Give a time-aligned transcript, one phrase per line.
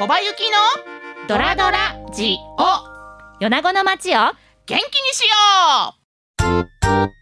[0.00, 3.38] 小葉ゆきのドラドラジオ。
[3.38, 4.32] 米子の街を元
[4.64, 4.80] 気に
[5.12, 5.94] しよ
[6.38, 7.19] う。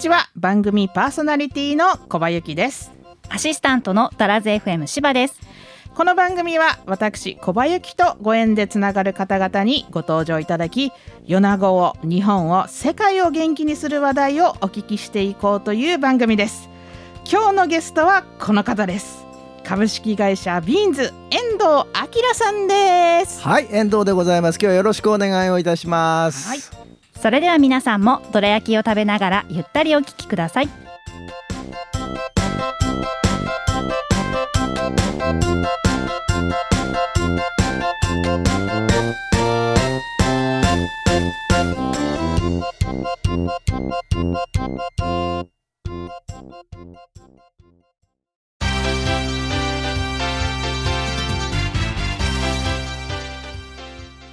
[0.00, 0.30] ちは。
[0.34, 2.90] 番組パーソナリティの小葉ゆきです。
[3.28, 5.38] アシスタントのダラズ FM 柴です。
[5.94, 10.92] この番組は私小葉ゆきとご縁でつながる方々にご登場いただき
[11.26, 16.70] 米子を日本を世界を元気にする話題をお聞きしていこうという番組です。
[17.30, 19.26] 今日のゲストはこの方です。
[19.64, 23.42] 株式会社ビーンズ遠藤明さんです。
[23.42, 24.56] はい、遠藤でございます。
[24.56, 26.48] 今日はよろしくお願いをいたします。
[26.48, 26.79] はい
[27.20, 30.68] それでは皆さんもどら焼きを食べながらゆったりお聞きください。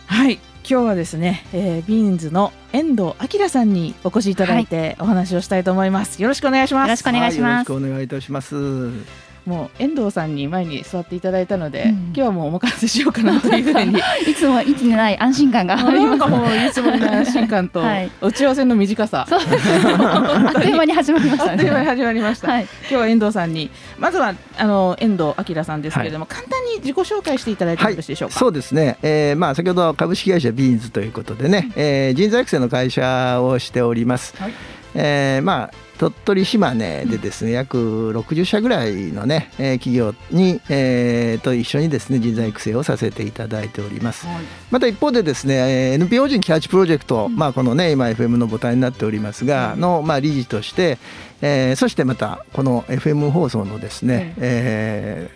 [0.05, 0.39] はい。
[0.69, 6.87] 今日はですね、えー、ビーンズの遠藤明さんにお越しいただいてお話をしたいと思います、よろしくお願いします。
[6.87, 7.71] よろしくお願いします。
[7.71, 9.26] はよろしくお願いいたします。
[9.47, 11.89] もう遠藤さんに前に座っていただいたので、うん。
[12.07, 13.97] 今日はもうお任せしようかなというふうに。
[14.27, 15.75] いつもいつにない安心感が。
[15.75, 18.11] ありますもういつもの安心感とはい。
[18.19, 19.39] 打ち合わせの短さ、そう。
[19.39, 22.63] で すあっという間に始まりましたあっという間にね始まりました、はい。
[22.63, 28.97] 今日は遠藤さんにまずはあの遠藤明さんですけれども、簡単に自己紹介していただいてもよろしいでしょうか、そうですね。
[29.01, 34.33] えーまあ先ほど株式会社ビーンズということでね、えー人材育成の会社をしております。
[34.37, 34.53] はい。
[34.95, 44.27] えーまあ鳥取島根でですね、約60社ぐらいのね、えー企業に、えーと一緒にですね人材育成をさせていただいております。
[44.27, 44.35] はい。
[44.71, 49.79] また一方でですね、えー NPO 人キャッチプロジェクト、まあこのね今 FM の母体になっておりますが、うん。
[49.81, 50.97] のまあ理事として、
[51.41, 55.29] えーそしてまたこの FM 放送のですね、え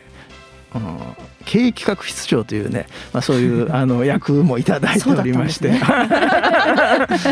[0.73, 0.97] ーうん
[1.45, 5.71] 経営企画室長というね、まあ、そういう あの役もいただいておりまして。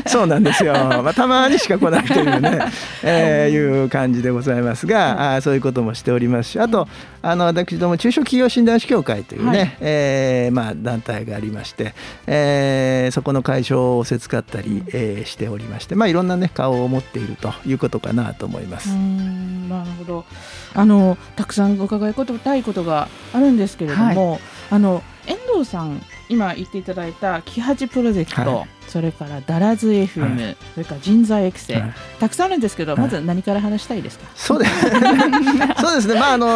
[0.08, 2.60] そうなんですよ、まあ、たまにしか来ないというね、
[3.04, 3.86] えーい。
[3.86, 6.88] う感じでございますが、あーそういうこともしておりますしあと
[7.22, 9.78] あの私ども中小企業診断士協会というね、はい。
[9.82, 11.94] えーまあ、団体がありまして、
[12.28, 18.90] えーそこの会場をせつかったり、えーしておりまして、まあ、いろんな、ね、顔を持っているということかなと思います。
[18.90, 20.26] うーんなるほど
[20.74, 28.68] あのたくさん伺いたいことがあるんですけれども、あの遠藤さん今言っていただいたキハチプロジェクト、はい。
[28.88, 31.94] それからダラズ FM、はそれから人材育成、はい。
[32.20, 33.02] たくさんあるんですけど、はい。
[33.02, 34.82] まず何から話したいですか、そうです。
[35.82, 36.20] そうですね。
[36.20, 36.48] まああの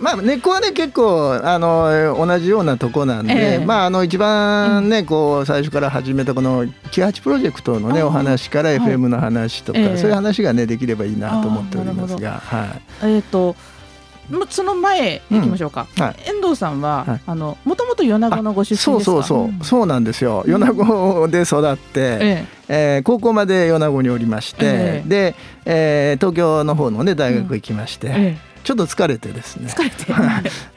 [0.00, 3.64] まあ根っこはね結構あの同じようなとこなんで、ええ。
[3.64, 8.78] まああの一番ね、こう最初から始めたこのキハチプロジェクトのねお話からはい。
[8.78, 9.96] FM の話とか、ええ。
[9.96, 12.66] そういう話がねできればいいなと思っておりますが、は
[13.04, 13.12] い。
[13.14, 13.56] えっ、と
[14.48, 16.16] その前行きましょうか、はい。
[16.28, 17.20] 遠藤さんは、はい。
[17.26, 18.92] あのもともと米子のご出身ですか？
[18.92, 19.60] そうそうそう、ん。
[19.60, 20.44] そうなんですよ。
[20.46, 22.98] 米子で育って、ええ。
[23.00, 25.08] ー高校まで米子におりまして、ええ。
[25.08, 28.12] で、えー東京の方のね大学行きまして、え
[28.46, 28.50] え。
[28.62, 29.68] ちょっと疲れてですね。
[29.74, 30.04] 疲れて。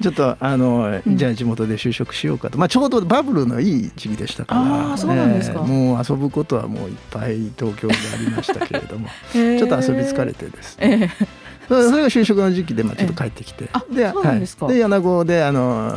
[0.01, 1.17] ちょっとあの、うん。
[1.17, 5.59] じゃあ地元で就職しようかと、まあ、ちょうどバブルのいい時期でしたからそうなんですか。
[5.63, 9.09] もう遊ぶことはもういっぱい東京でありましたけれども。
[9.35, 11.27] ええちょっと遊び疲れてですね、ええ
[11.67, 14.65] それが就職の時期でまあちょっと帰ってきて、あそうなんですか。
[14.65, 15.91] はい、で米子であの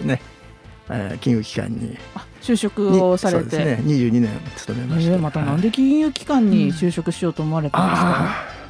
[0.00, 0.20] ね、
[0.90, 1.96] えー金融機関に。
[2.14, 3.50] あ就職にをされて。
[3.50, 3.82] そうですね。
[3.86, 8.62] 22年勤めました、ええまたなんで金融機関に就職しようと思われたんですか、あー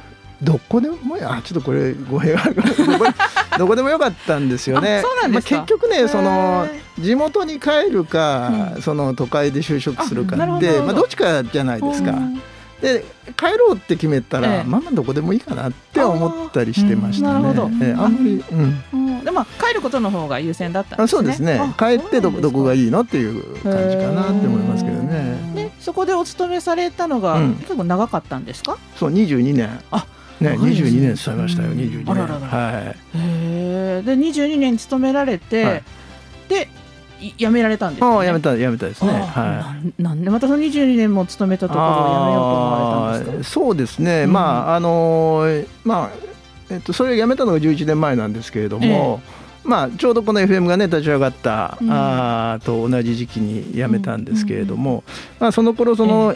[0.43, 3.05] どこでもやちょっとこれ語弊があるどこ
[3.57, 4.97] どこでもよかったんですよね。
[4.97, 5.55] あそうなんですか。
[5.55, 8.81] まあ、結局ねそのへ地元に帰るか、うん。
[8.81, 10.67] その都会で就職するかあなるほど。
[10.67, 12.11] でまあ、どっちかじゃないですか。
[12.11, 12.41] うん
[12.83, 13.05] で
[13.37, 17.33] 帰ろうって決めたら、ええまあまあどこでもいいかなって思ったりしてましたね。
[17.35, 21.03] あーなるほどええあんまり、うんうんでまあ帰ることの方が優先だったんですね。
[21.05, 25.37] あそうですねあ帰ってどどこがいいいのっていう感じかなって思いますけどね。
[25.55, 28.77] でそこでお勤めされたのが、うん結構長かったんですか？
[28.97, 30.05] そう22年あ
[30.41, 32.39] ね長いですね22年勤めましたようん22年。
[32.49, 32.73] はい。
[32.75, 34.01] へえ。
[34.05, 35.83] で22年勤められて、はい
[36.49, 36.67] でい
[37.37, 38.15] 辞められたんですよ、ね。
[38.17, 39.11] ああやめたやめたですね。
[39.11, 40.01] あはい。
[40.01, 42.71] なんでまたその22年も勤めたところを辞めようと思
[43.05, 43.53] われたんですか？
[43.61, 46.09] そうですね、うんまああのーまあ
[46.69, 49.21] えっとそれを辞めたのが11年前なんですけれども、
[49.63, 55.03] まあちょうどこの FM がね立ち上がった、うんあーと同じ時期に辞めたんですけれども、
[55.39, 56.35] まあその頃その、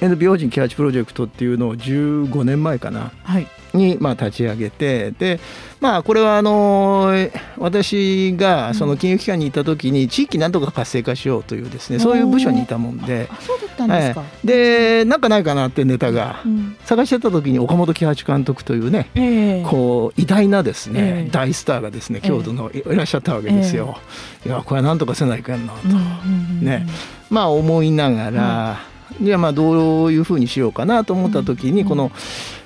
[0.00, 3.12] NPO 法人キャッチプロジェクトっていうのを15年前かな。
[3.22, 3.46] はい。
[3.76, 5.38] にまあ立ち上げてで
[5.80, 7.12] まあこれはあの
[7.58, 13.28] 私がその金融機関にいた時に地域なんとか活性化しようというですねそういう部署にいたもんで。
[13.30, 16.40] あそうだったんですか、でなんかないかなってネタが。
[16.44, 16.76] うん。
[16.84, 19.64] 探してた時に岡本喜八監督というねええ。
[19.66, 21.30] こう偉大なですね、ええ。
[21.30, 23.98] 大スターがですね京都のいいらっしゃったわけですよ。
[24.44, 26.02] いやこれはなんとかせないかんなと、うんうんう
[26.62, 26.86] んね。
[27.28, 28.80] まあ思いながら、
[29.20, 31.88] じゃあまあどういうふうにしようかなと思った時に、うん。
[31.88, 32.10] この、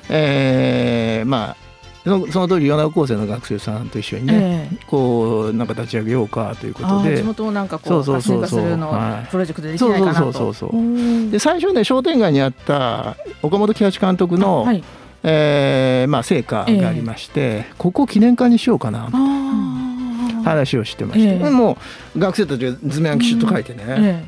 [0.09, 1.71] えーまあ
[2.03, 4.79] そのその通り米子高生の学生さんと一緒にね、ええ。
[4.87, 7.19] こうなんか立ち上げようかということで。
[7.19, 7.23] 地。
[7.23, 9.31] 元をなんかこそううそう活性化するのはい。
[9.31, 10.21] プロジェクトでできないかなと。
[10.21, 10.83] そうそうそうそうう。
[10.83, 11.31] ん。
[11.31, 14.83] で最初ね商店街にあった岡本喜八監督の、はい。
[15.23, 20.43] えーまあ、成果がありまして、ここを記念館にしようかなあー。
[20.43, 21.51] 話をしてまして、ええ。
[21.51, 21.77] も
[22.17, 24.25] う学生たちが図面をきちっと書いてね、え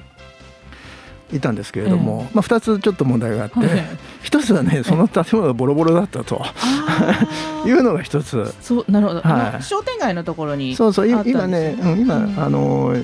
[1.32, 3.84] いたんですけれども、まあ、2つちょっと問題があって、えはい。
[4.22, 6.44] 一つはねその建物がボロボロだったと
[7.66, 8.54] いうのが一つ。
[8.60, 9.62] そうなるほど、はい。
[9.62, 12.94] 商店街のところにそうそう今ね、うん、今、うんあの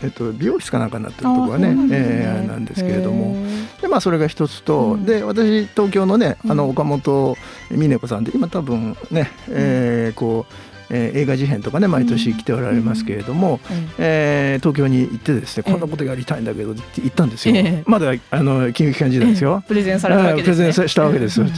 [0.00, 1.88] えっと美容室かなんかになってるところはねね。
[1.90, 3.34] えなんですけれども。
[3.34, 5.04] へでまあそれが一つと、うん。
[5.04, 6.56] で私東京のねあうん。
[6.56, 7.36] の岡本
[7.70, 10.52] 美音子さんで今多分ね、えーこう、
[10.90, 13.62] えー映画事変とかね毎年来ておられますけれども、ー
[13.98, 17.82] ええー東京に行ってですねええこんなことやりたいんだけどって言ったんですよ、ええ。
[17.86, 19.62] まだあの金融機関時代ですよ。
[19.64, 19.68] え。
[19.68, 20.54] プレゼンされたわけですね。
[20.56, 21.46] プレゼンしたわけですよ。
[21.46, 21.52] うん。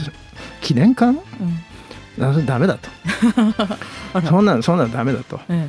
[0.61, 1.11] 記念館？
[2.19, 2.23] うん。
[2.25, 2.89] あそれダメだと。
[4.27, 5.39] そんなのそんなのダメだと。
[5.49, 5.67] え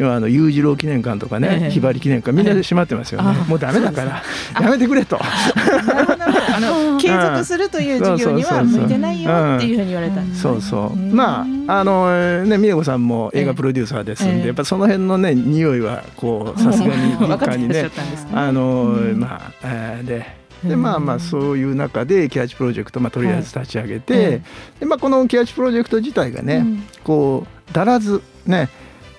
[0.00, 1.70] 今あの裕次郎記念館とかね、ええ。
[1.70, 4.22] ひばり記念館みんなで閉まってますよね、あもうダメだから。
[4.58, 5.18] やめてくれと。
[5.20, 10.22] あの継続するという事業には向いてないよっていうふうに言われた。
[10.22, 10.60] んですねそう。
[10.62, 10.96] そうう。
[10.96, 14.46] んまああのね美音子さんも映画プロデューサーですんで、ええ。
[14.46, 17.90] やっぱその辺のね匂いはこうさすがに 分か敏感にね
[18.32, 19.20] あのうん。
[19.20, 20.82] まあ、えーででうん。
[20.82, 24.42] まあまあそういう中でキャッチプロジェクト、まあ、とりあえず立ち上げて、はい。
[24.80, 26.84] でまあ、このキャッチプロジェクト自体がね、うん。
[27.04, 28.70] こうだらずね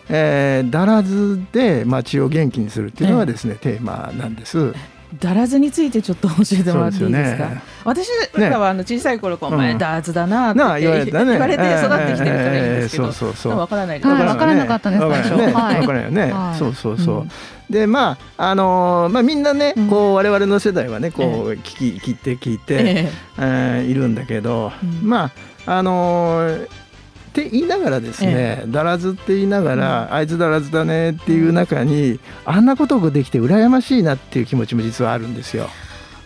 [0.10, 4.74] えーだらずで街を元気にするっていうのがですね、テーマなんです。
[5.20, 7.38] だらずについてちょっと教えてもらっていいですか？
[7.38, 7.62] すよね。
[7.84, 8.08] 私
[8.40, 9.56] らはあの小さい頃こう、うん。
[9.56, 13.58] お前だらずだなって言われて育ってきてるからいいんですけど、えーそうそうそう。
[13.58, 14.38] わからないです、はい。
[14.38, 15.80] からなかったですわから最初はい。
[15.82, 16.32] わからないよね。
[16.32, 16.58] はい。
[16.58, 17.20] そうそうそう。
[17.22, 17.30] うん。
[17.70, 19.88] でまああのーまあみんなね、うん。
[19.90, 21.62] こう我々の世代はねこう聞
[22.00, 23.12] き聞いて聞いて、え。
[23.38, 25.10] えーいるんだけど、うん。
[25.10, 25.32] ま
[25.66, 26.70] ああのー
[27.32, 35.70] って言いながらですね、だらずって言いながら、あいつだらずだねっていう中にあんなことができて羨ましいなっていう気持ちも実はあるんですよ。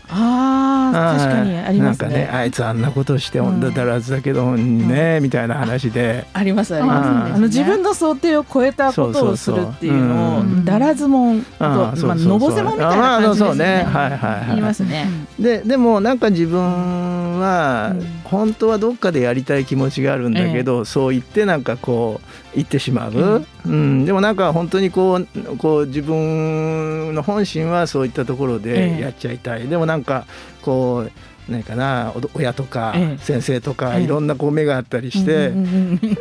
[0.10, 2.30] ああ確かにありますね。
[2.32, 6.26] あいつあんなことしてうん女だらずだけどね、みたいな話で。
[6.34, 11.42] ありますあります、うんあの自分の想定を超えたことをするっていうのをだらずもん。
[11.44, 13.84] とあまあのぼせもんみたいな感じですよね。
[13.84, 15.08] はいはいはい言いますね。
[15.40, 24.06] ででもなんか自分はうん本当はどっかでやりたい気持ちがあるんだけど、そう言ってなんかこう言ってしまう、うん。
[24.06, 28.96] でもなんか本当にこうこう自分の本心はそういったところええ。
[28.98, 30.26] でやっちゃいたい、でもなんか
[30.62, 33.24] こう何かなお親とかええ。
[33.24, 34.04] 先生とかええ。
[34.04, 35.54] いろんなこう目があったりして、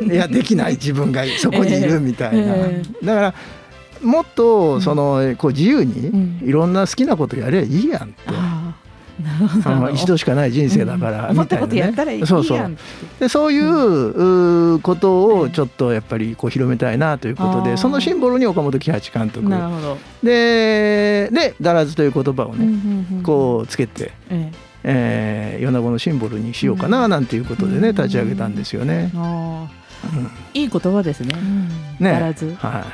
[0.03, 3.33] いやできない自分がそこにいるみたいな、えだから
[4.01, 6.39] もっとそのこう自由にうん。
[6.43, 8.15] いろんな好きなことやればいいやんって。
[9.93, 11.61] 一度しかない人生だから、みたいなね。
[11.61, 12.77] ことやったらいいやんそうそう。
[13.19, 19.49] でそういう,、ことをちょっとやっぱりこう広めたいなということでそのシンボルに岡本喜八監督。
[20.23, 24.51] でで「だらず」という言葉をね、こうつけて、え
[24.83, 25.57] え。
[25.59, 27.95] ー、米子のシンボルにしようかななんていうことでね、うん。
[27.95, 29.11] 立ち上げたんですよね。
[30.53, 31.35] いい言葉ですね。
[31.99, 32.11] ね。
[32.11, 32.85] だらずは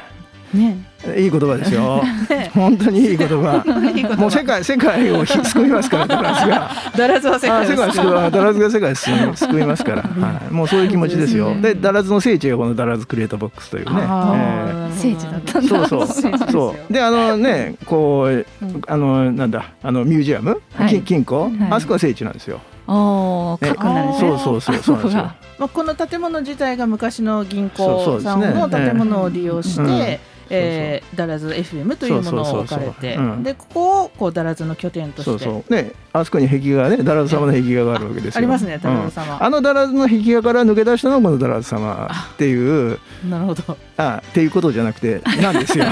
[0.53, 0.77] ね。
[1.17, 2.01] い、いい言葉ですよ。
[2.29, 2.51] ね。
[2.53, 3.63] 本当にいい言葉。
[3.95, 4.15] いい言葉。
[4.15, 6.71] もう世界世界をひ救いますからだらずが。
[6.95, 8.31] だらずは世あ世界界です救う。
[8.31, 11.55] だらずが世界を救い救いますから、はい、もうそういう気持ちですよ。
[11.61, 13.91] で、だらずの聖地がこのだらずクリエイトボックスというね。
[13.95, 14.95] あえー。
[14.95, 15.83] 聖地だったんだ。
[15.83, 16.51] ーそうそう。
[16.51, 16.93] そう。
[16.93, 20.89] であのねこううんあのなんだあのミュージアム、はい。
[20.89, 21.53] 金金庫、はい。
[21.71, 22.59] あそこは聖地なんですよ。
[22.87, 24.17] おー、ね。
[24.19, 25.23] そうそうそうそうなんですよ。
[25.59, 30.30] まあこの建物自体が昔の銀そう行さんの建物を利用しええて。
[30.51, 35.31] えー、だらず FM というものを置かれてでここをこうだらずの拠点として。
[35.31, 35.73] そうそう。
[35.73, 38.37] ねあそこに壁画がねだらず様の壁画があるわけですよ。
[38.37, 43.77] ありますねだらず様うんあのだらずの壁画から抜け出したのがこのだらず様っていうなるほど。
[43.97, 45.85] あっていうことじゃなくてなんですよ。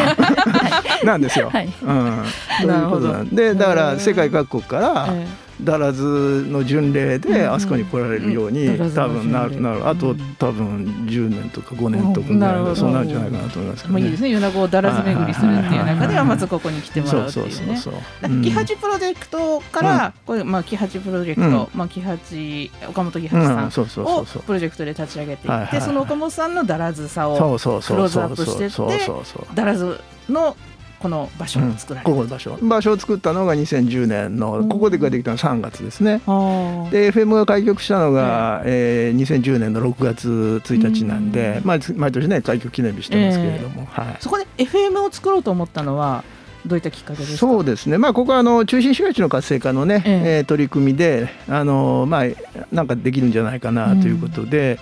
[1.06, 1.50] なんですよ。
[1.50, 1.66] はい。
[1.68, 2.24] うん。
[2.62, 5.28] ということなんでだから世界各国から、え
[5.62, 9.88] だらずの巡礼うんであそこに来られるように、多分なるなる。
[9.88, 14.00] あと、うん多分10年とか5年とかぐらいそうなるんじゃないかなと思いますけどね。
[14.00, 14.30] まあいいですね。
[14.30, 17.56] 米子をだらず巡りするっていう中ではまずここに来てもらうってそういうね。
[17.56, 17.94] そうそうそう。
[18.22, 21.68] だからキハチプロジェクトから、これまあキハチプロジェクト、うん。
[21.78, 23.68] まあキハチ岡本キうん、ハチさうん。
[23.68, 24.44] んそうそうそをうそう。
[24.44, 27.98] プロジェクトで立ち上げていって、その岡本さんのだらずさそをうそうそう。
[27.98, 29.56] クローズアそうップしてってそうそうそう。
[29.56, 30.00] だらず
[30.30, 30.56] の
[31.00, 32.18] この場所を作られこる。
[32.18, 32.58] この場所。
[32.62, 36.18] 場所を作ったのが2010年のここでができたのは3月ですね。
[36.91, 46.24] で FM が開局したのが、えー2010年の6月1日なんで、毎年ね開局記念日してますけれども、はい、そこで FM を作ろうと思ったのは
[46.65, 47.38] どういったきっかけですか？
[47.38, 50.38] そうですね、まあ、ここはあの中心市街地の活性化のね、ええ。
[50.39, 52.25] えー取り組みであの、まあ、
[52.72, 54.77] なんかできるんじゃないかなということで、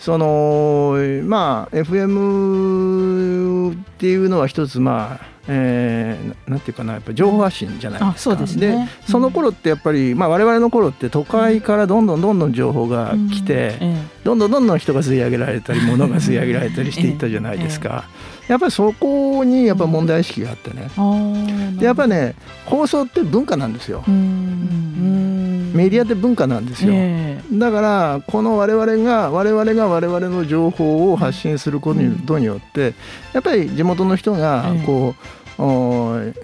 [0.00, 8.08] そのまあ FM っていうのは一つまあえーなんていうかなやっぱ情報発信じゃないですか。
[8.10, 8.88] あそうですね。
[9.08, 14.02] その頃ってやっぱり、まあ、我々の頃って都会からどんどんどんどん情報が来て、うんえ。
[14.24, 18.04] どんどんどんどん人が吸い上げられたり物が吸い上げられたりしていったじゃないですか。
[18.48, 20.88] やっぱりそこにやっぱ問題意識があってね。
[20.88, 22.34] えあーでやっぱりね
[22.66, 24.04] 放送って文化なんですよ。
[24.06, 24.14] うん。
[24.14, 25.41] うん
[25.72, 26.92] メディアって文化なんですよ。
[26.94, 31.94] えだからこの我々が我々が我々の情報を発信するこ
[32.26, 32.94] とによって
[33.32, 34.86] やっぱり地元の人がええ。
[34.86, 35.14] こ
[35.58, 36.34] う、おー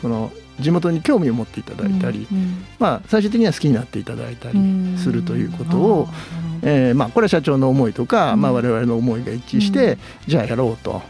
[0.00, 4.98] この地元に興味を持っていただいたり、うんまあ、最終的には好きになっていただいたりうん。
[4.98, 6.08] するということを、
[6.62, 8.40] えーまあ、これは社長の思いとか、うん。
[8.40, 9.98] まあ、我々の思いが一致して、うん。
[10.28, 11.02] じゃあやろうと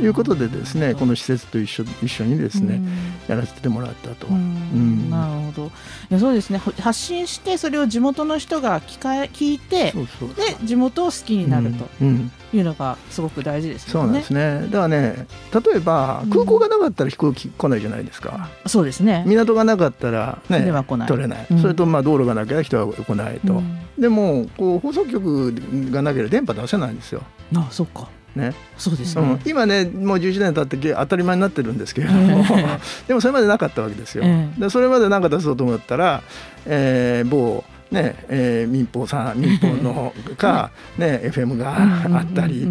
[0.00, 2.88] いうことでですねこの施設と一緒一緒にですね、うん。
[3.28, 4.26] やらせてもらったと。
[4.28, 5.66] なるほど。
[5.66, 5.70] い
[6.10, 6.58] やそうですね。
[6.58, 10.34] ほ発信してそれを地元の人が聞か聞いてそうそう。
[10.34, 11.88] で地元を好きになると。
[12.00, 12.08] うん。
[12.08, 14.60] うんいうのがすごく大事ですよねそうなんですね。
[14.66, 18.48] だからね、例えばうん空港がなかったら飛行機来ないじゃないですか。
[18.66, 21.46] そうですね港がなかったらねでは来ない取れない。
[21.50, 23.54] うんそれとまあ道路がなきゃ人は来ないと。
[23.54, 25.54] うんでもこう放送局
[25.90, 27.22] がなければ電波出せないんですよ。
[27.54, 28.54] あそっかね。
[28.76, 32.78] そうですねうん、今ねもう11年経って当たり前になってるんですけれども、え
[33.08, 34.24] でもそれまでなかったわけですよ。
[34.24, 36.22] ええでそれまで何か出そうと思ったら、
[36.66, 42.66] えー某ねえー民放さん民放のか、 ね FM があったり、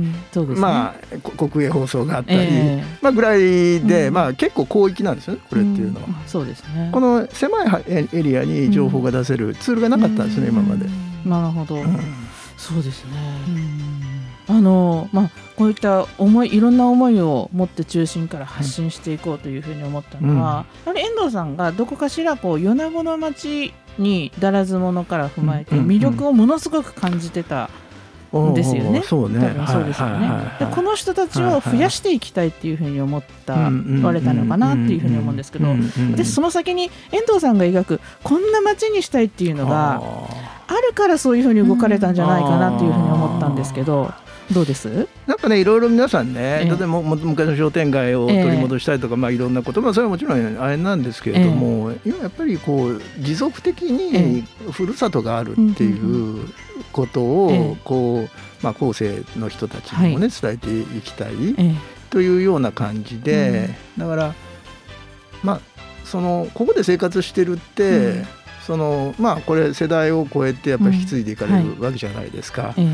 [0.55, 2.47] まあこ国営放送があったり、え
[2.81, 2.83] え。
[3.01, 4.13] まあぐらいで、うん。
[4.13, 6.07] まあ結構広域なんですよねこれっていうのは。
[6.07, 6.15] ん。
[6.25, 6.89] そうですね。
[6.91, 10.85] この狭いはエエリアに情報が出せるツールがなかったんですね、今まで。
[11.25, 11.99] なるほど、うん。
[12.57, 13.11] そうですね、
[14.47, 27.69] あのまあこういった思いいろんな思いを持って中心から発信していこうというふうに思ったのは、やはり遠藤さんがどこかしらこう米子の町にだらず者から踏まえて魅力をものすごく感じてた
[28.55, 29.01] ですよね。
[29.01, 30.29] そうそうですよね。
[30.59, 35.67] でこの人たちを増やしていきたいっていうふうに思ったわれたのかなっていうふうに思うんですけど
[36.15, 40.59] でその先に遠藤さんが描くこんな街にしたいっていうのがあ。
[40.71, 44.13] あるからそういうふうに動かれたんじゃないかなっていうふうに思ったんですけど
[44.51, 44.87] どうです？
[44.89, 46.65] ーなんかねいろいろ皆さんね、ええ。
[46.65, 56.47] 例えばもも昔の商店街を取り戻したいとか、まあいろんなこと、まあそれはもちろんあれなんですけれども、今やっぱりこう持続的にふるさとがあるっていう
[56.91, 57.77] ことを、ええ。
[57.83, 58.29] こう
[58.63, 61.33] まあ後世の人たちにもね、伝えていきたい。
[61.57, 61.75] ええ。
[62.09, 64.33] というような感じで、だから
[65.43, 65.61] まあ
[66.05, 68.25] そのここで生活してるって、うん。
[68.65, 71.75] そのまあこれ世代を超えてやっぱり引き継いでいかれうん。
[71.75, 72.73] るわけじゃないですか。
[72.77, 72.87] え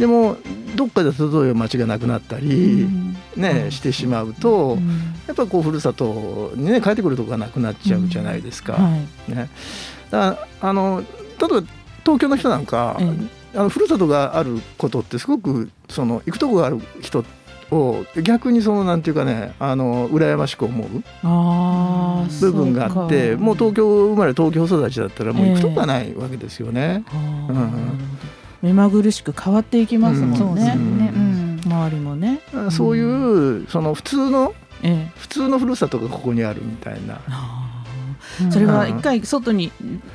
[0.00, 0.38] でも
[0.76, 2.88] どっかで例えば町がなくなったえり、
[3.36, 3.70] ねうん。
[3.70, 4.88] してしまうと、うん。
[5.26, 8.72] やっぱこうふるさとにね帰ってくるとこがなくなっちゃうじゃないですか。
[8.72, 8.96] は
[9.28, 9.32] い。
[9.32, 9.50] ね、
[10.10, 11.66] だあの例えば
[12.02, 13.04] 東京の人なんか、え
[13.54, 17.24] あのふるさとがあることってすごくその行くとこがある人
[17.70, 20.88] を逆にそのなんていうかねあの羨ましく思う
[22.40, 27.04] 部分があってもう東京生まれ東京育ちだったらもう行くとこがないわけですよね。
[27.08, 28.00] あーうん
[28.62, 31.12] 目まぐるしく変わっていきますもんねね。
[31.14, 31.60] うん。
[31.64, 32.40] 周りもね、
[32.70, 37.20] そういうその普通のええ普通のふるさとがここにあるみたいな。
[38.50, 39.72] それは一回外に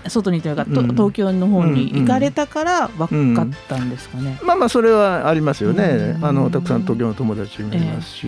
[0.07, 0.87] 外にというか、とうん。
[0.89, 4.39] 東京の方に行かれたから分かったんですかね。
[4.43, 6.15] まあまあそれはありますよね。
[6.17, 6.25] うん。
[6.25, 8.27] あのたくさん東京の友達もいますし。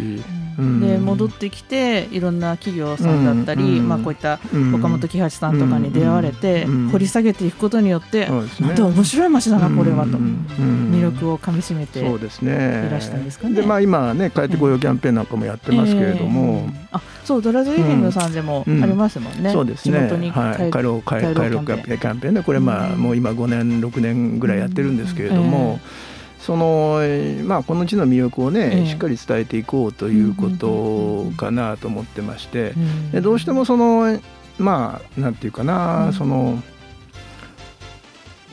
[0.59, 0.79] うん。
[0.81, 3.87] で戻ってきていろんな企業さんだったり、うん。
[3.87, 4.75] まあ、こういったうん。
[4.75, 6.89] 岡本喜八さんとかに出会われて、うん。
[6.89, 8.27] 掘り下げていくことによって、
[8.59, 12.87] また面白い街だなこれはと、魅力をかみしめてそうですね。
[12.87, 13.55] いらしたんですかね。
[13.55, 16.87] でまあ今ね帰ってこようキャンペーンなんかもやってますけれども、ええ。
[16.93, 18.81] あそうドラズイベントさんでもあうん。
[18.81, 19.85] りますもんね、そうです。
[19.86, 19.86] ね。
[19.91, 21.97] 地元に帰はい、帰ろう帰帰ろうキャンペーン。
[21.97, 22.99] キャンペーンでこれまあうん。
[22.99, 25.79] もう今5年6年ぐらいやってるんですけれども。
[25.83, 26.07] え
[26.47, 32.73] そのえーまあ、この地の魅力をね、ええしっかり伝えていこうということかなと思ってまして、
[33.13, 34.17] うどうしてもその
[34.57, 36.13] まあなんていうかな、うん。
[36.13, 36.63] その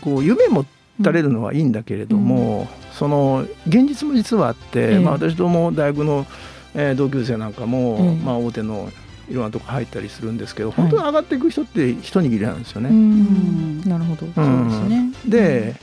[0.01, 0.67] こう夢持
[1.05, 6.27] たれるのはいいんだけれども、その現実も実はあって、ええまあ、私ども大学の、
[6.75, 8.91] えー同級生なんかも、ええまあ、大手の
[9.29, 12.91] いろんなとこ入ったりするんですけど、本当に上がっていく人って一握りなんですよね。
[12.91, 15.13] うんなるほど、そうですね。
[15.27, 15.75] で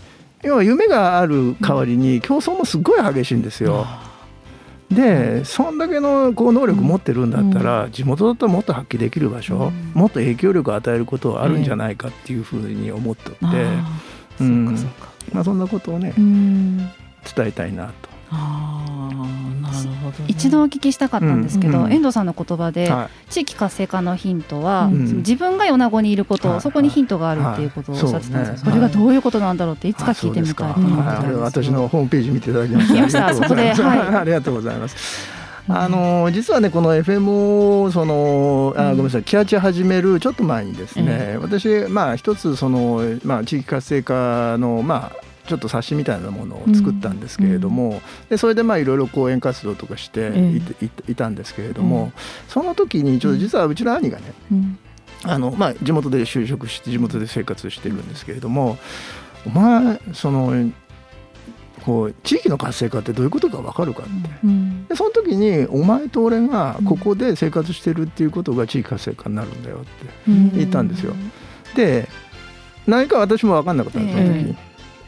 [0.43, 3.85] 要は夢がある代わりに競争もすごい激しいんですよ。
[4.89, 13.57] でそんだけのこう能力持ってるんだったら、地元だったらもっと発揮できる場所、うんもっと影響力を与えることはあるんじゃないかっていうふうに思っておって、
[14.41, 15.11] うんそうかそうか。
[15.33, 16.77] まあ、そんなことをねうん。
[16.77, 18.10] 伝えたいなと。
[18.31, 20.25] ああ、なるほど、ね。
[20.27, 26.61] 一度お聞きしたかったんですけど、うんうん遠藤さんの言葉で、は地域活性化のヒントは、うん自分が米子にいること、はい。
[26.61, 31.41] そこにヒントがあるっていうことをおっしゃってたんですよ、はいそれがどういうことなんだろうっていつか聞いてみたいと思ってはいたんですけど。
[31.41, 33.27] 私のホームページ見ていただきました。
[33.27, 33.77] ありがとうございます。
[33.77, 34.15] そこではい。
[34.15, 35.41] ありがとうございます。
[35.67, 39.23] あの実はねこの FM をそのあごめんなさい。
[39.23, 50.61] キャッチ始めるちょっと前にですね、私まあ一つそのまあ地域活性化のまあちょっと冊子みたいなものを作ったんですけれども、でそれでまあいろいろ講演活動とかしてえ
[51.07, 52.11] いたんですけれども、
[52.47, 54.79] その時にちょっと実はうちの兄がね、うん。
[55.23, 58.79] あのまあ、地元で就職して地元で生活してるんですけれども
[59.45, 60.71] お前その
[61.85, 64.11] こう地域の活性化ってどういうことか分かるかって、
[64.43, 69.87] うんでその時にお前と俺がここで生活してるっていうことが地域活性化になるんだよって
[70.27, 70.57] うん。
[70.57, 71.13] 言ったんですよ。
[71.75, 72.09] で
[72.87, 74.43] 何か私も分かんなかったんですその時。
[74.43, 74.55] に。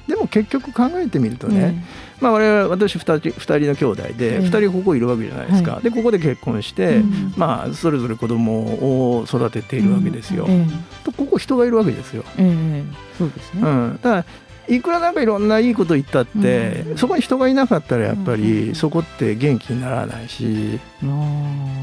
[0.07, 1.85] でも結局考えてみるとね、
[2.19, 4.39] まあ、我々私2人二人の兄弟でええ。
[4.39, 7.33] 2人ここいるわけじゃないですか、はでここで結婚して、うん。
[7.37, 10.45] まあ、それぞれ子供を育てているわけですよ。
[10.49, 10.67] え
[11.03, 12.23] とここ人がいるわけですよ。
[13.17, 13.61] そうですね。
[13.61, 14.25] うん、だから
[14.67, 16.97] いくらなんかいろんないいこと言ったって、うん。
[16.97, 18.41] そこに人がいなかったらやっぱうん。
[18.41, 21.09] りそこって元気にならないし、うん。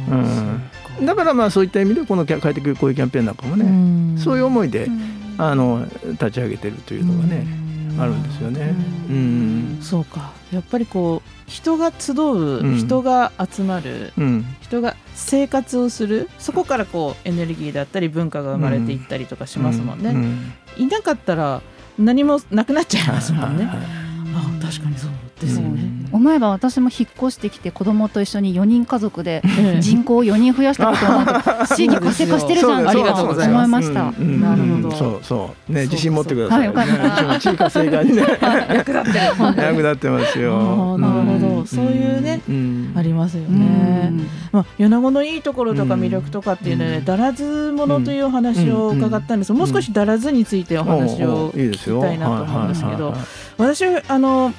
[0.07, 1.07] そうか。
[1.07, 4.19] だからまあそういった意味でこの帰ってくるこういうキャンペーンなんかもね、ん。
[4.19, 5.00] そういう思いで、うん。
[5.39, 7.47] あの立ち上げてるというのがね、
[7.99, 8.75] あるんですよね。
[9.80, 10.32] そうか。
[10.52, 12.76] やっぱりこう人が集う、うん。
[12.76, 14.47] 人が集まるうん。
[14.61, 20.52] 人が生活をするそこからこうエネルギーだったり文化が生まれていったりとかしますもんね、うん。
[20.85, 21.62] いなかったら
[21.99, 23.80] 何もなくなっちゃいますもんね、あ
[24.62, 25.82] 確かにそうですよね、
[26.12, 33.65] 思えば私も引っ越してきて子供と一緒に4人家族でええ人口を4人増やしたことになって地域活性化してるじゃんありとがとうございます。
[33.65, 34.02] 思いました。
[34.02, 34.15] うん。
[34.15, 34.41] うん。
[34.41, 34.97] なるほど。
[34.97, 35.73] そうそう。
[35.73, 36.69] ね自信持ってください。
[36.73, 38.23] はい地域活性化にね。
[38.75, 39.19] 役立って
[39.62, 40.99] 役立ってますよ。
[40.99, 41.60] なるほど。
[41.62, 41.67] ん。
[41.67, 42.93] そういうねうん。
[42.97, 43.58] ありますようね。
[44.10, 44.26] ん。
[44.52, 47.04] まあ、米子のいいところとかうん魅力とかっていうので、うん。
[47.04, 53.15] だらずものというお話を伺ったんですが、もう少しだらずについてお話を聞きたいなと思うんですけど
[53.58, 54.52] 私あの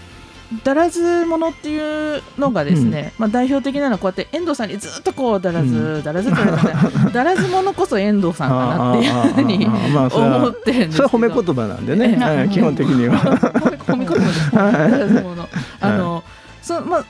[0.63, 13.17] だらずものっていうのがですね、まあ、代表的なのはこうやって遠藤さんにずっとこうだらず、うだらずって言われててだらずものこそ遠藤さんかなっていうふうに思ってるんですそれは褒め言葉なんでね、ええはい基本的には。
[13.17, 14.51] 褒め言葉です。
[14.51, 15.47] だらずもの。
[15.79, 16.23] あの、
[16.61, 17.05] そまあ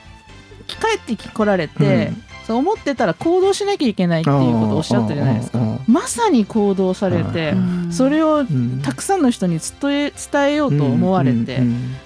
[0.66, 5.58] 帰ってこられて、うんそう思ってたら行動しなきゃいけないっていうことをおっしゃったじゃないですか。
[5.88, 8.80] まさに行動されて、うんそれをうん。
[8.82, 11.60] たくさんの人に伝え伝えようと思われて、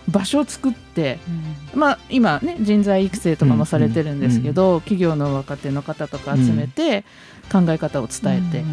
[0.08, 1.18] 場所を作って、
[1.74, 7.04] まあ、今ね人材育成とかもされてるんですけど、企業の若手の方とか集めて、
[7.50, 8.64] 考え方を伝えて、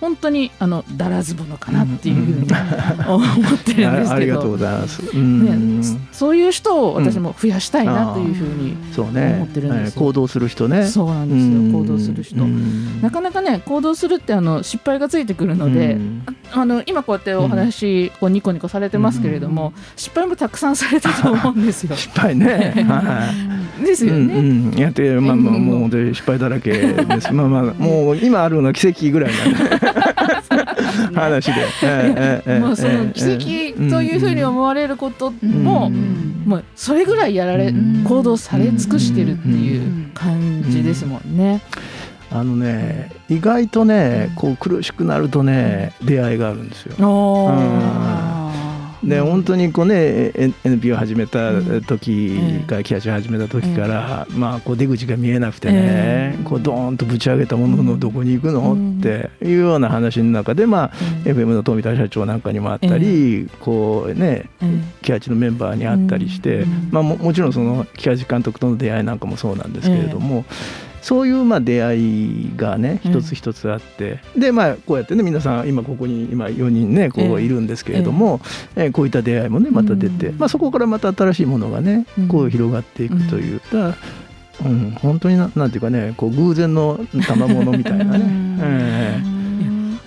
[0.00, 2.48] 本当にあのだらずものかなっていうふうに
[3.06, 5.02] 思ってるんですけあありがとうごど、ざいます。
[5.14, 10.86] うんね、そういう人を私も増やしたいなというふうに、思ってるんですよはい行動する人ね。
[10.86, 12.42] そうなんですよ、行動する人。
[12.42, 21.94] うんなかなかね行動するってあの失敗がついてくるので、うんあの今こうやってお話、こうニコニコされてますけれども、失敗もたくさんされたと思うんですよ。
[21.94, 22.74] 失敗ね。
[22.88, 23.30] は
[23.80, 24.34] いですよね。
[24.34, 27.32] うんうん、やってまあまあうんもう失敗だらけです。
[27.32, 29.89] まあまあもう今あるのは奇跡ぐらいな話で。
[31.82, 36.42] ええええもうその奇跡というふうに思われることも、うん。
[36.46, 38.04] もうそれぐらいやられ、うん。
[38.04, 41.60] 行動され尽くしてるっていう感じですもんね。
[42.32, 46.94] あのね意外とねこう苦しくなるとね出会いがあるんですよ。
[49.02, 52.66] で本当にこうねえ NPO 始めた時うん。
[52.66, 60.90] からキャッチ始めた時から、まあこう出口が見えなくてね、ええこうドーンとぶち上げたもののどこに行くの、うんっていうような話の中でまあ、
[61.24, 64.84] FM の富田社長なんかにもあったり、こうねうん。
[65.02, 66.88] キャッチのメンバーに会ったりして、うん。
[66.90, 70.44] まあ、ももちろんそのキャッチ監督との出会いなんかもそうなんですけれども、
[71.02, 73.12] そういうまあ出会いがねうん。
[73.12, 77.24] 一つ一つあって、でまあこうやってね皆さん今ここに今4人ねこえ。
[77.24, 78.40] えういるんですけれども、
[78.76, 80.38] えーこういった出会いもねまた出て、うん。
[80.38, 82.28] まあ、そこからまた新しいものがねうん。
[82.28, 83.60] こう広がっていくという。
[83.60, 83.94] だから
[84.62, 88.20] うん、本当にななんていうかねこう偶然の賜物みたいなね、
[88.60, 89.39] ええ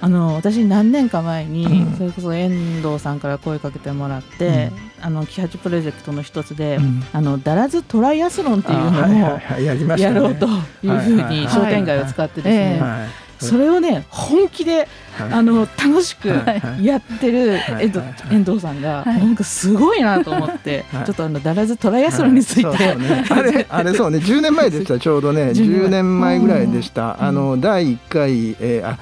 [0.03, 1.95] あの私何年か前に、うん。
[1.95, 4.69] それこそ遠藤さんから声かけてもらって、
[5.01, 7.01] あのキハチプロジェクトの一つで、うん。
[7.13, 13.09] あのダラズトライアスロンっていうのをはいやろうというふうに商店街を使ってですね、はいはい。
[13.39, 14.89] それをね本気で
[15.31, 19.19] あの楽しくはいやってるはい遠藤遠藤さんがはい。
[19.19, 21.05] なんかすごいなと思って、はい。
[21.05, 24.17] ちょっとあのダラズトライアスロンについて、そうそうね、あれあれそうね。
[24.17, 24.99] 10年前でした。
[24.99, 27.25] ちょうどね10 10年前ぐらいでした、うん。
[27.27, 28.97] あの第1回、えーあ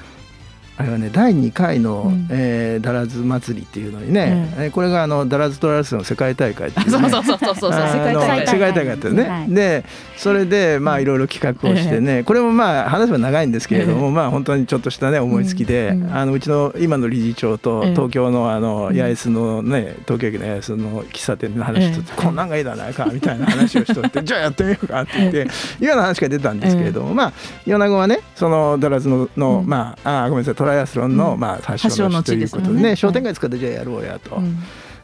[0.76, 2.28] あれはね第2回の、うん。
[2.30, 8.46] えーダラズ祭りっていうのにね、えーこれがあのダラズトライアスの世界大会っていう、ね、そうそうそうそうそう世界大会。
[8.46, 9.54] 世界大会やってるね、はい。
[9.54, 9.84] で
[10.16, 16.02] それでまあいろいろ企画をしてね、これもまあ話せば長いんですけれども、まあ本当にちょっとしたね思いつきで、うん。
[16.04, 16.14] うん。
[16.14, 17.90] あのうちの今の理事長とええ。
[17.90, 18.96] 東京のあのうん。
[18.96, 27.32] 八重洲のね東京駅の八重洲の喫茶店の話しとこんなんがいいだないかみたいな話をしとって じゃあやってみようかって言って、いうような話が出たんですけれども、まあ
[27.66, 31.40] 米子はねそのダラズのの、うんまああごめんなさいトライアスロンの、うん。
[31.40, 34.36] まあ発発祥の地ということでね商店街使ってじゃあやろうやと。
[34.36, 34.58] うん。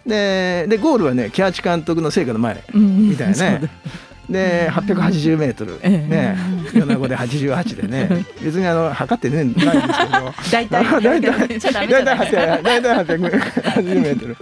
[0.07, 3.11] ででゴールはねキャーチ監督の成果の前うん。
[3.11, 3.71] みたいなね。
[4.29, 6.07] で880メートル、ええ。
[6.07, 6.37] ね。
[6.75, 8.27] 米子で88でね。
[8.45, 10.35] 別にあの測ってねないんですけど。
[10.53, 10.85] 大体。
[11.03, 11.21] 大体。
[11.21, 14.37] 大体じゃない800大体880メートル。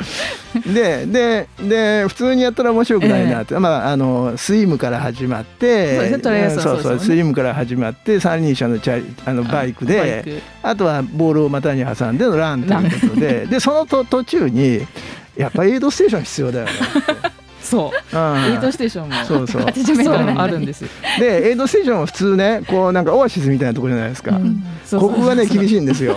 [0.75, 6.19] ででで普通にやったら面白くないなって、まああのスイムから始まって
[6.51, 13.47] そうそうスイムから始まって三輪車のチャリあのバイクであとはボールを股に挟んでのランということで。
[13.47, 14.87] でそのと途中に
[15.37, 17.36] やっぱエイドステーション必要だよねって。
[17.67, 18.17] そう。
[18.17, 18.45] うん。
[18.53, 19.63] エイドステーションもそうそう。
[19.63, 20.85] 80メートルそうなあるんです。
[20.85, 24.39] よでエイドステーションは普通ねこうなんかオアシスみたいなところじゃないですか、
[24.99, 26.17] ここがね厳しいんですよ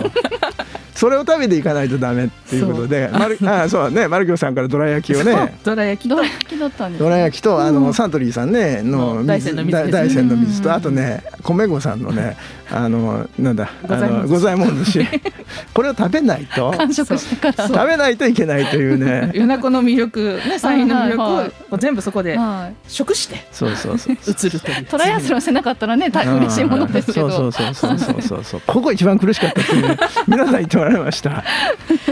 [0.94, 4.08] それを食べていかないとダメっていうことでマルあそうね。
[4.08, 5.58] マルキョさんからどら焼きをね。
[5.64, 6.16] どら焼きと。
[6.16, 10.62] どう焼きだったんですどら焼きとあのサントリーさんねのの大山の水大大山の水うん。
[10.64, 12.36] とあとね米子さんのね
[12.70, 14.22] あのなんだあございます。
[14.22, 15.06] のございもん寿司
[15.74, 16.72] これを食べないと。
[16.76, 17.68] 完食してから。
[17.68, 19.30] 食べないといけないというね。
[19.34, 21.34] 米子の魅力ね山陰の魅力をはい。
[21.36, 22.74] はいもう全部そこではい。
[22.88, 24.84] 食してそうそうそう映るという。
[24.84, 27.30] トライアスロンしてなかったらね大嬉しいものですけど。
[27.30, 28.62] そうそうそうそうそうそうそう。
[28.66, 29.98] ここ一番苦しかったっていう。
[30.26, 31.44] 皆さん言ってもらいました。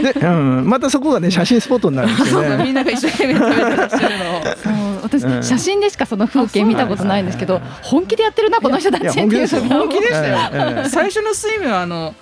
[0.01, 4.39] で、うん、またそこがね写真スポットになるんです そうよねみんなが一生懸命食べてらっしゃるの。
[4.39, 5.43] をそう私、うん。
[5.43, 9.07] 写真でしかその風景見たことないんですけど本気でやってるなこの人たち。
[9.07, 10.89] っていう本気でしたよ。
[10.89, 12.13] 最初のスイムはあの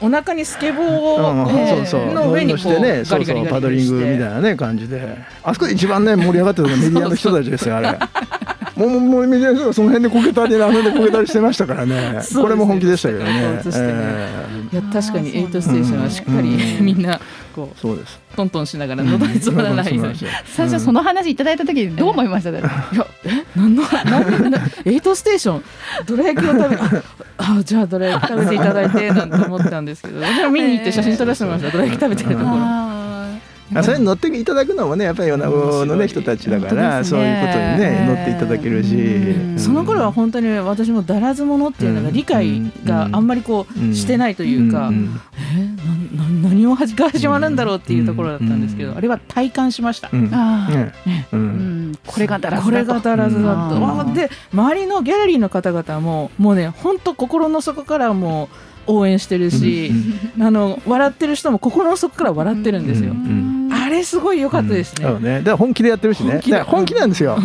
[0.00, 5.16] お腹にスケボーを、の上にしてねそうそうパドリングみたいなね感じで。
[5.42, 7.98] あそこで一番ね盛り上がってたのがメディアの人たちですよあれ。
[8.76, 12.20] もうもうメディアの人がその辺でこけたりあの辺でこけたりしてましたからね。
[12.34, 13.60] これも本気でしたけどね。
[13.62, 13.88] そうですね。
[13.90, 14.54] え。
[14.72, 16.84] いや確かにエイドステーションはしっかりうん。
[16.84, 17.20] みんな
[17.54, 18.20] こえそうです。
[18.32, 20.12] うトントンしながら喉に詰まらないように。
[20.12, 22.52] い最初その話いただいた時にどう思いました？
[22.52, 22.58] か、
[22.94, 23.58] やえ？
[23.58, 23.82] なんの？
[23.82, 25.64] なんなエイドステーション？
[26.06, 30.20] どら焼きを食べああじゃあどら焼き食べていただいてなんて思ったんですけど。
[30.22, 31.76] 私は見に行って写真撮らせてもらいました。
[31.78, 33.03] どら焼き食べてるところ。
[33.72, 39.58] ああそれに乗っていただくのもねやっぱり米子のね人たちだから、本当ですそういうねことにね乗っていただけるし、うん。
[39.58, 45.20] その頃は本当に私もだらずものっていうのが理解があんまりこうしてないというか、ん
[45.56, 46.94] えなな何を始
[47.28, 50.10] まるんだろうっていうところだったんですけど、うんあれは体感しました。
[50.12, 50.30] うん。
[50.32, 51.94] あーね。
[52.06, 59.90] これがだらずこだとれがだらずだと、で周りのギャラリーの方々ももうね本当心の底からもう応援してるし、
[60.40, 63.10] あの笑ってる人も心の底から笑ってるんですよ。
[63.10, 65.04] うんあれすごい良かったですね。
[65.04, 66.40] そうね、だから本気でやってるしね。
[66.66, 67.36] 本気なんですよ、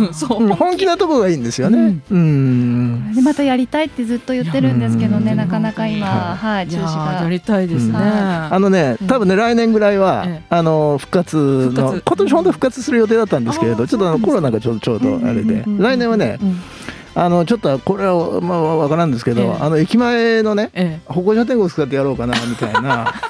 [0.58, 1.99] 本気なところがいいんですよね。
[2.10, 7.91] うん、でまたやりたいってずっと言ってるんですけどねなかなか今ははい中止いやりたいですね。
[7.91, 8.02] うん。
[8.02, 10.43] あのね多分ね来年ぐらいは、ええ。
[10.49, 11.36] あの復活
[11.73, 16.60] の今年本当は復活する予定だったんですけれどちょっとあのコロナがちょうどちょうどあれで、来年はねうん
[17.19, 19.51] あのちょっとこれはまあわからんですけど、ええ。
[19.60, 23.13] あの駅前のねえ歩行者天国使ってやろうかなみたいな。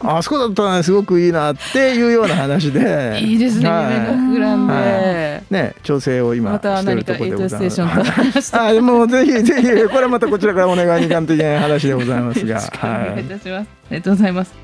[0.00, 2.80] あそこだったらねすごくいいなっていうような話で。
[3.16, 3.92] えいいですね、はい。
[3.92, 8.56] 夢が膨らんで、はね調整を今またしてるところでごトステーざいますションと話して。
[8.58, 12.48] あもうぜひぜひこれはまたこちらからお願いに関的な話でございますが。
[12.48, 13.68] よろしくお願いはいいたします。
[13.90, 14.63] ありがとうございます。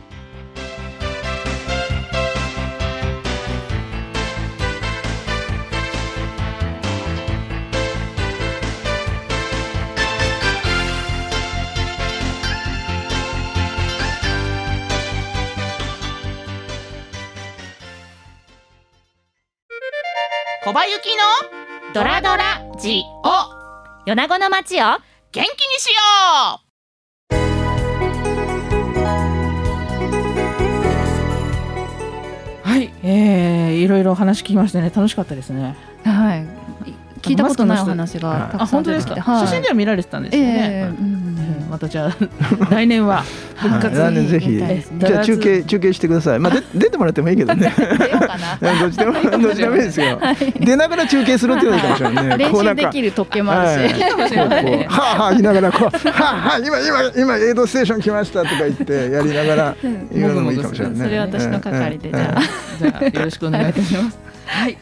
[22.81, 23.31] ジオ。
[24.07, 25.01] 米子の街を元
[25.33, 25.45] 気に
[25.79, 25.93] しよ
[26.61, 27.35] う
[32.67, 35.77] はい、えー、いろいろお話聞きましてね楽しかったですね。
[36.05, 36.47] はい。
[37.21, 39.47] 聞いたことないお話がたあくさん本当ですか、出てきてはい。
[39.47, 41.67] 写真では見られてたんですよええね、うん。
[41.69, 42.17] またじゃあ
[42.71, 43.25] 来年は
[43.61, 43.83] 復はい。
[43.83, 44.57] 活来年ぜひ。
[44.57, 46.39] じゃあ中継中継してください。
[46.39, 47.73] まあで出てもらってもいいけどね。
[47.77, 48.57] 出ようかな。
[48.81, 50.19] どっちでもどっちでもいいですよ。
[50.59, 52.39] 出ながら中継するっていうのがいいかもしれないね。
[52.45, 55.97] 練習できる特権もあるし、はあはあ言いながらこう。
[56.09, 59.77] はあはあ今今今エイドステーション来ましたとか言ってやりながら。
[60.13, 61.05] 言うのもいいかもしれないね。
[61.05, 62.43] それ私の係でうんじゃあ。
[62.79, 64.19] じゃあよろしくお願いいたします。
[64.47, 64.77] はい。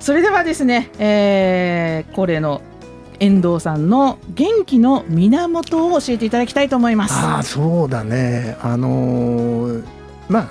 [0.00, 2.60] それではですね、えー、恒例の
[3.22, 7.14] 遠藤さんの元気の源を教えていただきたいと思います。
[7.14, 8.56] ああそうだね。
[8.60, 9.84] あのー
[10.28, 10.48] まあ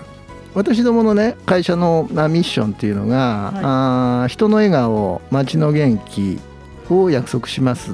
[0.53, 3.59] 私どものね会社のまあミッションっていうのが、はい。
[3.63, 6.39] あー人の笑顔街の元気
[6.89, 7.93] を約束します。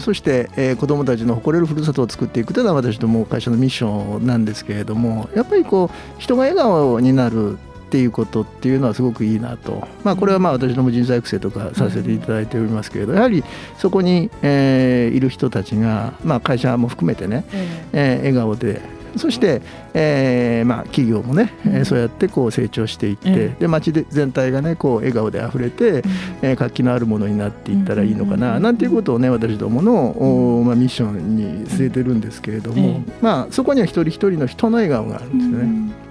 [0.00, 7.58] そして、えー子どもたちの誇れるふるさとを作っていくというのは私ども会社のミッションなんですけれどもやっぱりこう人が笑顔になる
[7.94, 13.44] っていうことっていうのはすごくいいなと、まあ、これはまあ私ども人材育成とかさせていただいておりますけれどやはり
[13.78, 17.44] そこに、えーいる人たちが、まあ、会社も含めてね
[17.92, 18.80] えー笑顔で
[19.16, 26.02] そして、えーまあ、企業もね、えーそうやってこう成長していって、えで街で全体がねこう笑顔であふれて、
[26.42, 36.03] えー活気のあるものになっていったらいいのかな、なんていうことをね私どもの、おまあ、ミッションに据えてるんですけれども、えまあ、そこには一人一人の人の笑顔があるんですよね。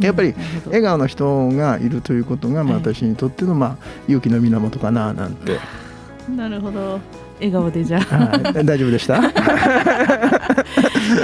[0.00, 0.34] やっぱり
[0.66, 5.58] 笑顔の人がいるということが、まあ、ええ私にとっての、まあ、勇気の源かななんて、
[6.36, 7.00] なるほど。
[7.38, 8.14] 笑顔でじゃあ。
[8.14, 8.64] はい。
[8.64, 9.16] 大丈夫でした？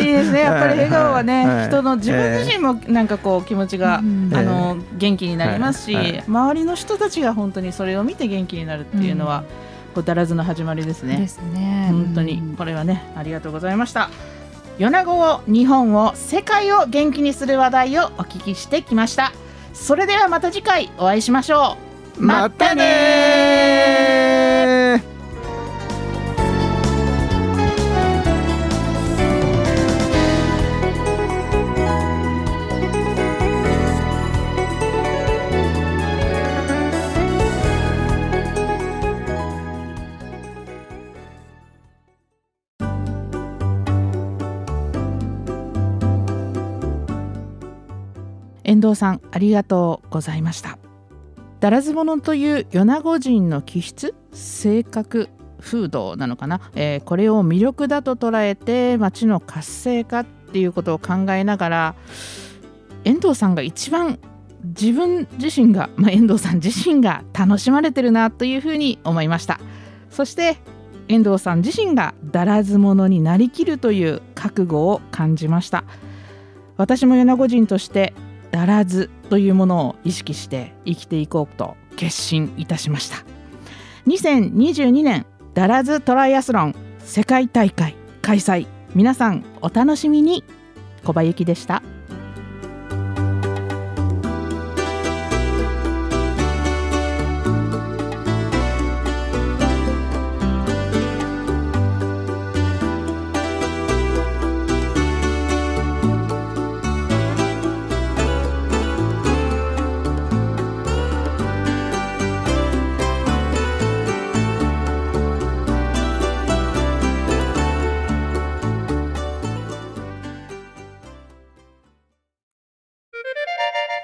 [0.01, 0.41] いいですね。
[0.41, 1.67] やっぱり笑顔はね、はい。
[1.69, 4.31] 人の自分自身もなんかこう気持ちが、うん。
[4.35, 6.05] あの元気になりますし、はい。
[6.13, 6.25] はい。
[6.27, 9.45] 周りの人たちが本当にそれを見て元気になるっていうのは、
[9.95, 11.19] こうだらずの始まりですね。
[11.19, 11.89] ですね。
[11.93, 12.43] 本当に。
[12.59, 14.11] これはねありがとうございました
[14.79, 19.33] 米子を日本を世界を元気にする話題をお聞きしてきました。
[19.75, 21.77] それではまた次回お会いしましょ
[22.17, 22.23] う。
[22.23, 23.99] またね
[48.79, 50.79] 遠藤さんありがとうございました。
[51.59, 61.95] だらず者という米子人の気質性格風土なのかな、えーこれを魅力だと捉えて町の活性化っていうことを考えながら
[63.03, 64.21] 遠藤さんが一番
[64.63, 69.59] 自分自身が、まあ、遠藤さん自身が楽しまれてるなというふうに思いました。
[70.11, 70.59] そして
[71.09, 75.83] 遠藤さん自身がだらず者になりきるという覚悟を感じました。
[76.77, 78.15] 私も米子人として
[78.51, 83.25] だらずというものを意識して生きていこうと決心いたしました。
[84.07, 88.67] 2022年だらずトライアスロン世界大会開催。
[88.95, 90.45] 皆さんお楽しみに。
[91.05, 91.83] 小林でした。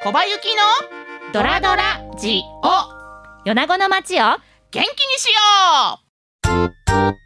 [0.05, 3.47] 小葉ゆきのドラドラジオ。
[3.47, 4.37] 米子の街を元
[4.71, 4.85] 気に
[5.17, 5.99] しよ
[6.43, 7.24] う。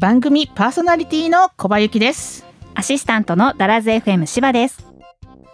[0.00, 2.46] 番組パーソナリティの小葉ゆきです。
[2.74, 4.82] アシスタントのダラズ FM 芝です。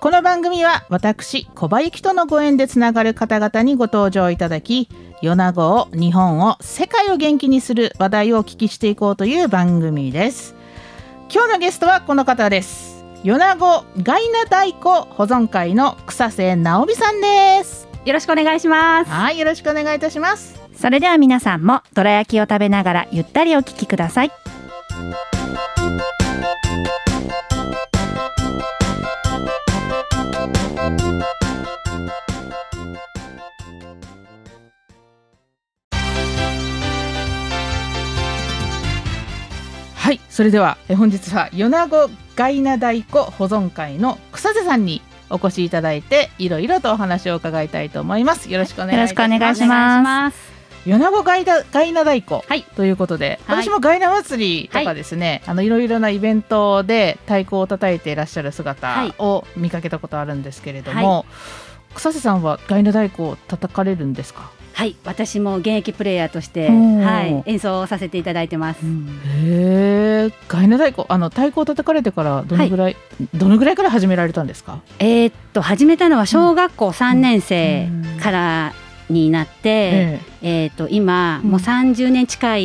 [0.01, 4.89] この番組は私小葉ゆきとのご縁でつながる方々にご登場いただき
[5.21, 10.55] 米子を日本を世界を元気にする話題をお聞きしていこうという番組です。
[11.29, 13.05] 今日のゲストはこの方です。
[13.25, 17.89] 米子ガイナ太鼓保存会の草瀬直美さんです。
[18.05, 19.11] よろしくお願いします。
[19.11, 24.31] はいよろしくお願いいたしますそれでは皆さんもどら焼きを食べながらゆったりお聞きください。
[39.97, 48.49] はいそれではえ本日は米子ガイナ太鼓保存会の草瀬さんにお越しいただいていろいろとお話を伺いたいと思います。
[48.49, 50.56] よろしくお願いします
[50.87, 52.41] 米子ガイナガイナ太鼓。
[52.47, 52.63] はい。
[52.77, 53.65] ということで、はい。
[53.65, 61.27] 私もガイナ祭りとかですね、い、あのいろいろなイベントで太鼓を叩いていらっしゃる姿を見かけたことあるんですけれども、
[61.95, 64.51] 草瀬さんはガイナ太鼓を叩かれるんですか？
[64.75, 68.81] はい、私も現役プレイヤーとして、はい、演奏させていただいてます。
[68.85, 72.97] へえ、ガイナ太鼓あの太鼓を叩かれてからどのぐらい、
[73.35, 74.83] どのぐらいから始められたんですか？
[74.99, 77.89] えーっと始めたのは小学校3年生
[78.23, 78.75] から
[79.09, 80.67] になって、ええ。
[80.67, 82.57] ーっと今もう30年近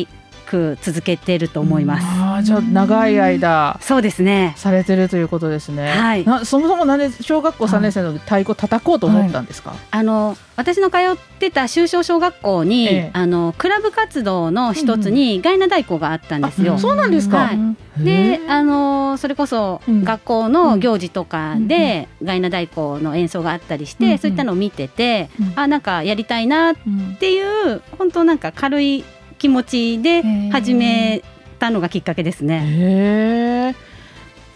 [0.52, 2.06] く続けてると思います。
[2.06, 3.78] ああ、じゃあ長い間。
[3.80, 4.52] そうですね。
[4.56, 5.88] されてるということですね。
[5.90, 6.24] はい。
[6.24, 9.74] なそもそもなんで小学校3年生の太鼓叩こうと思ったんですか？
[9.90, 11.00] あの私の通っ
[11.38, 13.10] てた修正小学校に、ええ。
[13.14, 16.74] あのクラブ活動の一つにガイナ太鼓があったんですよ。
[16.74, 17.38] あそうなんですか。
[17.38, 18.04] はい。
[18.04, 20.04] であのそれこそうん。
[20.04, 29.04] 学校の行事とかでガイナ太鼓の演奏があったりして、うんうんそういったのを見てて、うんあなんかやりたいなっうんていう本当なんか軽い
[29.42, 31.24] 気持ちで始め
[31.58, 32.64] たのがきっかけですね。
[32.64, 33.74] へえ。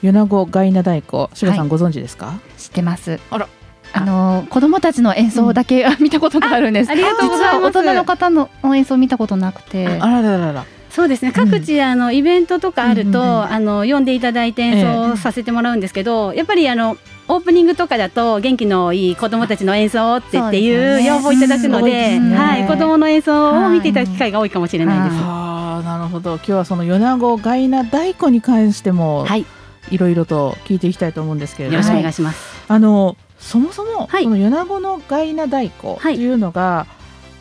[0.01, 2.35] 米子ガイナ太鼓、しろさんご存知ですか？
[2.57, 3.18] 知ってます。
[3.31, 3.49] あら
[3.92, 6.90] あの子供たちの演奏だけ、見たことがあるんです。
[6.90, 9.88] ありがとうございます大人の方の演奏見たことなくて。
[9.88, 10.64] あらららら。
[10.90, 16.96] そうですね各地、あのイベントとかあると、うんうんうんあの呼んでいただいて演奏させてもらうんですけど、やっぱりあの
[17.28, 25.22] オープニングとかだと元気のいい子どもたちの演奏ってっていそう要望いただくので、ねはい、子どもの演奏を見ていただく機会が多いかもしれないです。
[25.22, 26.36] ああ、なるほど。
[26.36, 29.44] 今日はその米子ガイナ太鼓に関しても、はい、
[29.90, 31.82] いろいろと聞いていきたいと思うんですけれども。
[31.82, 32.64] よろしくお願いします。
[32.68, 36.86] あのそもそも、はいこの米子のガイナ太鼓というのが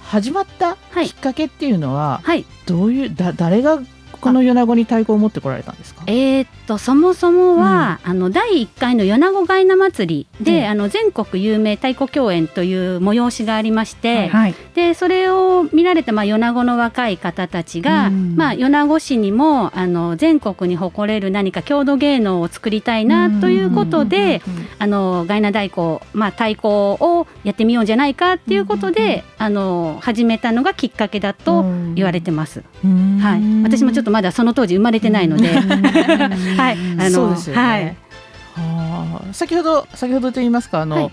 [0.04, 3.80] 始まったはいきっかけっていうのは、はい、どういうだ誰が
[4.26, 6.04] この米子に太鼓を持ってこられたんですか？
[6.08, 10.66] えーっとそもそもは、あの第1回の米子ガイナ祭りで、うん。
[10.66, 14.56] あの全国有名太鼓共演という催しがありまして、はい。
[14.74, 18.36] でそれを見られたまあ米子の若い方たちが、うん。
[18.36, 24.42] まあ、米子市にもあの全国に誇れる何か郷土芸能を作りたいなということで、
[24.80, 32.64] あのガイナ太鼓、まあ、太鼓をやってみようじゃないかっていうことで、あの始めたのがきっかけだと言われてます。
[33.22, 37.62] はい、私もちょっとまだその当時生まれてないので、 はい、あのそうですよね。
[37.62, 39.34] はい、はあ。
[39.34, 41.12] 先ほど先ほどと言いますかあの、はい。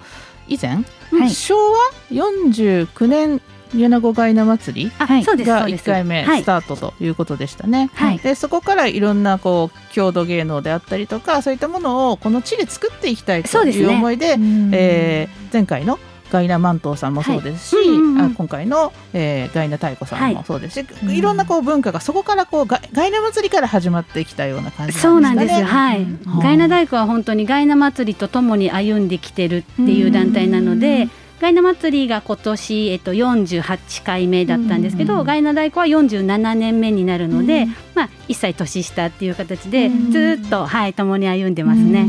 [0.54, 0.76] 以前、
[1.10, 1.30] はい。
[1.30, 1.78] 昭和
[2.12, 3.40] 49年
[3.74, 5.24] 米子ガイナ祭りあ、はい。
[5.24, 5.84] が1そうですそうです。
[5.84, 6.42] 回目はい。
[6.44, 7.90] スタートということでしたね。
[7.94, 8.20] はい。
[8.20, 14.36] でそこからいろんなこう郷土芸能であったりとかそういったものをこの地で作っていきたいという思いで
[14.70, 15.98] えー前回の
[16.32, 17.88] ガイナマントーさんもそうですし、はい。
[17.88, 18.24] うんうんうん。
[18.24, 20.80] あ今回の、えーガイナ太鼓さんもそうです。
[20.80, 25.62] し、いい、ろんなこう文化がそこからこうガガイナ祭りから始まってきたような感じそうなですかね。
[25.62, 25.74] なんんです。
[25.74, 26.02] はい。
[26.02, 26.38] うん。
[26.40, 31.08] ガイナ太鼓は本当にガイナ祭りとともに歩んできてるっていう団体なので、
[31.42, 42.06] ガイナ祭りが今年えっと48回目だったんですけど、ガイナ太鼓は47年目になるので、まあ一歳年下っていう形でうんずっとはい共に歩んでますね。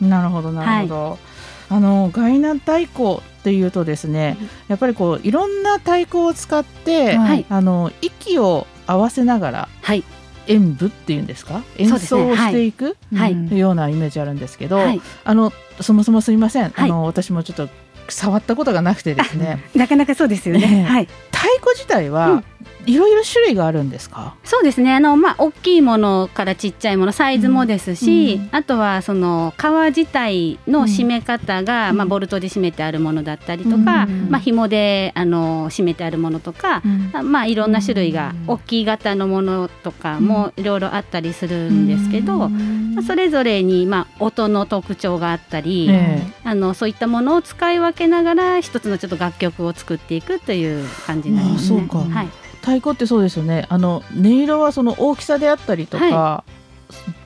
[0.00, 1.31] なるほどなるほど。
[1.74, 4.36] あのガイナ太鼓っていうとですね、
[4.68, 7.46] やっぱりこういろんな太鼓を使って、はい。
[7.48, 10.04] あの息を合わせながらはい。
[10.48, 11.62] 演舞っていうんですか？
[11.78, 13.58] 演奏をしていくはい。
[13.58, 15.00] ようなイメージあるんですけど、はい。
[15.24, 16.72] あのそもそもすみません、はい。
[16.76, 17.68] あの私もちょっと
[18.08, 19.64] 触ったことがなくてですね。
[19.74, 20.66] なかなかそうですよええ。
[20.68, 20.82] ね。
[20.84, 21.06] はい。
[21.30, 22.44] 太鼓自体うはん
[22.86, 24.94] いろいろ種類があるんですか、そうですね。
[24.94, 31.96] あの、まあ、大きいものからちっちゃいものサイズもですし、うんあとはその皮自体の締め方が、うん。
[31.96, 51.88] まあ、ボルトで締めてあるものだったりとか、うんまあ紐であの締めてあるものとか、あまあ、いろんな種類が、うん大きい型のものとかもいろいろあったりするんですけど、まあそれぞれに、まあ、音の特徴があったり、えあのそういったものを使い分けながら一つのちょっと楽曲を作っていくという感じになりますね。
[51.88, 52.26] はい。
[52.26, 53.66] え太鼓ってそうですよね。
[53.68, 56.44] あの音色はその大きさであったりとか、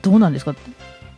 [0.01, 0.53] どうなんですか？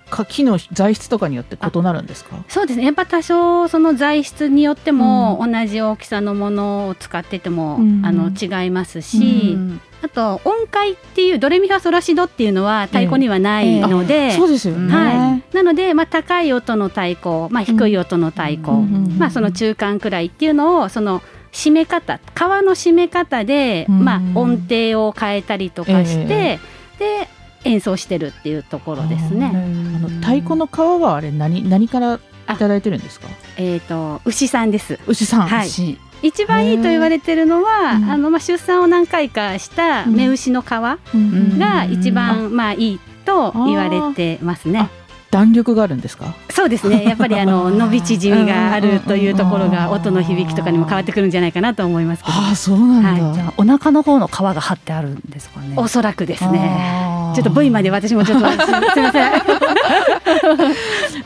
[0.09, 2.43] か木の材質とかによって異なるんですか？
[2.47, 2.85] そうですね。
[2.85, 8.05] やっぱ多少その材質によっても同じ大きさのものを使ってても、うん。
[8.05, 9.55] あの違いますし、
[10.01, 19.17] あと音階っていうドレミファソラシドっていうのは太鼓にはないので、そうですよね、はい、なので、まあ、高い音の太鼓、まあ、低い音の太鼓、うん。
[19.19, 21.21] まあ、その中間くらいっていうのをその
[21.51, 24.05] 締め方皮の締め方で、うん。
[24.05, 26.59] まあ、音程を変えたりとかして、
[26.99, 27.27] で
[27.65, 29.51] 演奏してるっていうところですね。
[29.53, 32.19] あの太鼓の皮はあれ何何からい
[32.57, 33.27] ただいてるんですか？
[33.57, 34.99] えっ、と牛さんです。
[35.07, 35.67] 牛さん、はい。
[35.67, 35.97] 牛。
[36.21, 38.11] 一番いいと言われてるのは、うん。
[38.11, 40.15] あのまあ出産を何回かしたうん。
[40.15, 40.65] 目牛の皮
[41.13, 41.59] うん。
[41.59, 44.89] が一番、まあいいと言われてますね。
[45.31, 46.33] 弾力があるんですか？
[46.49, 47.03] そうですね。
[47.05, 52.35] やっぱりあの 伸び縮みがあるというところが音の響きとかにも変わってくるんじゃないかなと思いますけど。
[52.37, 53.35] ああそうなんだ、はい。
[53.35, 55.73] じゃあお腹の方の皮が張ってあるんですかね？
[55.75, 57.31] おそらくですね。
[57.35, 59.31] ちょっと V まで私もちょっとすすみません。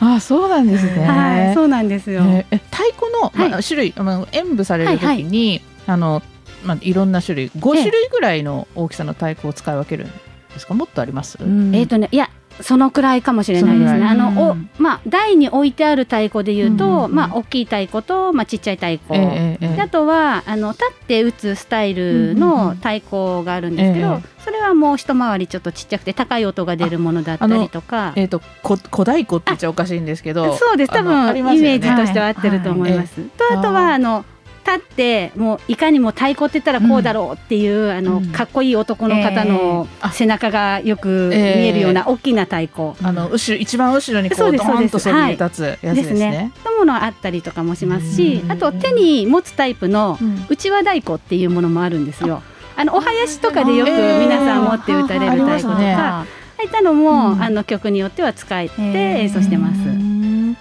[0.00, 1.06] あそうなんですね。
[1.06, 6.22] はいそうなんですよ、えーえ太鼓の、まあ、は種類、まあ、演舞される時に、あの、
[6.64, 10.12] まあ、いろんな種類5種類ぐらいの大きさの太鼓を使い分けるんで
[10.58, 10.74] すか？
[10.74, 11.74] もっとあります、うん。
[11.74, 12.28] えっ、とねいや
[12.60, 14.06] そのくらいかもしれないですね。
[14.06, 19.14] あのおうんまあ台に置いてある太鼓で言うと、うんうんうんまあ大きい太鼓とまあちっちゃい太鼓。
[19.14, 28.12] ええええであとはあの立って打つスタイルうんうんのうん太鼓があるんですけど、ええそれはもう一回りちょっとちっちゃくて高い音が出るものだったりとか。
[28.14, 33.22] えっ、とこ小太鼓って言っちゃおかしいんですけどそうです多分ねメージとしては合ってると思います。
[33.22, 34.26] とあとあーはあの
[34.64, 38.32] 立ってもういかにも太鼓って言ったらこうだろうっていう、あのうん。
[38.32, 42.92] かっこいい男の方の背中がよく見えるような大きな太鼓。
[43.02, 46.52] あの後ろ一番後ろにこそううドンとそびえ立つやつですね。
[46.64, 48.52] のものあったりとかもしますしうん。
[48.52, 52.42] あと手に持つタイプのうちわ太鼓っていうものもあるんですよ。
[52.76, 56.26] あのお囃子とかでよく皆さん持って歌れる太鼓とか、
[56.58, 57.42] あいったのも、うん。
[57.42, 59.78] あの曲によっては使えて演奏してます。
[59.88, 60.56] うん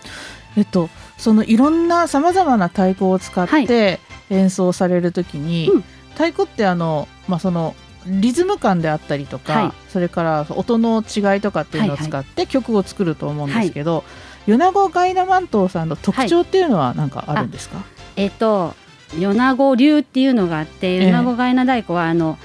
[0.56, 0.90] えっと
[1.24, 3.66] そのいろんなさまざまな太鼓を使っはい。
[3.66, 5.84] て演奏されるときに、うん。
[6.12, 9.72] 太鼓ってあのまあそのリズム感であったりとか、はい。
[9.88, 14.04] それから音の違いとかっていうのを使って曲を作ると思うんですけど、
[14.46, 17.78] 米子ガイナマントさんの特徴っていうのは何かあるんですか、
[18.18, 18.76] えっと
[19.18, 21.12] 米子流っていうのがあってええ。
[21.12, 22.38] 米子ガイナ太鼓はあの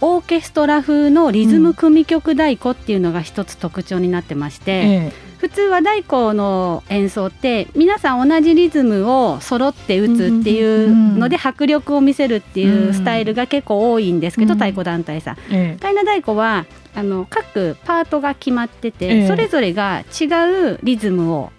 [0.00, 15.36] オーケストラ風のリズム組曲太鼓っていうのが一つ特徴になってまして、え普通は太鼓の演奏って皆さん同じリズムを揃って打つっていうので迫力を見せるっていうスタイルが結構多いんですけど、うん太鼓団体さん。
[15.50, 15.78] ええ。
[15.80, 20.24] ガイナ太鼓はあの各パートが決まってて、ええそれぞれが違
[20.72, 21.52] うリズムを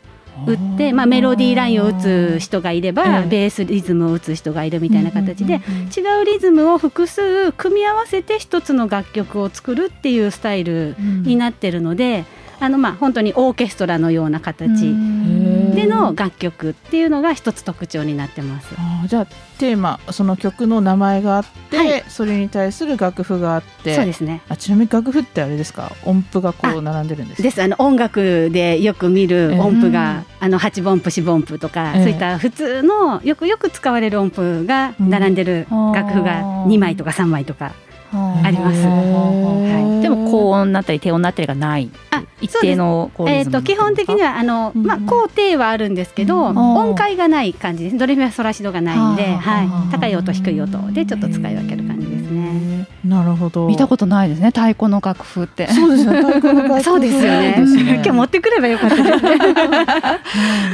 [0.46, 3.28] 打って、まあ、メロディーラインを打つ人がいれば、ええ。
[3.30, 5.88] ベースリズムを打つ人がいるみたいな形で、うんうんうん。
[5.88, 12.26] 違うリズムを複数組み合わせて一つの楽曲を作るっていうスタイルになってるので、
[12.62, 18.76] あのまあ本当にオーケストラのような形へでの楽曲っていうのが一つ特徴になってます。
[19.08, 19.26] じゃあ
[19.60, 22.04] テーマその曲の名前があって、はい。
[22.10, 24.42] それに対する楽譜があってそうですね。
[24.50, 25.92] あちなみに楽譜ってあれですか？
[26.06, 27.44] 音符がこう並んでるんですか？
[27.44, 27.62] です。
[27.64, 37.74] あの音楽でよく見る音符が、あの8分符4分譜とか、ええそういった普通のよくよく使われる音符が並んでるうん楽譜が2枚とか3枚とか
[38.12, 38.86] あります。
[38.86, 41.90] はい、でも高音になったり低音になったりがない。
[42.12, 47.98] あ一定のえー、リズムと基本的にはあの、うんまあ、高低はあるんですけど、うん音階がない感じです。
[47.98, 51.99] ドレミファソラシドがないんで、はいはあ、高い音低い音でちょっと使い分ける感じ
[52.30, 52.88] ね。
[53.06, 53.68] なるほど。
[53.68, 55.68] 見たことないですね太鼓の楽譜って。
[55.72, 56.22] そうですね。
[56.24, 56.84] 太鼓の楽譜。
[56.84, 57.56] そうですよね。
[57.96, 59.38] 今日持ってくればよかったですね。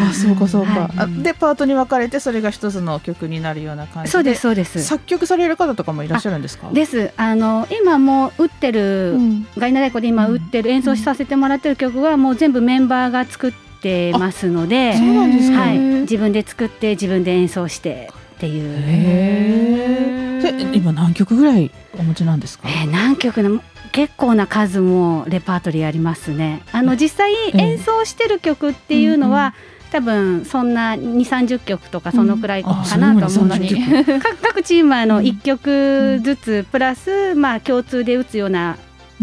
[0.10, 0.90] あそうかそうか、
[1.22, 4.12] でパートに分かれてそれが一つの曲になるような感じで。
[4.12, 4.84] そうですそうです。
[4.84, 6.70] 作曲される方とかもいらっしゃるんですか？
[6.72, 7.12] です。
[7.18, 9.48] あの今もう打ってる、うん。
[9.58, 13.52] ガイナ太鼓で今打ってる演奏させてもらってる曲はもう全部メンバーが作っ
[13.82, 15.60] てますので、そうなんですか。
[15.60, 18.74] はい、自分で作って自分で演奏してっていう。
[18.78, 22.68] へえ今何曲ぐらいお持ちなんですか？
[22.70, 23.62] えー何曲の
[23.92, 26.62] 結構な数もレパートリーありますね。
[26.74, 29.54] あの実際え演奏してる曲っていうのは、
[29.92, 38.76] 多分そんな2、30曲とかそのくらいかなと思うんですけど、各各チームはあの1曲ずつプラス、まあ、共通で打つような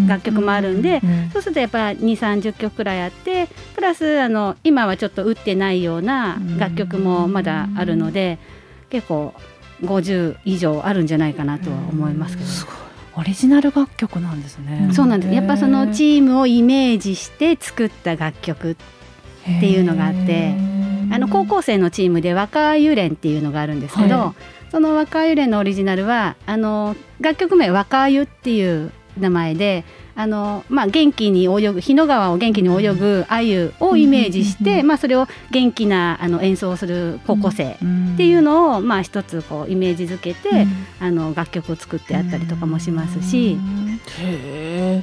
[0.08, 8.38] 楽曲もあるんで、うんそうするとやっぱ2、30曲くらいあってプラスあの今はちょっと打ってないような楽曲もまだあるので
[8.92, 9.34] 結構
[9.82, 12.48] 50以上あるんじゃないかなとは思いますけど。
[12.48, 12.74] すごい。
[13.14, 14.90] オリジナル楽曲なんですね。
[14.92, 15.34] そうなんです。
[15.34, 18.76] やっぱそのチームをイメージして作った楽曲っ
[19.60, 20.54] ていうのがあって
[21.10, 24.34] あの高校生のチームで若ゆれんっていうのがあるんですけど、は
[24.70, 29.84] その若ゆれんのオリジナルはあの楽曲名若ゆっていう名前で
[30.14, 37.76] あの、まあ、元気に泳ぐ日野川を元気に泳ぐ鮎をイメージして、まあ、それを元気なあの演奏をする高校生っ
[38.16, 40.66] ていうのを、まあ、一つこうイメージづけて、
[41.00, 43.58] あの楽曲を作ってあったりとかもしますし。
[44.18, 45.02] へ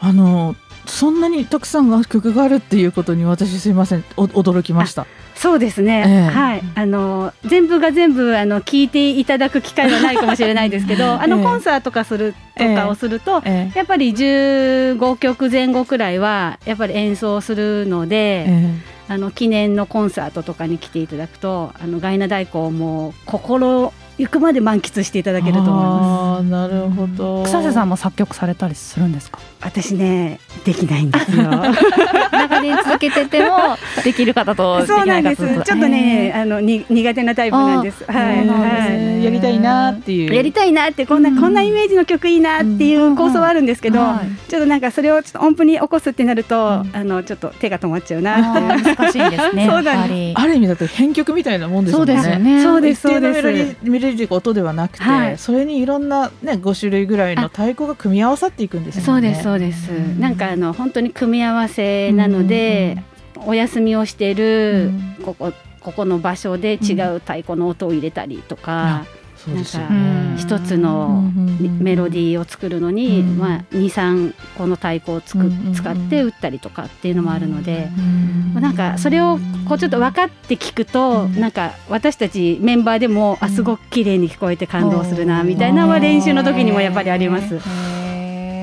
[0.00, 0.54] あの
[0.86, 4.04] そんなにたくさん楽曲があるっていうことに私すいません。
[4.16, 5.06] お驚きました
[5.38, 6.22] そうですね、ええ。
[6.30, 13.70] はい、あの全部が全部あの聞いていただく機会はないかもしれないですけど、 あのええコンサートとかするとかをすると、え。
[13.74, 18.74] やっぱり15曲前後くらいはやっぱり演奏するので、え
[19.08, 26.44] あの記念のコンサートとかに来ていただくとあのガイナ太鼓をもう心ゆくまで満喫していただけると思います。
[26.44, 27.44] なるほど。
[27.44, 29.38] 草瀬さんも作曲されたりするんですか？
[29.60, 31.44] 私ねできないんですよ。
[32.32, 35.42] 長年続けててもできる方とできそうなんです。
[35.46, 38.04] ちょっとね、あのに苦手なタイプなんです。
[38.04, 39.08] はい、はい。
[39.18, 49.66] ねやりたいなっていうやりたいなってこんな、こんなイメージの曲いいなっていう構想はあるんですけど、はいちょっとなんかそれをちょっと音符に起こすってなると、うんあのちょっと手が止まっちゃうな難しいですね。
[49.68, 52.62] そある意味だと編曲みたいなもんですそもねうんですよね。
[52.62, 59.06] そうですそうですメロディメロディー音ではなくて、はいそれにいろんなね5種類ぐらいの太鼓が組み合わさっていくんですよね。
[59.06, 59.90] そうですそうです。
[59.90, 60.20] うん。
[60.20, 63.02] なんかあの本当に組み合わせなので、
[63.46, 64.90] お休みをしてる、
[65.24, 69.06] ここここの場所で違う太鼓の音を入れたりとか、
[69.46, 70.36] なんかね。
[70.36, 71.32] 一つの
[71.80, 73.38] メロディーを作るのに、うん。
[73.38, 77.88] まあ二三個の太鼓をつく、うん使って打ったりとかっていうのもあるので。
[77.96, 78.28] うん
[78.60, 79.38] なんかそれを
[79.68, 81.40] こうちょっと分かって聞くと、うん。
[81.40, 85.46] なんか私たちメンバーでも、あすごく綺麗に聞こえて感動するなうん。
[85.46, 87.58] みたいなのは練習の時にもやっぱりあります。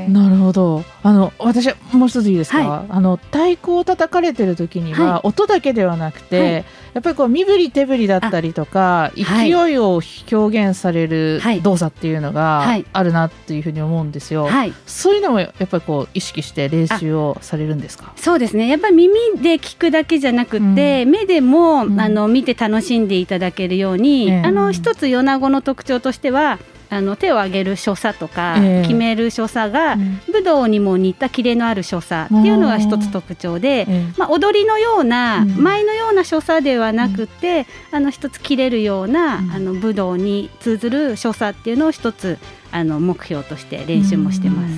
[0.09, 0.83] なるほど。
[1.03, 2.59] あの私もう一ついいですか？
[2.59, 6.65] はあの太鼓を叩かれてる時には、は音だけではなくて、はい。
[6.95, 9.23] やっぱりこう身振り手振りだったりとか、はい。
[9.25, 10.01] 勢いを
[10.31, 11.61] 表現されるはい。
[11.61, 12.85] 動作っていうのがはい。
[12.93, 14.45] あるなっていうふうに思うんですよ。
[14.45, 18.13] はい、そういうのもやっぱりこう意識して練習をされるんですか？
[18.15, 18.67] そうですね。
[18.67, 21.99] やっぱり耳で聞くだけじゃなくて、目でも、うん。
[21.99, 24.41] あの見て楽しんでいただけるように、ええ。
[24.45, 26.59] あの一つ米子の特徴としては
[26.95, 28.81] あの手を上げる所作とか、ええ。
[28.83, 30.19] 決める所作が、うん。
[30.31, 33.85] 武道にも似たキレのある所作っていうのが一つ特徴で。
[33.87, 35.49] えまあ、踊りのような、うん。
[35.61, 39.51] 舞のような所作ではなくて、あの一つ切れるような、うん。
[39.51, 42.37] あの武道に通ずる所作っていうのを一つ
[42.71, 44.73] あの目標として練習もしてます。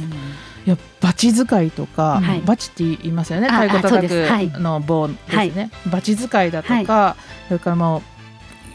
[0.66, 2.42] いやバチ使いとか、はい。
[2.42, 3.48] バチって言いますよね。
[3.48, 5.14] あ太鼓叩くの棒で
[5.52, 7.16] すね、バチ使いだとか、
[7.48, 8.17] それからもう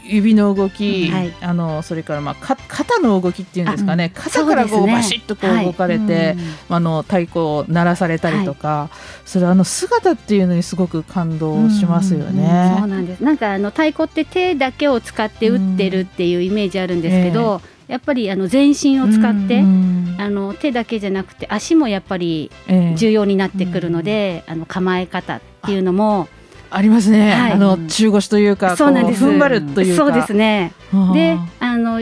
[0.03, 1.33] 指の動き、はい。
[1.41, 6.35] あのそれからまあか肩の動きっていうんですかね、肩からこそうバシッとこう動かれて、
[6.69, 8.89] あの太鼓を鳴らされたりとか、
[9.25, 12.75] それあの姿っていうのにすごく感動しますよね。
[12.79, 13.23] そうなんです。
[13.23, 22.95] なんかあの太鼓って手だけを使って打ってるっていうイメージあるんですけど、やっぱりあの全身を使って、うんあの手だけじゃなくて足もやっぱりええ。
[22.95, 26.27] 重要になってくるので、あの構え方っていうのも
[26.75, 27.51] ありますね、はい。
[27.53, 29.23] あの中腰というかそうなんです。
[29.23, 30.03] こ踏ん張るというか。
[30.05, 30.73] そうですね。
[31.13, 32.01] であの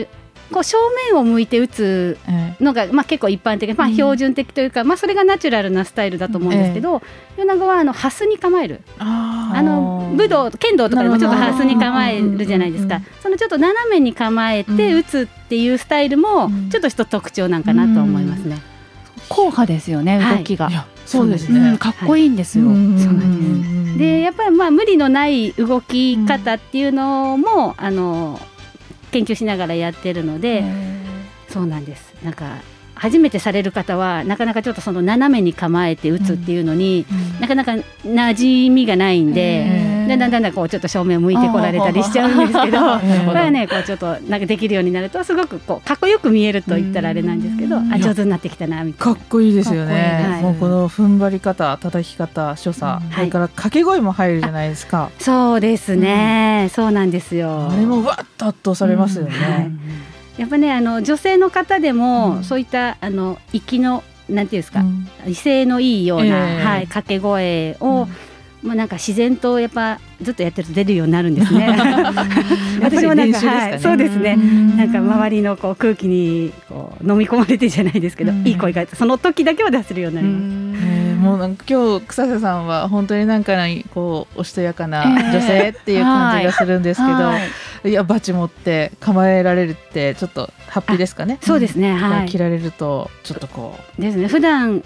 [0.52, 0.76] こう正
[1.10, 3.94] 面を向いて打つえのが、まあ、結構一般的、まあ、うん。
[3.94, 7.02] 標準的というか、まあ、それがナチュラルなスタイルだと思うんですけど、
[7.36, 8.82] 米子はあのハスに構える。
[8.98, 9.58] あー。
[9.58, 13.00] あの武道剣道とかでもちょっとハスに構えるじゃないですか。
[13.22, 14.98] そのちょっと斜めに構えてうん。
[14.98, 16.70] 打つっていうスタイルもうん。
[16.70, 18.58] ちょっと一つ特徴なんかなと思いますね。
[19.28, 20.38] 硬派ですよねはい。
[20.38, 20.68] 動きが
[21.18, 21.72] そうですうね。
[21.72, 21.78] ん。
[21.78, 22.64] かっこいいんですよ。
[22.70, 23.98] んそうなんです。
[23.98, 28.40] でやっぱりまあ無理のない動き方っていうのも、あの
[29.10, 30.64] 研究しながらやってるので、
[31.48, 32.14] そうなんです。
[32.24, 32.56] なんか
[32.94, 37.04] 初めてされる方はなかなかちょっとその斜めに構えて打つっていうのに、
[37.40, 37.72] なかなか
[38.04, 39.81] 馴染みがないんで。
[40.08, 40.18] だん。
[40.18, 42.78] だんだんだんこうちょっと正面向いてこられたりしちゃうんですけど、
[43.26, 47.92] これはねこうちょっとなんかできるようになるとすごくこうかっこよく見えると言ったらあれなんですけど、うん。
[47.92, 49.24] あ上手になってきたなみたいかっな。
[49.28, 50.40] こいいですよね。
[50.42, 53.12] もうこの踏ん張り方、叩き方、所作、うん。
[53.12, 55.10] それから掛け声も入るじゃないですか。
[55.18, 57.68] そうですね、そうなんですよ。
[57.70, 59.30] あれもわっと圧倒されますよね。
[59.30, 59.70] はい
[60.38, 62.44] やっぱねあの女性の方でも、うん。
[62.44, 65.06] そういったあの息のなんていうんですか、うん。
[65.26, 66.28] 威勢のいいような、え
[66.60, 66.64] え。
[66.64, 68.08] はい掛け声を、
[68.62, 71.68] まあなんか自然とやっぱずっとやってると出るようになるんですね。
[72.80, 74.36] 私りもなんか、ねはい、そうですね。
[74.76, 80.86] なんか周りのこう空気にこう飲み込まれてじゃないですけど、うんいい声がその時だけは出せるようになります。
[80.86, 87.38] えーもうなんか今日草瀬さんは本当になんかにこうおしとやかな 女性っていう感じがするんですけど、は
[87.84, 91.38] いい、やバチ持って構えられるってちょっとハッピーですかね。
[91.40, 92.28] そうですね、はい。
[92.28, 94.26] 着られるとちょっとこう、ですね。
[94.26, 94.82] 普段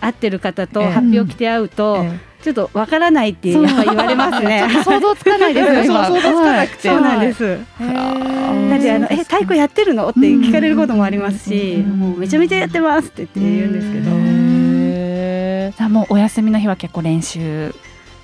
[0.00, 0.90] 会ってる方とええ。
[0.90, 4.64] 発表着て会うと、えちょっとわからないってやっぱ言われますね。
[4.84, 6.88] 想像つかないです よ想像つかなくて。
[6.88, 7.44] そうなんです。
[7.44, 8.70] へー。
[8.70, 10.08] だってあのえ太鼓やってるの？
[10.08, 11.98] って聞かれることもありますし、うん。
[11.98, 14.10] もうめちゃめちゃやってますって言って言うんですけど。
[14.12, 17.74] へじゃあもうお休みの日は結構練習。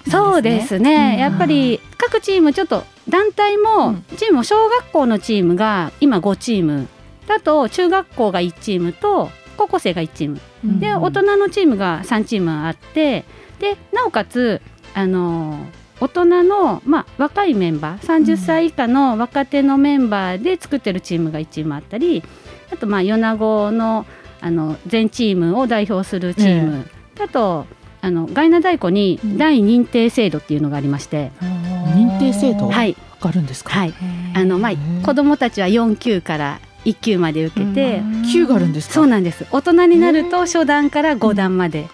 [0.09, 1.21] そうですね、うん。
[1.21, 4.05] やっぱり各チームちょっと団体も、うん。
[4.17, 6.87] チームも小学校のチームが今5チーム。
[7.27, 10.41] だと中学校が1チームと高校生が1チーム。
[10.65, 10.81] うん。
[10.81, 13.25] で大人のチームが3チームあって
[13.59, 14.61] でなおかつ
[14.95, 15.59] あの
[16.01, 22.25] 大人の、まあ、若いメンバー30歳以下の若手のメンバーで作ってるチームが1チームあったり
[22.73, 24.05] あとまあ米子の
[24.41, 26.91] あの全チームを代表するチーム、
[27.21, 27.67] あと
[28.01, 32.97] あのガイナ太鼓に大認定制度っていうのがありまして、認定制度はい。
[33.13, 33.71] わかるんですか？
[33.71, 33.95] はい。
[34.35, 34.73] あのまあ
[35.07, 38.03] 子どもたちは4級から1級まで受けて、
[38.33, 38.95] 級があるんですか？
[38.95, 39.47] そうなんです。
[39.51, 41.89] 大人になると初段から5段まで、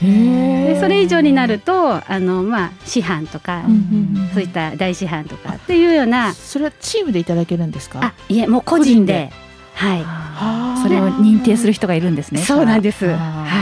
[0.00, 3.62] でそれ以上になるとあの、まあ、師範とか、
[4.34, 8.00] そういった大師範とかっていうようなそれはチームでいただけるんですか？
[8.02, 9.30] あいえもう個人で。
[9.30, 9.42] 個人
[9.74, 10.02] はい。
[10.02, 10.06] は
[10.78, 10.80] あ。
[10.82, 12.40] それを認定する人がいるんですね。
[12.42, 13.06] そうなんです。
[13.06, 13.14] は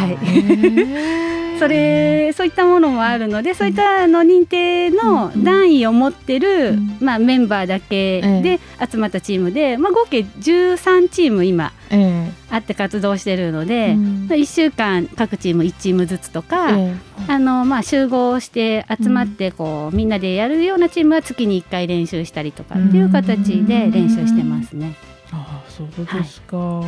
[0.09, 6.97] いそれそういったものもあるのでそういったあの認定の段位を持ってる、うん。
[7.01, 8.59] まあ、メンバーだけで
[8.91, 14.27] 集まったチームで、まあ、合計13チーム今えあって活動してるのえで、うん。
[14.31, 16.95] 1週間各チーム1チームずつとか、え
[17.29, 24.97] あのまあ、集合して集まってこう、みんなでやるようなチームは月に1回練習したりとかっていう形で練習してますね。
[25.33, 26.83] ああそうですか、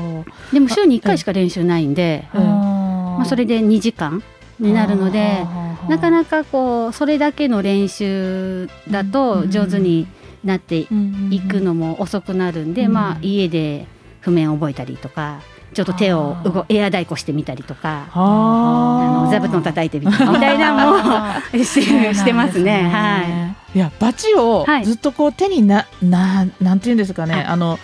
[0.53, 4.23] でも週に1回しか練習ないんで、ええまあ、それで2時間
[4.63, 5.45] になるので。
[5.89, 10.07] なかなかこうそれだけの練習だと上手に
[10.45, 10.87] なってい
[11.41, 13.87] くのも遅くなるんで、うんまあ家で
[14.21, 15.41] 譜面覚えたりとか
[15.75, 16.37] ちょっと手を
[16.69, 22.89] エア太鼓してみたりとかああの座布団叩いてみたりみたいなのも してしてますね。
[22.89, 23.79] はい。
[23.79, 24.85] やバチをはい。
[24.85, 27.45] ずっとこう手になななんていうんですかね。
[27.49, 27.79] あの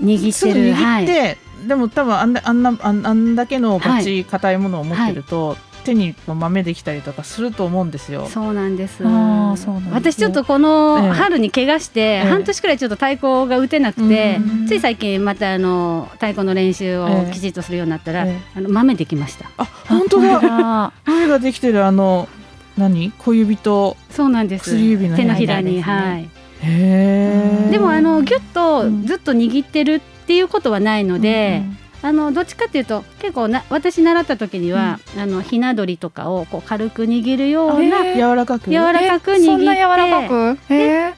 [0.00, 0.74] い、握ってる。
[0.74, 1.38] 握って、はい。
[1.66, 8.26] でも多分あんなあんなあんあんだけのバチ硬いものを持ってると、手に豆できたりとかすると思うんですよ。
[8.26, 9.04] そうなんです。
[9.04, 10.12] あーそうなんですね。
[10.12, 10.58] 私ちょっとこええ。
[10.58, 12.28] の春に怪我して、ええ。
[12.28, 17.32] 半年くらいちょっと太鼓が打てなくて、うんつい最近またあの太鼓の練習をええ。
[17.32, 18.58] きちっとするようになったら、ええ。
[18.58, 19.50] あの豆できました。
[19.58, 20.40] あ本当だ。
[20.40, 20.92] だ。
[21.06, 22.28] 豆ができてるあの
[22.76, 23.12] 何？
[23.18, 24.70] 小指とそうなんです。
[24.70, 26.22] 薬指の手のひらに、はい。
[26.22, 26.28] へ
[26.62, 27.68] え。
[27.70, 29.06] でもあのギュッとうん。
[29.06, 31.62] ずっと握ってるっていうことはないので、
[32.06, 38.70] あのどっちかっていうと結構な私習った時には、あのひな鳥とかをこう軽く握るようなえ柔らかく？
[38.70, 40.58] 柔らかく握って、そんな柔らかく？
[40.74, 41.14] へう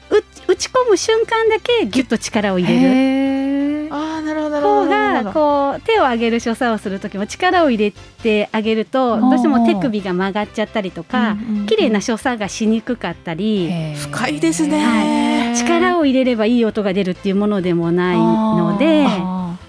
[0.47, 2.61] 打ち込む瞬間だけギュッと力をえ。
[2.61, 3.93] 入れる。
[3.93, 13.69] ああなるほどなるほど方こう手を上げる所作をする時も力を入れてあげるとどうしても手首が曲がっちゃったりとかうんうん綺麗な所作がしにくかったり。
[13.95, 14.79] 深いですね。
[14.79, 15.57] はい。
[15.57, 19.05] 力を入れればいい音が出るっていうものでもないので、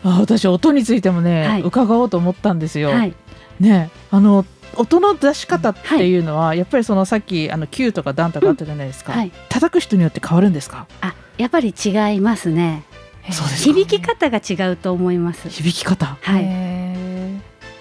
[0.04, 1.62] 私音についてもね、はい。
[1.62, 2.90] 伺おうと思ったんですよ。
[2.90, 3.14] はい、
[3.58, 4.44] ねあの
[4.76, 10.86] 音の出し方っていうのは、やっぱりそのさっきあの9とか段とかあったじゃないですか、はい、叩く人によって変わるんですか？
[11.00, 12.84] あやっぱり違いますね
[13.32, 15.48] 響き方が違うと思います。
[15.48, 16.16] 響き方？
[16.20, 16.42] はい。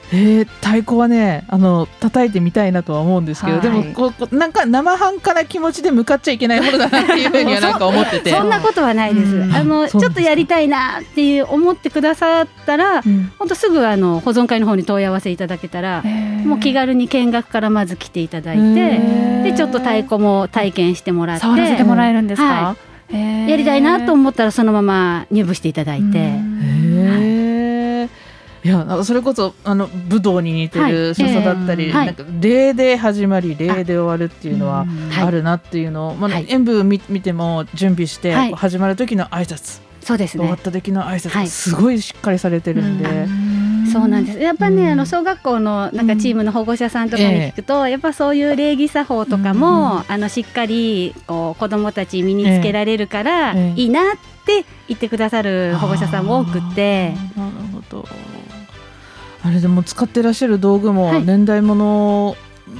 [0.09, 3.61] へえー、太鼓はねあの叩いてみたいなとは思うんですけど、はい。
[3.61, 8.29] でもこうなんか生半可な気持ちで向かっちゃいけないものだなっていうふうには なんか思ってて。
[8.29, 9.35] そんなことはないです。
[9.35, 9.53] うん。
[9.53, 13.31] あのちょっとやりたいなっていう思ってくださったらうん。
[13.37, 16.45] 本当すぐあの保存会の方に問い合わせいただけたらー。
[16.47, 22.47] もう気軽に見学からまず来ていただいてでちょっと太鼓も体験してもらって触らせてもらえるんですか？
[22.47, 22.75] は。
[22.79, 26.17] へーやりたいなと思ったらそのまま入部していただいて。
[28.63, 28.69] い。
[28.69, 36.45] やそれこそあの武道に似てる所作だったり、ええはいなんか礼で始まり礼で終わるっていうのははいあるなっていうのを、まあはい。
[36.49, 40.43] 演舞見見ても準備して、始まる時の挨拶、そうですね。
[40.43, 41.47] 終わった時の挨拶がはい。
[41.47, 43.27] すごいしっかりされてるんで、
[43.99, 44.39] そうなんです。
[44.39, 44.91] やっぱね、うん。
[44.91, 53.81] あの小学校のなんかチームの保護者さんとかに聞くと、やっぱそういう礼儀作法とかも、あのしっかりこう子どもたち身につけられるから、ええ。
[53.81, 54.03] いいなっ
[54.45, 57.11] て言ってくださる保護者さんも多くて。
[57.35, 58.07] なるほど。
[59.43, 61.25] あれでも使ってらっしゃる道具もはい。
[61.25, 62.35] 年代物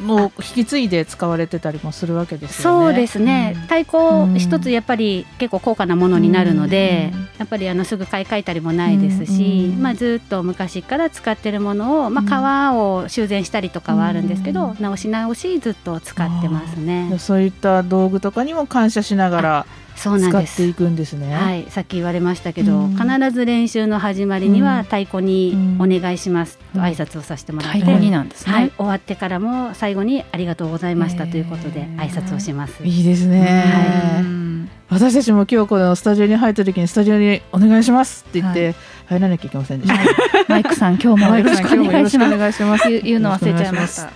[0.05, 2.85] の引き継いで使われてたりもするわけですよね。
[2.85, 3.61] そうですね、うん。
[3.61, 7.19] 太鼓一つやっぱり結構高価なものになるので、うん。
[7.39, 9.81] やっぱりあのすぐ買い替えたりもないですし、うん。
[9.81, 14.77] まあ、ずっと昔から使ってるものを、まあ、革を修繕したりとかはあるんですけど、うん。
[14.79, 17.15] 直し直しずっと使ってますね。
[17.19, 19.65] そういった道具とかにも感謝しながら
[19.97, 20.53] そうなんです。
[20.55, 21.33] 使っていくんですね。
[21.33, 22.95] はい、さっき言われましたけど、うん。
[22.95, 24.65] 必ず練習の始まりにうん。
[24.65, 26.81] は太鼓にお願いしますとうん。
[26.83, 28.53] 挨拶をさせてもらって、太鼓になんですね。
[28.53, 32.83] はい、終わってからも最後にありがとうございましたということで挨拶をします。
[32.83, 38.73] いいですね、はうん私たちも今日このスタジオに入った時にスタジオにお願いしますって言って
[39.07, 40.45] 入らなきゃいけませんでした。
[40.47, 42.89] マイクさん今日もよろしくお願いします。
[43.01, 44.11] 言うの忘れちゃいました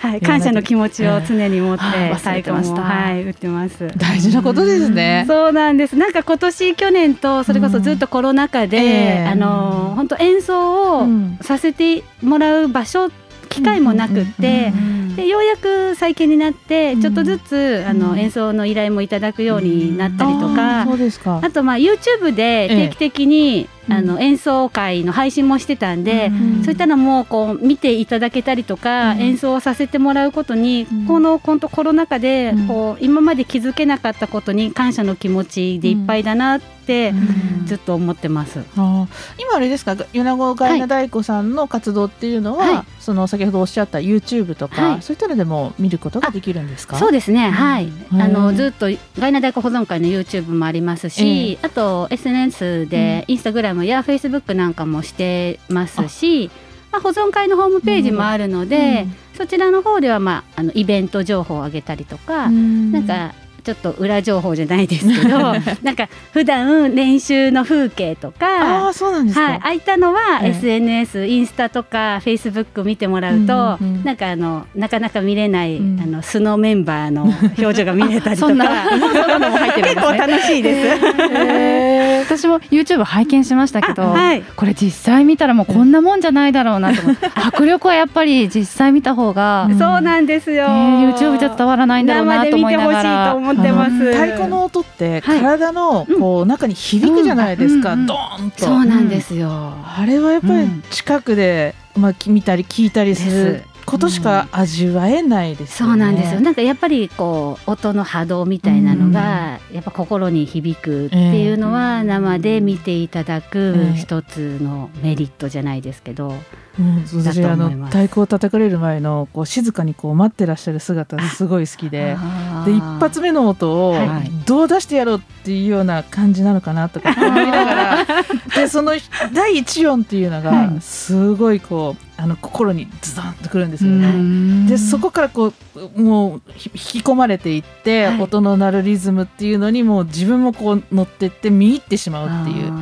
[0.00, 3.88] はい、感謝の気持ちを常に持ってはい忘太鼓も、れてましたはい、打ってます。
[3.96, 5.24] 大事なことですね。
[5.28, 5.96] そうなんです。
[5.96, 8.86] なんか今年去年とそれこそずっとコロナ禍で、うんえ
[9.24, 13.10] えあの本当演奏をうんさせてもらう場所
[13.56, 14.72] 機会もなくって。
[15.16, 17.00] でようやく最近になってうん。
[17.00, 17.98] ちょっとずつ、あうん。
[17.98, 20.82] の演奏の依頼もいただくようになったりとか。
[20.82, 29.20] あとまあ YouTube で定期的に、あの演奏会の配信もしてたんで、うんそういったのもこう見ていただけたりとか、うん。
[29.20, 31.06] 演奏をさせてもらうことに、うん。
[31.06, 32.66] この本当コロナ禍でうん。
[32.66, 37.66] こう今まで気づけなかったことに感謝の気持ちでいっぱいだなってうん。
[37.66, 38.60] ずっと思ってます。
[38.60, 39.06] あー。
[39.38, 39.96] 今あれですか？
[40.12, 42.84] 米子ガイナ大子さんの活動っていうのは、はい。
[43.00, 45.02] その先ほどおっしゃった YouTube とか、はい。
[45.02, 46.96] そういったのでも見ることができるんですか？
[46.98, 48.86] そうですね、はい、うんあのずっと
[49.18, 56.50] ガイナ大工保存会の YouTube もありますし、あと SNS で、インスタグラムやフェイスブックなんかもしてますし、
[56.92, 59.06] まあ、保存会のホームページもあるので、
[59.36, 62.92] そちらの方では、まあ、あのイベント情報を上げたりとか、うん。
[62.92, 63.34] なんか
[63.66, 65.38] ちょっと裏情報じゃないですけど
[65.82, 70.48] なんか普段練習の風景とあかあそうなんですか、はい、ああいったのはええ。
[70.50, 74.04] SNS、インスタとかフェイスブック見てもらうと、うんうんうん。
[74.04, 76.00] なんかあのなかなか見れない、うん。
[76.00, 77.24] あの素のメンバーの
[77.58, 78.54] 表情が見れたりとか。
[79.76, 81.06] 結構楽しいです。
[81.08, 82.24] へー。
[82.24, 84.42] 私も YouTube 拝見しましたけど、あはい。
[84.42, 87.30] これ実際見たらもうこんなもんじゃないだろうなと思って。
[87.34, 90.64] 迫力はやっぱり実際見た方が、うんそうなんですよ。
[90.64, 93.55] えー YouTube じゃ伝わらないんだろうなと思いなが生で見てほしいとら。
[93.56, 94.12] 思ってます。
[94.12, 95.40] 太鼓の音ってはい。
[95.40, 99.50] 体のこう中に響くじゃないですか、うんうんドーンと、そうなんですよ。
[99.50, 105.92] あれはやっぱり近くで、まあ、き見たり聞いたりすでることしか味わえないですよね。
[105.92, 106.40] そうなんですよ。
[106.40, 116.34] なんかやっぱりこう音の波動みたいなのがやっぱ心に響くっていうのは生で見ていただくええ一つのメリットじゃないですけど、
[116.78, 122.16] うん、私あの太鼓を叩かれる前のこう静かにこう待ってらっしゃる姿すごい好きで。
[122.64, 124.30] で一発目の音をはい。
[124.46, 128.06] どう出してやろうっていうような感じなのかなとか思いながら。
[128.54, 128.92] でその
[129.32, 130.80] 第一音っていうのはがい。
[130.80, 134.08] すごいこうあの心にズドンとくるんですようね。
[134.12, 134.66] ん。
[134.66, 135.52] でそこからこ
[135.96, 138.22] うもうひ引き込まれていって、はい。
[138.22, 142.72] 音の鳴るリズムっていうのにもう自分もこう乗ってって見入ってしまうっていう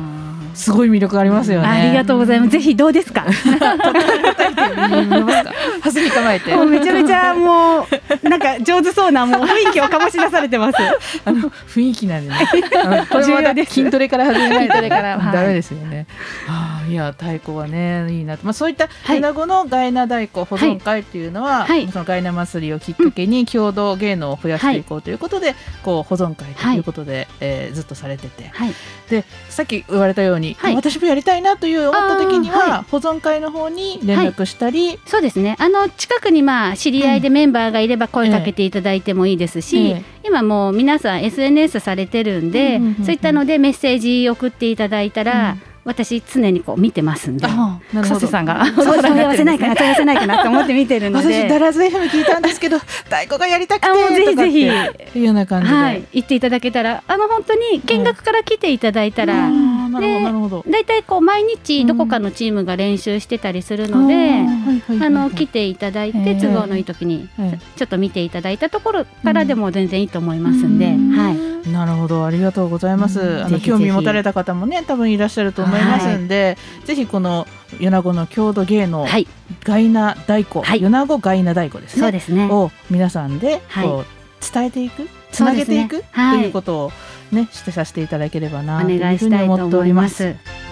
[0.55, 1.67] すごい魅力ありますよね。
[1.67, 2.51] ありがとうございます。
[2.51, 3.25] ぜひどうですか？
[5.81, 6.55] はずに構えて。
[6.65, 10.77] めちゃめちゃもうなんか上手そうなもう雰囲気を醸し出されてます。
[11.25, 12.37] あの雰囲気なんでね。
[13.11, 14.73] これもまた筋トレから始めないと
[15.31, 16.07] ダメですよね。
[16.47, 18.45] はあ、いや太鼓はねいいなと。
[18.45, 28.73] まあそういったはい米子のガイナ太鼓保存会っていうのは、はいそのガイナ祭りをきっかけに郷土芸能を増やしていこうということで、こう保存会ということで、えーずっとされてて、はい。
[29.09, 30.75] でさっき言われたように、はい。
[30.75, 35.55] 私もやりたいなという思った時には、は保存会の方に連絡したり、そうですね。
[35.59, 43.05] あの近くにまあ知り合いでメンバーがいれば声かけていただいてもいいですし、ええ今もう皆さん SNS されてるんで、うんうんうんうん。
[43.05, 45.61] そういったのでメッセージ送っていただいたら、うん。
[45.85, 47.47] 私常にこう見てますんで。
[48.01, 51.43] 草瀬さんがそう問い合わせないかな問い合わせないかなと思って見てるので。
[51.43, 55.19] 私ダラズ FM 聞いたんですけど太鼓がやりたくてぜひぜひ。
[55.19, 60.65] いうような感じで、はい、行っていただけたらあの本当に見学から来ていただいたら、あーなるほどでなるほど。
[60.67, 64.41] だいたいこう毎日どこかのチームが練習してたりするので、
[65.01, 71.71] あの来ていただいて都合のいい時にえちょっと見ていただいたところからでも全然いいと思いますんで、はい。
[71.71, 73.19] なるほどありがとうございます。
[73.19, 73.45] うん。
[73.45, 77.47] あの興味持たれた方もね多分いらっしゃると思いますんで、ぜひこの
[77.79, 79.27] 米子の郷土芸能、はい、
[79.63, 80.79] ガイナ太鼓、はい。
[80.79, 82.01] 米子ガイナ太鼓ですね。
[82.01, 82.47] そうですね。
[82.49, 83.87] を皆さんではい。
[83.87, 84.05] こう
[84.53, 86.91] 伝えていく、つなげていくとはいいうことを
[87.31, 90.01] ねしてさせていただければなおというふうに願いしたいと思っておりま。
[90.01, 90.65] 思いますす。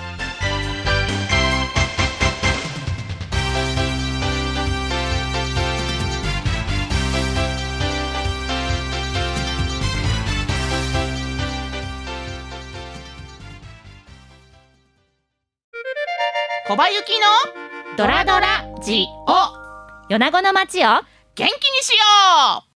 [16.66, 21.04] 小林幸のドラドラジオ米子の街を元
[21.36, 21.48] 気に
[21.84, 22.73] しよう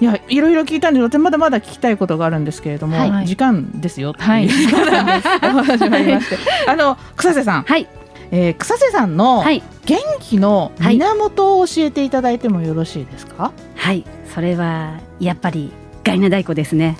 [0.00, 3.26] いやいろいろ聞いたんですまだまだ聞きたいことがあるんですけれども、はい。
[3.26, 4.48] 時間ですよはい。
[5.42, 6.38] お話がありまして。
[6.68, 7.88] あの草瀬さん、はい。
[8.30, 9.62] えー草瀬さんのはい。
[9.86, 15.72] 元気の源を教えていただいてもよろしいですか、はい、それはやっぱり
[16.04, 16.96] ガイナ太鼓ですね。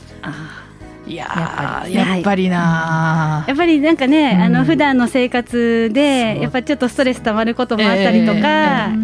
[1.06, 2.48] いややっぱり。
[2.50, 3.48] なー。
[3.48, 4.42] やっぱりなんかね、うん。
[4.42, 8.42] あの普段の生活でやっぱちょっとストレス溜まることもあったりとか、え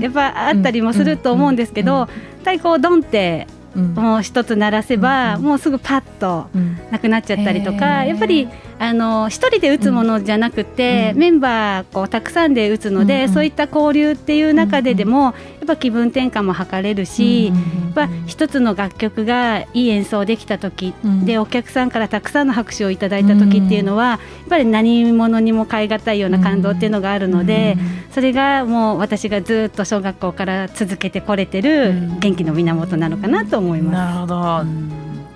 [0.01, 2.09] えやっぱあったりもすると思うんですけど、
[2.41, 6.79] 太鼓をドンってうんもう一つ鳴らせば、うんもうすぐパッとうん。
[6.91, 8.49] なくなっちゃったりとか、やっぱり
[8.85, 11.19] あの一人で打つものじゃなくて、うん。
[11.19, 15.35] メンバーこうたくさんで打つので、うんそういった交流っていう中ででも、やっ
[15.67, 21.25] ぱ気分転換も図れるし、やっぱ一つの楽曲がいい演奏できた時、うん。
[21.25, 24.19] でお客さんからたくさんの拍手をいただいた時っていうのは、やっ
[24.51, 27.79] ぱり何者にも代え難いような感動っていうのがあるので、
[28.13, 33.95] それがもう私がずっと小学校から続けてこれてる元気の源なのかなと思います。
[33.95, 34.37] なるほど、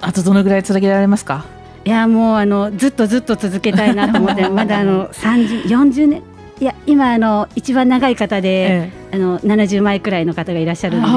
[0.02, 1.44] あとどのぐらい続けられますか？
[1.88, 6.22] いやもうあのずっとずっと続けたいなと思って まだあの30 40年
[6.60, 11.12] いや今あの一番長い方で、えあの70枚くらいの方がいらっしゃるんです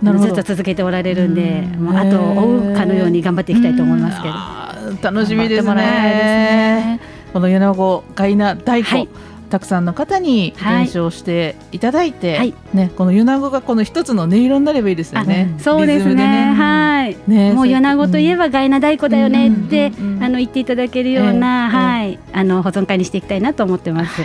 [0.00, 1.84] けどずっと続けておられるんでうん。
[1.84, 5.10] もうあと追うかのように頑張っていきたいと思いますけど。
[5.10, 5.74] 楽しみですね。
[5.74, 7.00] ね。
[7.34, 9.08] この米子ガイナ太鼓、はい
[9.52, 15.54] たくさんの方にはい伝承していただいて、はいねこの米子がこの一つの音色になればいいですよね。
[15.58, 16.52] そうですリズムね。
[16.54, 17.16] はい。
[17.26, 24.22] ねもう米子といえばガイナ太鼓だよねって、うんうんうんあの言っていただけるような、ええはい、あの保存会にしていきたいなと思ってます。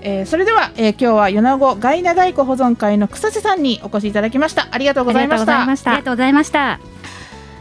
[0.00, 4.68] えーそれでは、えー今日は米子ガイナ太鼓保存会の草瀬さんにお越しいただきました。
[4.70, 5.60] ありがとうございました。
[5.60, 5.68] あり
[5.98, 6.80] がとうございました。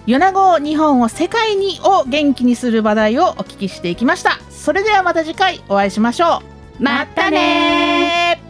[0.06, 4.40] 米子日本を世界にを元気にする話題をお聞きしていきました。
[4.50, 6.61] それではまた次回お会いしましょう。
[6.82, 8.42] またね。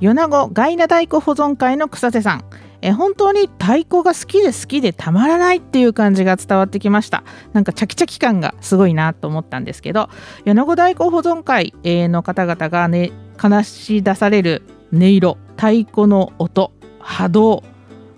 [0.00, 2.44] 米子ガイナ太鼓保存会の草瀬さん。
[2.82, 7.24] え本当に太鼓が好きで好きでたまらないっていう感じが伝わってきました。
[7.52, 10.08] なんかチャキチャキ感がすごいなと思ったんですけど
[10.44, 14.62] 米子太鼓保存会の方々がね話し出される
[14.92, 17.62] 音色太鼓の音波動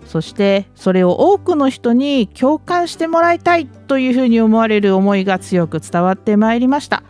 [0.05, 7.03] そしてそれを多くの人に共感してもらいたいというふうに思われる思いが強く伝わってまいりました、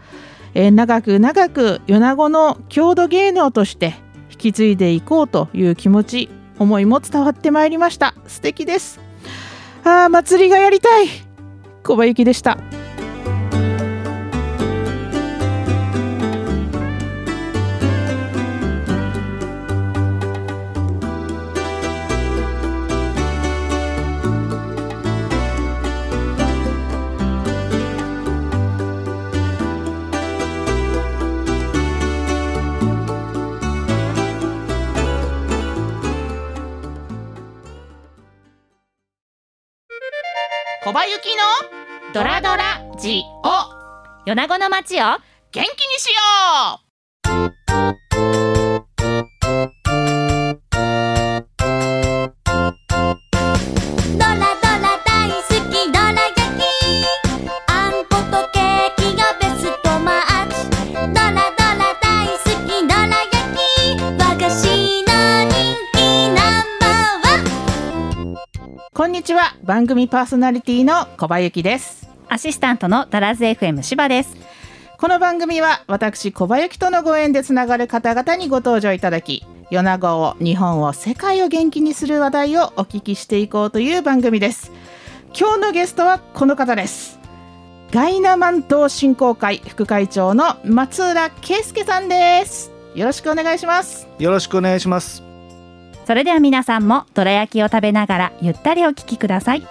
[0.54, 3.95] えー長く長く米子の郷土芸能として
[4.32, 6.30] 引き継いでいこうという気持ち
[6.60, 8.14] 思いも伝わってまいりました。
[8.28, 8.99] 素敵です。
[9.84, 11.08] ああ祭りがやりたい。
[11.84, 12.58] 小林でした。
[40.84, 44.29] 小葉ゆきのドラドラジオ。
[44.29, 45.17] 米子の街を元
[45.53, 45.65] 気に
[45.97, 46.82] しよ
[69.64, 72.09] 番組パーソナリティの小葉ゆきです。
[72.28, 74.36] アシスタントのダラズ FM 芝です。
[74.97, 84.70] この番組は私小葉ゆきとのご縁でつながる方々にご登場いただき米子を日本を世界を元気にする話題をお聞きしていこうという番組です。
[85.34, 87.18] 今日のゲストはこの方です。
[87.93, 92.70] ガイナマン島振興会副会長の松浦圭介さんです。
[92.95, 94.09] よろしくお願いします。
[94.20, 95.22] よろしくお願いします。
[96.06, 99.64] それでは皆さんもどら焼きを食べながらゆったりお聞きください。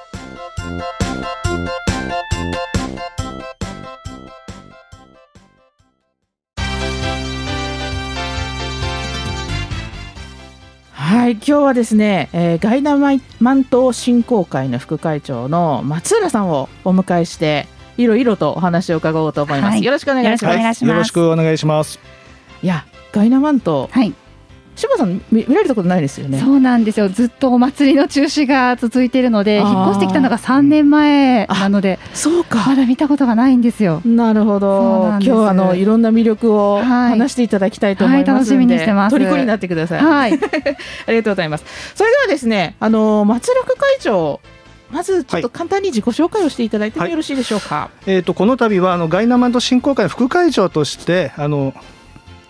[10.92, 17.66] はい今日はですね、えーガイナマイマン島振興会の副会長の松浦さんをお迎えして
[17.98, 19.84] いろいろとお話を伺おうと思います、はい。
[19.84, 20.84] よろしくお願いします。
[20.86, 21.96] よろしくお願いします。
[21.96, 22.64] よろしくお願い。
[22.64, 24.14] いやガイナマン島はい、
[24.74, 26.40] 柴さん見見られたことないですよね？
[26.40, 27.08] そうなんですよ。
[27.08, 32.64] ずっとお祭りの中止が続いているので引っ越してきたのが3年前なのでそうか。
[32.66, 34.00] まだ見たことがないんですよ。
[34.04, 35.08] なるほど。
[35.08, 37.10] 今日はあのいろんな魅力をはい。
[37.10, 39.18] 話していただきたいと思いますので、はい楽しみにしてます。
[39.18, 40.32] 虜になってください、はい。
[41.06, 41.64] ありがとうございます。
[41.94, 44.40] それではですねあの松浦副会長
[44.92, 51.74] まずちょっと簡単に自己紹介をしていただいてもよろしいでしょうか、えっ、とこの度はあのガイナマンド振興会の副会長としてあの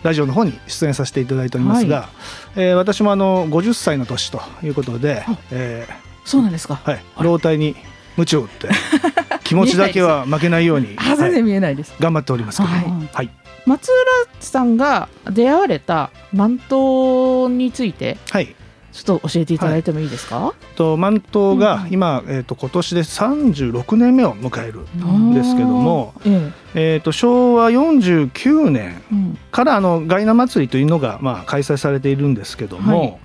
[0.03, 2.09] ラジオの方に出演させていただいておりますが、
[2.55, 5.87] えー私もあの50歳の年ということであ、え
[6.25, 6.81] そうなんですか。
[6.85, 7.03] ーはい。
[7.21, 7.75] 老体に
[8.17, 8.69] 鞭を打って
[9.43, 11.41] 気持ちだけは負けないように、あ全然はい。
[11.43, 13.09] 見えないです、頑張っておりますけども、はい。
[13.13, 13.29] はい。
[13.65, 13.95] 松浦
[14.39, 18.55] さんが出会われた満島についてはい
[18.93, 21.93] ちょっと教えていただいてもいいですか、とマントがうん。
[21.93, 26.97] 今、えー、と今年で36年目を迎えるんですけども、あー、ええ。
[26.97, 29.37] ー、と昭和49年えうん。
[29.51, 33.17] からあのガイナ祭りというのが、まあ、開催されているんですけども、はい。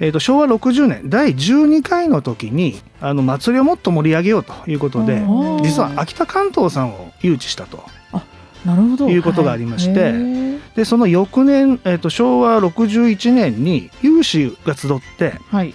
[0.00, 5.22] えー、と昭和60年第12回の時にあの祭りをもっと盛り上げようということで
[5.62, 7.84] 実は秋田関東さんを誘致したと
[8.64, 9.08] なるほど。
[9.08, 10.60] いうことがありましてへー。
[10.74, 15.74] でその翌年、えー、と昭和61年に有志が集って、はい。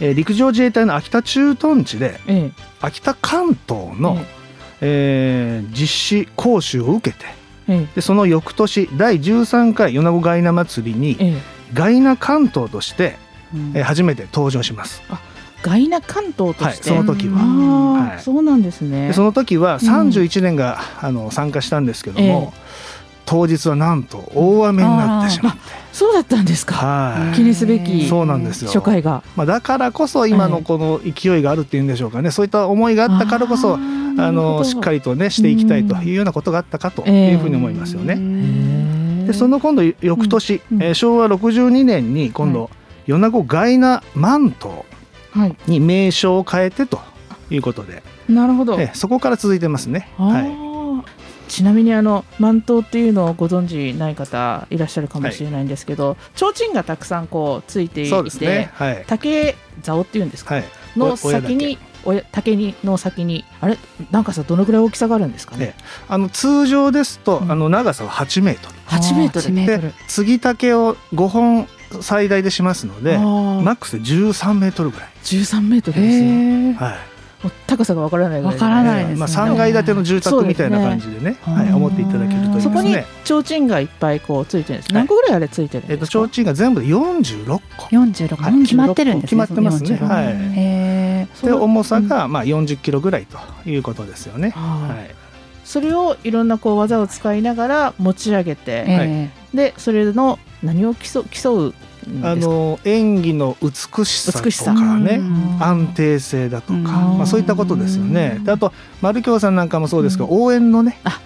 [0.00, 2.62] えー陸上自衛隊の秋田駐屯地でええ。
[2.80, 4.18] 秋田関東の、
[4.80, 7.26] えー実施講習を受けて
[7.68, 7.94] ええ。
[7.96, 11.34] でその翌年第13回米子ガイナ祭りにええ。
[11.72, 13.16] ガイナ関東として、
[13.54, 13.72] うん。
[13.74, 15.02] えー初めて登場します。
[15.64, 17.38] ガイナ関東として、はいその時は。
[17.38, 18.20] はい。
[18.20, 19.08] そうなんですね。
[19.08, 22.52] でその時は31年が、あの参加したんですけども、
[23.24, 25.60] 当日はなんと大雨になってしまって、
[25.90, 26.74] そうだったんですか。
[26.74, 27.36] はい。
[27.36, 28.68] 記念すべきそうなんですよ。
[28.68, 29.22] 初回が。
[29.36, 39.26] まあ、だからこそ今のこの勢いがあるっていうんでしょうかね、そういった思いがあったからこそあのしっかりりとねしていきたいというようなことがあったかというふうに思いますよね。
[39.26, 40.82] でその今度翌年、うん。
[40.82, 42.68] えー昭和62年に今度、
[43.06, 44.84] 米子ガイナマントはい
[45.66, 47.00] に名称を変えてと
[47.50, 48.74] いうことで、なるほど。
[48.80, 50.08] えーそこから続いてますね。
[50.18, 50.44] あはい。
[50.44, 50.64] ー
[51.46, 58.70] ちなみにあの満頭っていうのをご存知ない方いらっしゃるかもしれないんですけど、提灯がたくさんこうついていて、そうですね。
[58.74, 59.04] はい。
[59.06, 60.64] 竹竿っていうんですか、はい。
[60.96, 63.76] の先におや竹にの先にあれ？
[64.10, 65.74] なんかさどのぐらい大きさがあるんですかね？
[65.78, 67.52] え、あの通常ですと、うん。
[67.52, 68.74] あの長さは8メートル。
[68.86, 69.46] 8メートル。
[69.46, 69.88] 8メートル。
[69.88, 71.68] で継ぎ竹を5本
[72.02, 75.08] 最大でしますのでマックスで13メートルぐらい。
[75.24, 76.28] 13メートルですよへ
[76.70, 77.14] えはい。
[77.66, 83.06] 高さがわからないわからないですねまあ3階建ての住宅みたいな感じでね、ねはい、思っていただけるといいそこにですね。
[83.24, 87.88] 提灯がいっぱいこうついてるんです、はい何個ぐらいあれついてるんえっとですか、提灯が全部で46個。
[87.90, 89.36] 四十六はい決まってるんですね。
[89.36, 91.46] 決まってますね46はい。
[91.46, 93.38] で重さがまあ40キロぐらいと
[93.68, 94.50] いうことですよね。
[94.50, 95.14] はいはい。
[95.64, 102.30] それをいろんなこう技を使いながら持ち上げて、えでそれの何を競う競うんですか？
[102.30, 105.62] あの演技の美しさとかね、うん。
[105.62, 106.84] 安定性だとか、うん。
[106.84, 108.40] まあそういったことですよね。
[108.42, 110.30] であと丸京さんなんかもそうですが、うん。
[110.42, 111.20] 応援のね、あ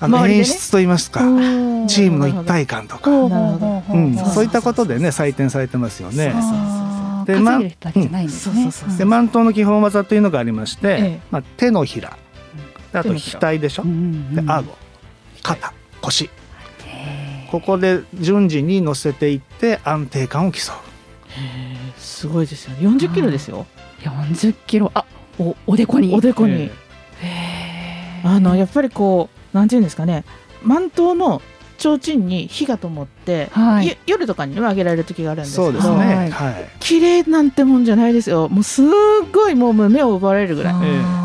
[0.00, 4.16] あの演出といいますか、うんチームの一体感とか、ほうん。
[4.16, 6.32] そういったことでね採点されてますよね。
[7.26, 8.54] でま担いでる人だけじゃないんですね。
[8.54, 11.20] そうそうそうそうで満頭の基本技というのがありまして、ええ。
[11.30, 12.16] まあ、手のひら。
[12.92, 14.34] であと額でしょ、うん。
[14.34, 14.76] で顎。
[15.42, 15.72] 肩。
[16.00, 16.30] 腰
[17.52, 22.00] ここで順次に乗せていって安定感を競う。
[22.00, 22.70] すごいですよ。
[22.70, 23.66] ね40キロですよ。
[24.02, 24.90] 四十キロ。
[24.94, 25.04] あ
[25.38, 26.14] おおでこに。
[26.14, 26.70] おでこに、
[27.22, 30.24] えあのやっぱりこうなんていうんですかね。
[30.62, 31.42] 満頭の
[31.76, 33.88] 提灯に火が灯って、はい。
[33.88, 35.96] ゆ夜とかにも上げられる時があるんですけどそうですね。
[36.14, 36.30] はい。
[36.30, 36.70] はい。
[36.80, 38.48] 綺麗なんてもんじゃないですよ。
[38.48, 38.86] もうすっ
[39.30, 40.74] ごいもう目を奪われるぐらい。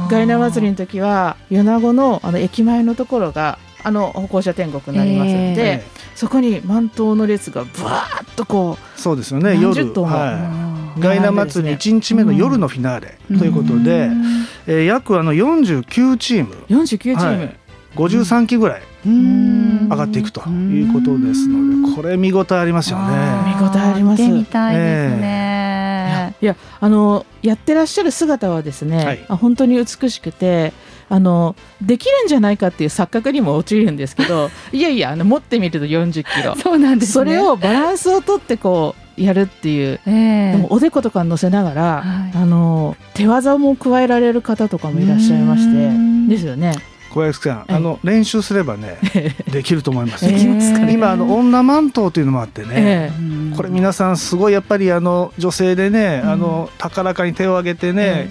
[0.10, 5.84] ガイナ祭りの時は米子のあの駅前のところがあの歩行者天国になりますんで、え
[6.16, 9.60] そこに満頭の列がブワーッとこえそうですよね。
[9.60, 11.00] 夜はい。
[11.00, 14.24] うガイナ祭り1日目の夜のフィナーレということで、うん
[14.66, 16.56] えー約あの49チーム。
[16.70, 17.56] 49チーム、はい。
[17.96, 19.88] 53機ぐらいうん。
[19.90, 23.06] 上がっていくということですのでこれ見応えありますよね。
[23.06, 24.22] 見応えあります。
[24.22, 26.36] 見てみたいですね。
[26.42, 29.26] いやあのやってらっしゃる姿はですね、はい。
[29.30, 30.74] あ本当に美しくて
[31.10, 36.56] あのできるんじゃないかっていう錯覚にも陥るんですけど いやいやあの持ってみると40キロ。
[36.56, 37.14] そうなんですね。
[37.14, 40.00] それをバランスをとってこうやるっていう。
[40.06, 40.52] ええ。
[40.54, 42.02] でもおでことかに乗せながら、は
[42.34, 42.38] い。
[42.38, 46.28] あの手技も加えられる方とかもいらっしゃいましてうん。
[46.28, 46.74] ですよね。
[47.10, 47.74] 小林さん、ええ。
[47.76, 48.98] あの練習すればね
[49.52, 50.26] できると思います。
[50.26, 50.32] よ。
[50.32, 52.68] できますかね今あの女満頭というのもあってね。
[52.76, 53.18] ええ。
[53.20, 56.30] うんこれ皆さんすごいやっぱりあの女性でね、うん。
[56.32, 58.30] あの高らかに手を挙げてねえ、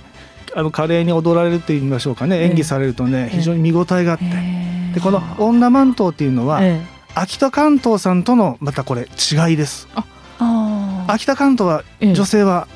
[0.56, 2.44] あの華麗に踊られるって言いましょうかね、ええ。
[2.46, 3.36] 演技されるとねええ。
[3.36, 4.94] 非常に見応えがあって、ええ。
[4.94, 6.80] でこの女満頭っていうのは、え
[7.14, 9.86] 秋田関東さんとのまたこれ違いです。
[11.08, 12.14] 秋田関東はええ。
[12.14, 12.68] 女性は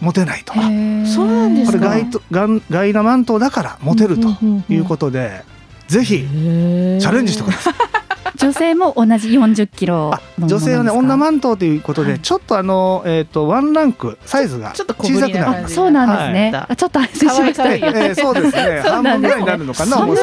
[0.00, 0.54] モテないと。
[0.54, 1.78] そうなんですか。
[1.78, 4.28] これガイトガンガイナマントだからモテると
[4.68, 5.44] いうことで、
[5.86, 7.74] ぜひチャレンジしてください。
[8.36, 15.68] 女性も同じ40キロあ女性はね女マ満頭ということで、ちょっとあのえっ、とワンランクサイズがちょっと小さくなる。
[15.68, 18.14] そうなんですね、はちょっと安心しました。
[18.14, 18.80] そう ですね。
[18.84, 19.30] 半分ぐなんですね。
[19.30, 20.16] らいになるのかなそうで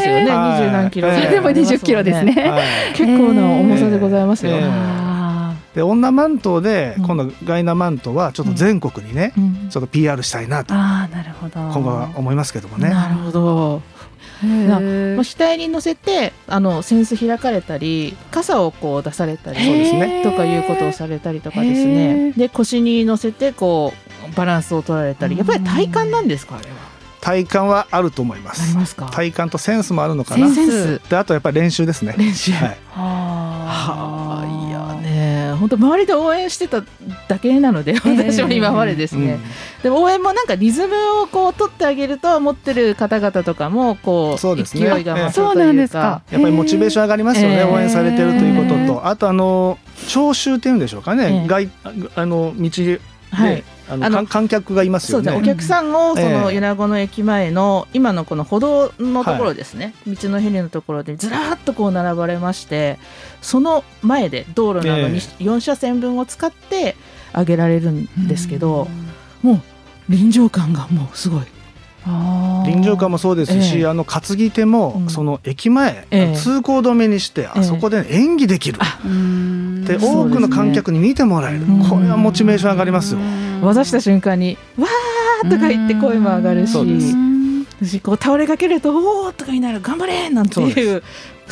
[0.00, 0.30] すよね。
[0.30, 0.60] はい。
[0.60, 1.08] 二十何キロ。
[1.08, 1.14] ええ。
[1.16, 2.62] それでも20キロですね、はい。
[2.94, 4.52] 結構な重さでございますよ。
[5.74, 7.04] で女マントでうん。
[7.04, 9.68] 今度ガイナマントはちょっと全国にね、うん。
[9.70, 10.74] ちょっと PR したいなと。
[10.74, 11.60] ーあーなるほど。
[11.60, 12.90] 今後は思いますけどもね。
[12.90, 13.82] なるほど。
[14.42, 20.22] まあ額に乗せてあの扇子開かれたり傘をこう出されたりそうですね。
[20.22, 22.38] とかいうことをされたりとかですへねー。
[22.38, 23.92] で腰に乗せてこ
[24.32, 25.36] うバランスを取られたり。
[25.36, 26.56] やっぱり体幹なんですか？
[26.56, 26.76] あれは。
[27.20, 28.74] 体感はあると思います。
[28.74, 29.10] ますか？
[29.12, 30.48] 体感とセンスもあるのかな。
[30.48, 31.00] センス。
[31.10, 32.14] であとやっぱり練習ですね。
[32.16, 32.52] 練習。
[32.52, 32.68] はい。
[32.68, 33.90] はあ。
[33.90, 34.19] いやねね
[35.60, 36.82] 本当周りで応援してた
[37.28, 39.38] だけなので私も今までですね、
[39.82, 44.88] でも応援もなんかリズムをこう取ってあげると持ってる方々とかもこうそうですね。
[44.88, 46.22] 勢いが増すというか、そうなんですか。
[46.30, 47.70] やっぱりモチベーション上がりますよね、えー。
[47.70, 49.06] 応援されてるということと。
[49.06, 51.68] あとあの聴衆っていうんでしょうかね、ええ外
[52.16, 53.00] あの道で、
[53.30, 55.24] はいあのあの観観客がいますよね。
[55.24, 55.52] そうですね。
[55.52, 56.60] お客さんをそのええ。
[56.60, 62.98] 米子の駅前の今のこの歩道のところですね、道のヘリのところでずらーっとこう並ばれまして
[63.42, 66.96] その前で道路などにえ4車線分を使って
[67.34, 68.88] 上げられるんですけど、
[69.42, 69.60] もう
[70.08, 71.42] 臨場感がもうすごい。
[72.66, 73.86] 臨場感もそうですし、ええ。
[73.86, 75.10] あの担ぎ手も、うん。
[75.10, 76.36] その駅前、ええ。
[76.36, 81.88] 通行止めにしてあそこで演技できる、でそうで多くの観客に見てもらえる、うん。
[81.88, 83.20] これはモチベーション上がりますよ。
[83.60, 86.72] 渡した瞬間に「わー!」とか言って声も上がるし
[87.82, 88.90] 私こう倒れかけると
[89.24, 91.02] 「おー!」とかになる「頑張れ!」なんていう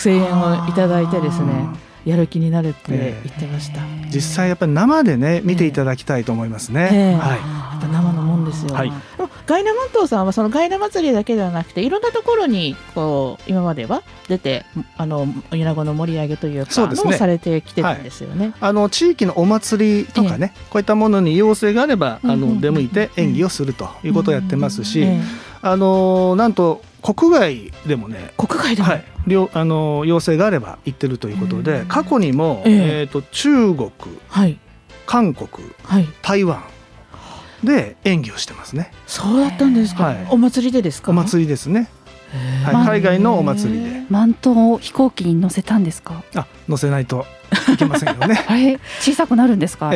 [0.03, 1.75] 声援をいただいてですねあ
[2.09, 3.81] やる気になるって言ってました。
[4.11, 6.89] 実際やっぱり生でね見ていただきたいと思いますね。
[6.93, 7.39] ええはい。
[7.93, 8.75] 生のもんですよ。
[8.75, 8.93] はい
[9.47, 14.67] ガイナマントさんはそのガイナ祭りだけではなくていろんなところにこう今までは出て
[14.99, 18.53] あの米子の盛り上げというかそうですねのをされてきてるんですよね。
[18.61, 33.91] あの地域のお祭りとかね、こういったものに要請があれば、あの出向いて演技をするということをやってますし、ええあのなんと国外でもね、国外でも、はい、両あの要請があれば行ってるということで、過去にも、えええー、と中国、
[34.29, 34.59] はい
[35.07, 35.49] 韓国、
[35.85, 36.63] はい台湾
[37.65, 38.93] で演技をしてますね。
[39.07, 40.05] そうだったんですか？
[40.05, 41.11] はいお祭りでですか？
[41.11, 41.89] お祭りですね。
[42.65, 46.23] はい、まあ海外のお祭りで、マントを飛行機に乗せたんですか？
[46.35, 47.25] あ乗せないと
[47.73, 48.45] いけませんよね。
[48.47, 48.79] あれ？
[49.01, 49.93] 小さくなるんですか？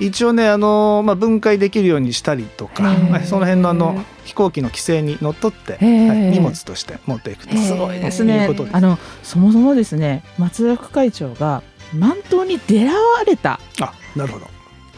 [0.00, 2.82] 一応ねあの、まあ、分解できるようにしたりとか、
[3.24, 5.78] その辺のあの飛行機の規制にのっとって、は
[6.14, 8.46] い荷物として持っていくとすごいですね。
[8.46, 8.76] うことです。
[8.76, 11.62] あのそもそもですね松田副会長が
[11.94, 14.46] 満島に出会われたあなるほど。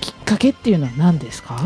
[0.01, 1.61] きっかけっていうのは何ですか？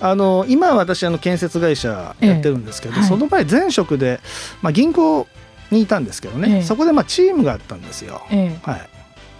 [0.00, 3.08] あの今私あの建設会社やってるんですけど、ええはい。
[3.08, 4.20] その前前職で、
[4.62, 5.26] まあ、銀行
[5.70, 6.62] にいたんですけどね、ええ。
[6.62, 8.22] そこでまあチームがあったんですよ。
[8.30, 8.88] えはい、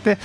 [0.05, 0.19] で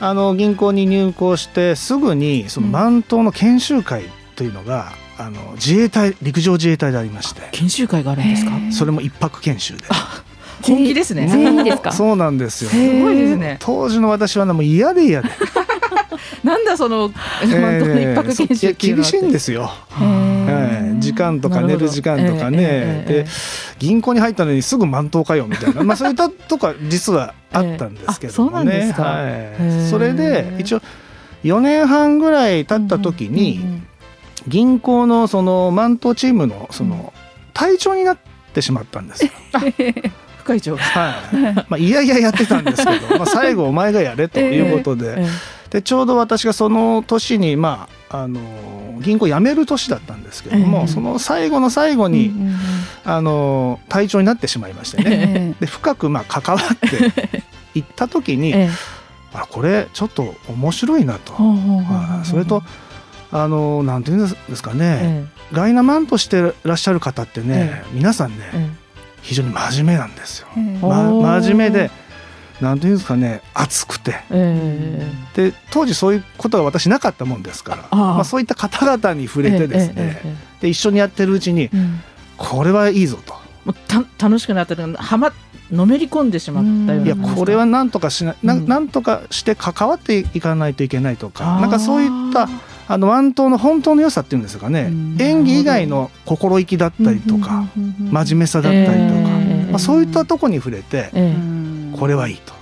[0.00, 2.72] あの銀行に入行してすぐにそのうん。
[2.72, 7.48] 満島の研修会というのが、あの自衛隊陸上自衛隊でありまして。
[7.52, 8.50] 研修会があるんですか？
[8.70, 9.84] それも一泊研修で。
[10.62, 11.28] 本気ですね。
[11.28, 11.92] 全員ですか？
[11.92, 12.70] そうなんですよ。
[12.70, 13.56] すごいですね。
[13.60, 15.28] 当時の私はねもう嫌で嫌で、
[16.44, 17.10] なんだその
[17.42, 23.26] 満島の一泊研修厳しいんですよ、はい、時間とか寝る時間とかね、ええええええで
[23.78, 30.80] 銀行に入ったのにすぐ満頭かよみたいな、まあ、そういったとか実はあったんですけどもね、ええあそうなんですかはいへ、それで一応
[31.44, 33.82] 4年半ぐらい経った時に
[34.48, 37.12] 銀行のその満頭チームのその
[37.52, 38.18] 隊長になっ
[38.54, 39.32] てしまったんですよ。
[40.46, 40.82] 副会長が。
[40.82, 41.54] はい。
[41.54, 45.26] まあ、いやいややってたんですけど、まあ、最後お前がやれということで、え
[45.70, 48.40] でちょうど私がその年に、まあ、あの
[49.00, 50.86] 銀行辞める年だったんですけども、ええ。
[50.86, 52.32] その最後の最後えに、
[53.04, 55.54] あの隊長になってしまいましてね。
[55.58, 57.32] えで深くまあ関わって
[57.74, 58.70] いった時に、ええ。
[59.34, 61.34] あこれちょっと面白いなと、
[62.24, 62.62] それと
[63.32, 68.85] あのなんていうんですかね、えガイナマンとしてらっしゃる方ってね、皆さんね、ええ
[69.26, 70.46] 非常に真面目なんですよ。
[70.82, 71.40] おま、ー。
[71.42, 71.90] 真面目で
[72.60, 74.12] なんていうんですかね熱くて。
[74.30, 75.02] え
[75.36, 75.50] え。
[75.50, 82.00] で当時そういうことが私なかったもんですからまあ、そういった方々に触れてですね、えええええで一緒にやってるうちにえうん。
[82.38, 85.32] これはいいぞと、もうた楽しくなったのはま
[85.70, 87.36] のめり込んでしまったよういやな感じですか？
[87.40, 88.66] これはなんとかしななうん。
[88.68, 91.60] なんとかして関わっていかないといけないとかあー。
[91.62, 92.48] なんかそういった
[92.88, 94.88] あのワン島の本当の良さっていうんですかね。
[94.90, 95.16] うん。
[95.20, 99.70] 演技以外の心意気だったりとか真面目さだったりとか、ええ。
[99.70, 101.34] まあ、そういったとこに触れてえ
[101.98, 102.54] これはいいと。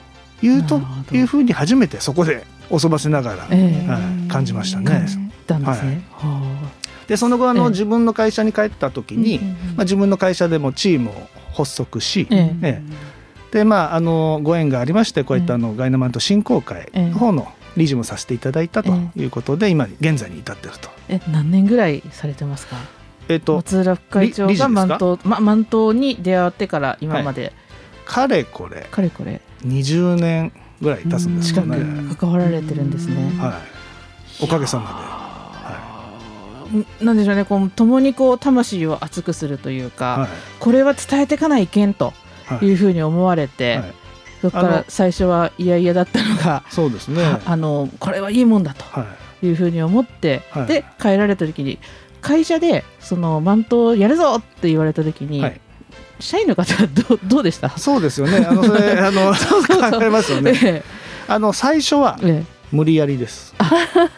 [0.42, 0.80] いうと
[1.12, 3.88] いうふうに初めてそこでおそばせながら、ええ。
[3.88, 5.06] はい、感じましたね。
[7.06, 7.70] でその後あの、ええ。
[7.70, 11.12] 自分の会社に帰った時あに、まあ、自分の会社でもチームを
[11.54, 12.82] 発足し、ええ。
[12.82, 12.82] え
[13.52, 20.88] でまああのご縁がありましてこういったあの、ガイナマント振興会の方の理事もさせていただいたということで、今現在に至ってると。
[21.08, 22.76] え何年ぐらいされてますか？
[23.28, 27.52] えっと松浦副会長が満島ま満島に出会ってから今まで。
[28.04, 28.86] かれこれ。
[28.90, 29.40] かれこれ。
[29.66, 31.78] 20年ぐらい経つんですかね。
[32.18, 33.32] 関わられてるんですね。
[33.38, 33.60] は
[34.40, 37.44] い、おかげさまんなんでしょうね。
[37.44, 39.90] こう共にこう魂を熱くするというで。
[39.90, 40.28] か、はい。
[40.60, 42.12] これは伝えていかないけんと
[42.46, 42.66] はい。
[42.66, 43.94] いうふうに思われて、はい
[44.44, 47.24] そこから最初は嫌々だったのが、そうですね。
[47.24, 49.06] ああのこれはいいもんだとは
[49.42, 49.46] い。
[49.46, 50.66] いうふうに思って、はい。
[50.66, 51.78] で帰られた時に
[52.20, 55.60] 会社でそのマントをやるぞって言われた時に、はい。
[56.20, 57.70] 社員の方はどうどうでした？
[57.78, 58.44] そうですよね。
[58.46, 60.52] あのそれあの そうそう 考えますよね。
[60.62, 60.82] え。
[61.26, 63.54] あの最初はええ無理やりです。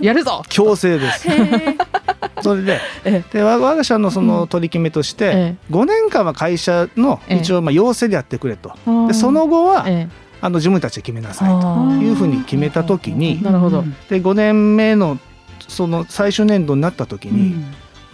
[0.00, 0.42] やるぞ。
[0.48, 1.26] 強制です。
[2.42, 7.38] それでえで我我が社のその取り決めとして、え5年間は会社のええ。
[7.38, 10.08] 一応まあ要請でやってくれと、えでその後は、え
[10.40, 11.66] あの自分たちで決めなさいと。
[11.66, 13.84] あいうふうに決めた時になるほど。
[14.08, 15.18] で5年目の
[15.66, 17.56] その最終年度になった時に、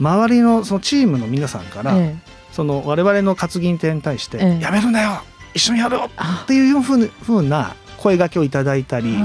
[0.00, 2.16] 周りのそのチームの皆さんから、え
[2.52, 4.62] その我々の担ぎ手に対して「ええ。
[4.62, 5.22] やめるなよ。
[5.54, 6.94] 一緒にやろう!」あっていうふ
[7.36, 9.16] うな声掛けをいただいたり。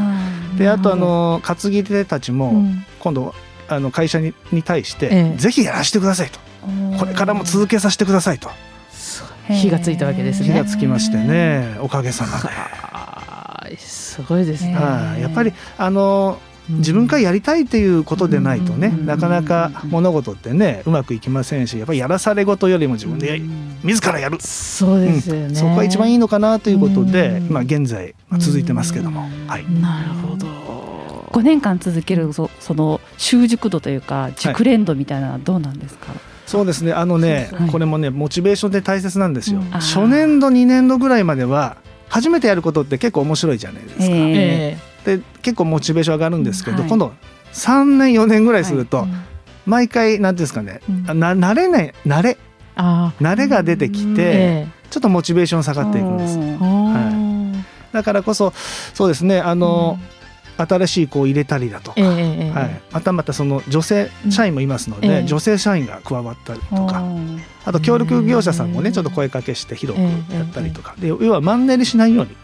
[0.58, 2.86] であとあの担ぎ手たちもうん。
[3.00, 3.34] 今度
[3.70, 6.40] あの会社にに対してええ「ぜひやらせてください」と
[6.98, 8.50] 「これからも続けさせてください」と。
[9.50, 10.48] 火がついたわけですね。
[10.50, 13.78] 気がつきましてねおかげさまで。
[13.78, 15.22] すごいですね、はい。
[15.22, 16.38] やっぱりあの
[16.70, 19.06] 自分からやりたいっていうことでないとね、うん。
[19.06, 23.42] なかなか物事ってねうまくいきませんしやっぱりやらされ事よりも自分で
[23.84, 27.54] 自らやる、そうですよね、そこが一番いいのかなということで、うん。
[27.54, 30.48] まあ、現在まあ続いてますけども、はい、なるほど。
[31.32, 36.08] 5年間続けるそその習熟度というか熟練度みたいなのはどうなんですか、
[36.46, 36.94] そうですね。
[36.94, 39.66] あのねそうそうこれもねモチベーションで大切なんですよ、うん。
[39.70, 41.78] 初年度2年度ぐらいまでは
[42.10, 44.78] 初めてやることって結構面白いじゃないですか、え
[45.08, 47.14] で結構モチベーション上がるんですけど、はい今度
[47.54, 51.06] 3年4年ぐらいすると、え毎回なんていうんですかね、うん。
[51.10, 52.38] あな慣れない慣れ。
[52.76, 56.38] あ慣れが出てきーて、えちょっとモチベーション下がっていくんです。
[56.38, 57.54] えあ
[57.94, 58.54] だからこそ
[58.94, 59.98] そうですねあーの、
[60.58, 65.24] 新しい子を入れたりだとか、ええええはい、またまたその女性社員もいますので、ええ。
[65.24, 67.02] 女性社員が加わったりとか、
[67.64, 72.36] あと協力業者さんもねちょっと声かけして広くやったりとか、で要はマンネリしないように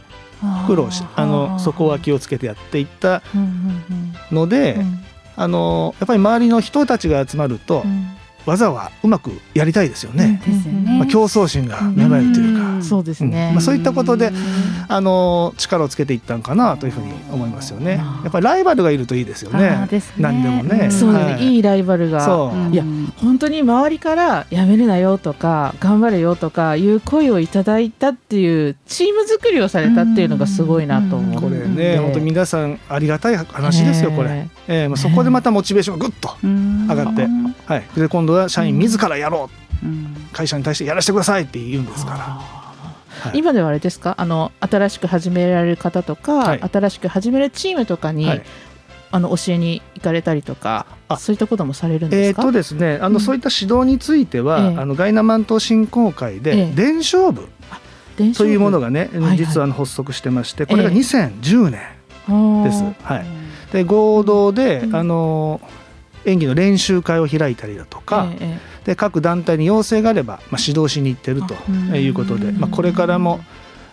[0.68, 3.22] 苦労しあのそこは気をつけてやっていった
[4.32, 5.00] ので、うん
[5.36, 8.06] あのやっぱり周りの人たちが集まると、うん。
[8.46, 10.98] 技はうまくやりたいですよね、ですよね。
[11.00, 13.56] まあ、競争心が芽生えるというか、うんそうですね、うん。
[13.56, 14.36] まあ、そういったことでうん。
[14.90, 18.02] あの力をつけていったんかなというふうに思いますよね。
[18.24, 20.16] やっぱりライバルがいるといいですよあねーですね。
[20.20, 20.86] 何でもね。
[20.86, 21.56] うんそうね、はい。
[21.56, 22.52] いいライバルが。
[22.72, 22.84] いや
[23.18, 34.30] 本当に周りからやめるなよとか頑張れよとかいう声をいただいたっていうチーム作りをされたっていうのがすごいなと思うこれね、で本当皆さんありがたい話ですよ、これ。
[34.68, 34.84] え。
[34.84, 37.28] えーまあ、そこでまたモチベーションがぐっと、上上がって
[37.66, 39.50] はい、で今度は社員自らやろ
[39.84, 40.16] う、うん。
[40.32, 42.63] 会社に対してやらせてくださいって言うんですから。
[43.22, 43.38] はい。
[43.38, 44.16] 今ではあれですか？
[44.18, 46.62] あの新しく始められる方とか、はい。
[46.62, 48.44] 新しく始めるチームとかに、はい。
[49.12, 51.18] あの教えに行かれたりとかあ。
[51.18, 53.20] そういったこともされるんですか、えーとですね、あの、うん。
[53.22, 54.78] そういった指導については、ええ。
[54.80, 57.48] あのガイナマン島振興会えでえ伝承部
[58.36, 60.96] というものがね、はい実はあの発足してましてこれがええ。
[60.96, 62.84] 2010年です。
[63.04, 63.26] はい、
[63.72, 64.96] で合同で、うん。
[64.96, 65.62] あの
[66.26, 71.96] 演技の練習会を開いたりだとか、ええで各団体に要請があれば、まあ、指導しに行ってるとうん。
[71.96, 73.40] いうことで、まあ、これからも、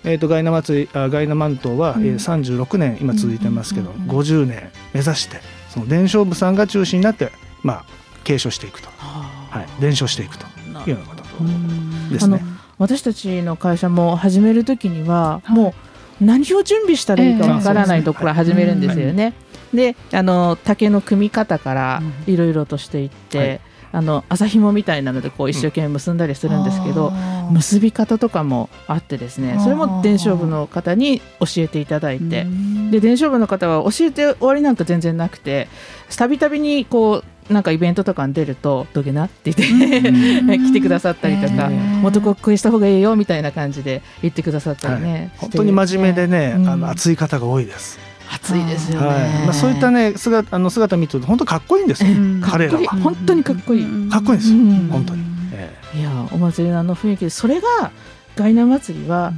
[0.03, 2.07] えー、とガイナ祭りあガイナマン島は、うん。
[2.07, 7.31] えー、36年今続いてますけど、うん50年目指してその伝承部さんが中心になって、
[7.63, 7.85] まあ、
[8.25, 12.43] 継承していくと、ははい、伝承していくとあいうようなことうんですね。
[12.79, 15.75] 私たちの会社も始める時にははいも
[16.21, 18.81] う何を準備したらいいかわからないところから始めるん。
[18.81, 19.33] ですよね。
[19.75, 23.61] であの竹の組み方からいろいろとしていって、はい。
[23.93, 27.11] あの麻紐みたいなのでこう一生懸命結んだりするんですけど、
[27.51, 32.47] 結び方とかもあってですねそれも伝承部の方に教えていただいて。
[32.91, 35.69] で伝承部の方は教えて終わりなんか全然なくて
[36.17, 46.69] たびたびにこうなんかイベントとかに出ると「どげな?」って言って 来てくださったりとかもっとこっこいした方がいいよみたいな感じで言ってくださったりね、本当に真面目でね、うん。
[46.69, 47.99] あの熱い方が多いです。
[48.33, 49.19] 熱いですよね、はい。
[49.45, 52.41] まあ、そういったね姿あの姿見てると本当かっこいいんですよ、うん。
[52.41, 52.79] 彼ら。
[52.79, 52.87] は。
[53.03, 54.89] 本当にかっこいい、かっこいいんですよ、うん。
[54.89, 55.23] 本当に。
[55.53, 57.91] えいやお祭りのあの雰囲気でそれが
[58.37, 59.33] ガイナ祭りは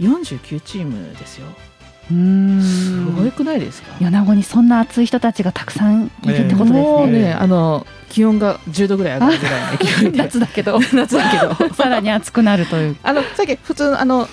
[0.00, 1.46] 49チームですよ。
[2.10, 2.62] うん。
[2.62, 7.20] すごくないですか、米子にそんな熱い人たちがたくさんいるってことですもうね。
[7.20, 10.18] ねあの気温が10度ぐらい上がるぐらいの勢いで。
[10.22, 10.78] 夏だけど。
[10.94, 11.74] 夏だけど。
[11.74, 12.96] さらに熱くなるという。
[13.02, 14.28] あのさっき普通のあの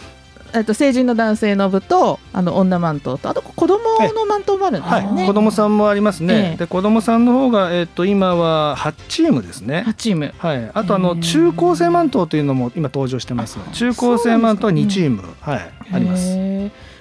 [0.53, 3.79] えっと成人の男性の部とあの女マントとあと子供
[4.13, 5.23] のマントもあるんですはよね。
[5.23, 6.33] い、子供さんもありますね。
[6.33, 9.83] ええで子供さんの方がえっ、と今は8チームですね。
[9.87, 10.33] 8チーム。
[10.37, 13.57] はい、あとあの中高生マントというのも今登場してます。
[13.73, 16.37] 中高生マントは2チーム、はい、あります。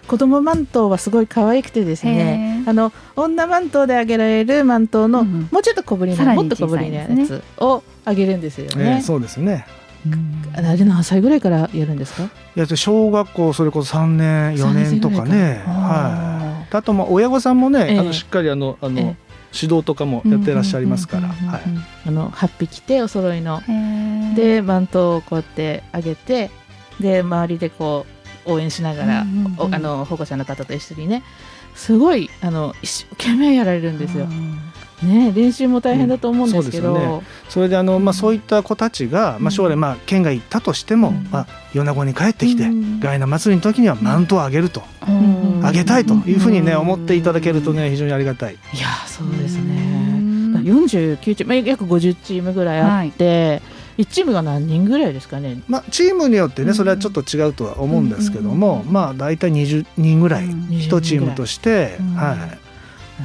[0.06, 9.02] 子供マントはすごい可愛くてですねあの女マントであげられるマントの、うんもうちょっと小ぶりなもっと小ぶりなやつをあげるんですよええね。
[9.02, 9.66] そうですね。
[10.54, 12.24] あれ何歳ぐらいからやるんですか？
[12.56, 15.62] いや小学校それこそ3年4年とかね。
[15.66, 16.74] はい。
[16.74, 17.98] あとまあ親御さんもね、ええ。
[17.98, 19.16] あのしっかりあのあの、ええ。
[19.54, 21.28] 指導とかもやってらっしゃいますから。
[21.28, 21.62] はい。
[22.06, 23.62] あの8匹着てお揃いの。
[24.34, 26.50] で、でマントをこうやってあげて
[26.98, 28.06] で周りでこ
[28.46, 31.22] う応援しながら、うんうんうんおあの保護者の方と一緒にね。
[31.74, 34.26] すごいあの一生懸命やられるんですよ。
[35.02, 41.28] ね練習も大変だと思うんですけど、うんそうですよそれであの、まあ、そういった子たちが、まあ、将来まあ県外行ったとしても、うん。
[41.30, 43.00] まあ、米子に帰ってきて、うん。
[43.00, 45.60] ガイナ祭りの時にはマントをあげると、うん。
[45.64, 46.78] あげたいというふうにね、うん。
[46.80, 48.54] 思っていただけるとね非常にありがたい。
[48.54, 49.92] いやそうですね。
[50.62, 53.60] 49チーム、まあ約50チームぐらいあって、
[53.98, 55.60] 1チームが何人ぐらいですかね？
[55.68, 60.68] まあ、チームによってねそれはちょっと違うとは思うんですけども、まあ大体20人ぐらいうん。
[60.68, 62.14] 1チームとして、うん。
[62.14, 62.58] はい、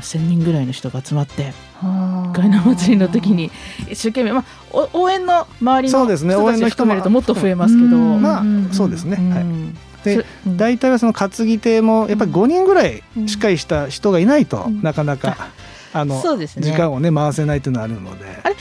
[0.02, 3.52] 1000人ぐらいの人が集まってガガイナ祭りの時に
[3.90, 4.44] 一生懸命、まあ、
[4.94, 9.32] お応援の周りのそうですね人たち応援の人も含めるともっと増えますけど、うんまあうんそうですね、うん。
[9.32, 9.46] はい、
[10.04, 14.82] で大体はその担ぎ手もやっぱり5人ぐらいしっかりした人がいないと、うん。
[14.82, 15.50] なかなか、
[15.94, 16.64] あのそうですね。
[16.64, 18.26] 時間をね回せないというのはあるので。
[18.44, 18.56] あれ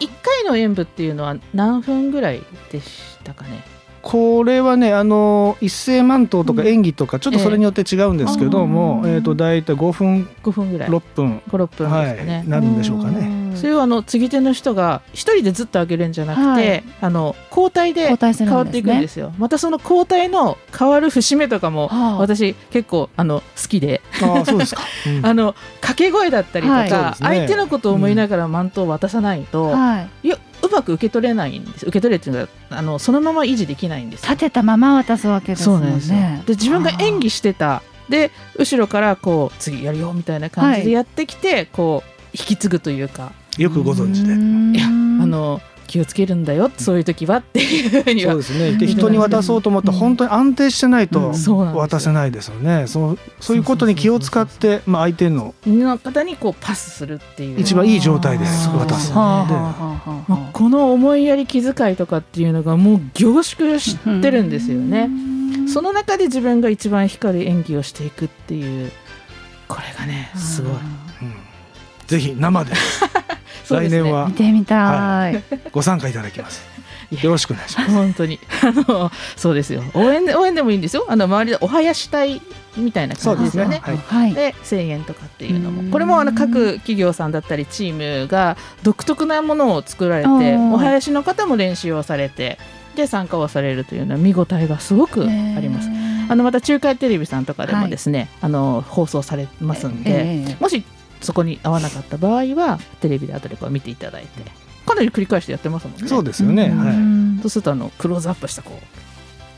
[0.00, 3.77] 1回の演舞っていうのは何分ぐらいでしたかね？
[4.08, 6.68] これはねあの一斉満頭とかうん。
[6.68, 9.12] 演技とかちょっとそれによって違うんですけども、ええ。
[9.16, 10.88] えー、と大体5分5分ぐらい。
[10.88, 11.42] 6分。
[11.50, 13.54] 56分ね、い、なるんでしょうかね。
[13.54, 16.84] それをあの継ぎ手の人が一人でずっと上げるんじゃなくて、はい。
[17.02, 19.34] あの交代で変わっていくんですよ。
[19.36, 22.16] またその交代の変わる節目とかもはあ。
[22.16, 25.26] 私結構あの好きで、ああそうですか、 うん。
[25.26, 27.14] あの掛け声だったりとか、はい。
[27.18, 30.28] 相手のことを思いながらマントを渡さないと、はい。
[30.28, 31.86] いやうまく受け取れないんです。
[31.86, 34.30] 受け取れっていうのがあのそのまま維持できないんですよ。
[34.30, 36.16] 立てたまま渡すわけですもそうんなんですよ。
[36.16, 37.82] ねで自分が演技してた。
[38.08, 43.32] で後ろからこう次やるよみたいな感じでやってきて、こう引き継ぐというか。
[43.58, 44.78] よくご存知で。
[44.78, 44.90] いやあ
[45.26, 48.72] の気をつけるんだよそういう時はっていうふうにはそうですね。
[48.76, 51.32] で人に渡そうと思ったらうん本当に安定してないと
[51.74, 52.86] 渡せないですよね。
[52.86, 59.14] そうそういうことに気を使ってまあ相手のの方にこうパスするっていう一番いい状態でそう渡すで。
[59.14, 65.10] この思いやり気遣いとかっていうのがもう凝縮してるんですよね。
[65.66, 68.92] その中で自分が一番光る演技をしていくっていう
[69.66, 70.72] これがねすごい。
[70.72, 70.78] うん
[72.08, 72.72] ぜひ生で
[73.74, 75.42] 来年は見てみたい、
[75.72, 76.78] ご参加いただきます。
[77.22, 77.90] よろしくお願いします。
[77.90, 78.38] 本当に。
[78.62, 79.82] あのそうですよ。
[79.94, 81.06] 応援で応援でもいいんですよ。
[81.08, 82.42] あの周りでお囃子隊
[82.76, 83.16] みたいな。
[83.16, 83.80] 感じですすよね。
[83.82, 83.96] はい。
[83.96, 84.34] はい。
[84.34, 85.86] で1000円とかっていうのうん。
[85.86, 90.32] もこれもあの各企業さんだったりチームが独特なものを作られてお
[90.78, 92.58] 囃子の方も練習をされて
[92.94, 95.24] で参加をされるというのは見応えがすごくあ
[95.60, 95.88] ります。
[96.30, 100.56] あのまた中海テレビさんとかでもですね、あの放送されますんで、ええ。
[100.60, 100.84] もし
[101.20, 104.50] そこに合わなかった場合はテレビで後でこう見ていただいて
[104.86, 106.08] かなり繰り返してやってますもんね。
[106.08, 106.64] そうですよね。
[106.66, 106.78] うん。
[106.78, 106.92] は
[107.34, 107.38] い。
[107.38, 108.86] いそうするとあのクローズアップしたこう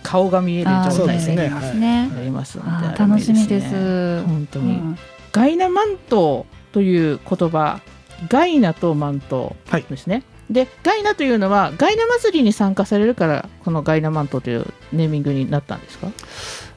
[0.02, 4.22] 顔が見える状態でなりますので、あーあれもいい楽しみですね。
[4.22, 4.98] 本当に、うん。
[5.32, 7.80] ガイナマントという言葉
[8.28, 16.08] ガイナとマントはいですね、でガイナというのはガイナ祭りに参加されるからこのガイナマントというネーミングになったんですか、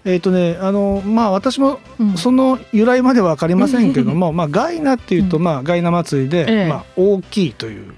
[0.06, 2.18] えっとねあのまあ私もうん。
[2.18, 5.44] その由来までは分かりませんけども、まあガイナっていうと、うん。
[5.44, 6.68] まあガイナ祭りで、ええ。
[6.68, 7.94] まあ大きいという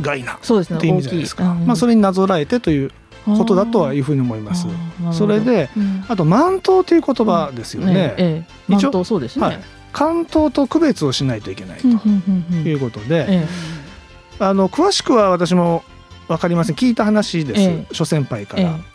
[0.00, 0.80] ガイナっそうですね。
[0.80, 1.44] ていう意味じゃないですか。
[1.44, 1.66] 大きい。
[1.66, 2.90] まあそれになぞらえてという
[3.26, 4.66] ことだとはいうふうに思います。
[5.12, 6.04] それ、でうん。
[6.08, 8.14] あと満頭という言葉ですよね。
[8.16, 9.60] え一応そうですね、はい。
[9.92, 12.00] 関東と区別をしないといけないとうんうん
[12.50, 12.66] うんうん。
[12.66, 13.46] いうことで、え
[14.38, 15.84] あの詳しくは私も
[16.28, 16.76] 分かりません。
[16.76, 17.86] 聞いた話です、え。
[17.92, 18.93] 諸先輩から、ええ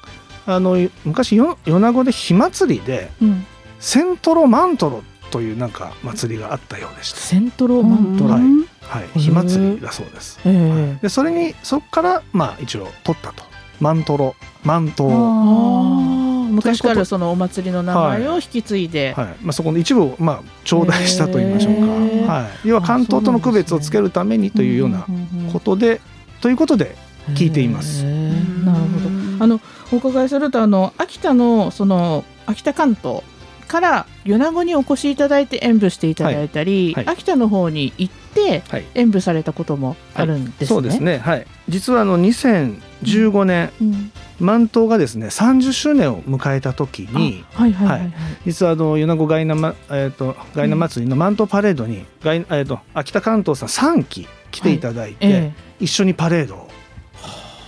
[0.56, 3.46] あの昔よ米子で火祭りでえうん、
[3.80, 8.42] セントロマントロというなんか祭りがあったようでした、セントロマントラ、はい。
[8.42, 8.66] うん。
[8.82, 13.44] はい、火祭りだそうです、ええでそれにそこからまあ一応取ったと。
[13.80, 14.36] マントロ。
[14.64, 21.76] マント昔からそのお祭りの名前を引き継いで、まあ、そこの一部をまあ頂戴したと言いましょう
[22.26, 25.06] か、はい、要は関東との区別をつけるためにというような
[25.54, 26.02] ことで、
[26.42, 26.96] ということで
[27.36, 28.04] 聞いています。
[28.04, 29.00] なるほ
[29.38, 29.44] ど。
[29.44, 29.62] あの
[29.92, 33.24] お伺いするとあの秋田のその秋田関東
[33.70, 37.06] から米子にお越しいただいて演舞していただいたり、はい。
[37.06, 37.16] はい。
[37.16, 38.86] 秋田の方に行ってはい。
[38.96, 40.68] 演舞されたこともあるんですね。
[40.68, 44.12] そうですね、はい、実はあの2015年、うん。
[44.40, 47.44] 満島がですね30周年を迎えた時に
[48.46, 55.54] 実はあの米子ガイナ,、まえー、とガイナ祭りの満島パレードに、ガイえー、と秋田関東さん3期来ていただいて、ええ。
[55.80, 56.70] 一緒にパレードを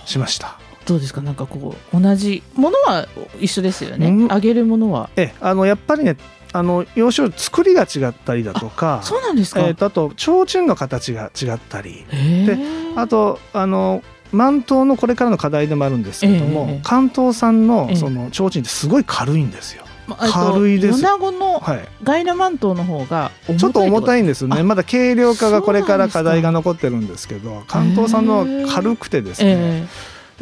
[0.06, 0.61] しました。
[0.86, 1.20] どうですか？
[1.20, 3.06] なんかこう同じものは
[3.40, 4.32] 一緒ですよね、うん。
[4.32, 5.10] あげるものは。
[5.16, 6.16] えあのやっぱりね
[6.52, 9.00] あの要所作りが違ったりだとか。
[9.02, 12.04] そうなんですか、えー、とあと提灯の形が違ったり。
[12.46, 12.58] で
[12.96, 14.02] あとあの
[14.32, 19.84] 満島のこれからの課題でもあるんですけども、ええ関東産えのえその提灯ってすごい軽いんですよ。
[20.18, 21.00] 軽いです。
[21.00, 24.58] 米子のはい、ガイナマントの方がいちょっと重たいいんですよね。
[24.58, 29.86] あまだ軽量化がこれから課題が残ってるんですけど関東産のは軽くてですね、え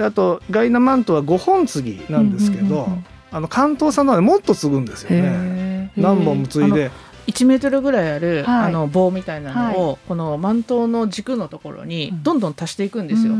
[0.00, 5.20] であとガイナマントは5本継ぎなんですけど、うんうんうんうんあの関東産のはもっと継ぐんですよね。
[5.22, 6.86] え何本も継いで。
[6.86, 6.94] あの
[7.28, 8.64] 1メートルぐらいある、はい。
[8.64, 13.34] あの棒みたいなのを、このマントの軸のところにどんどん足していくんですよ。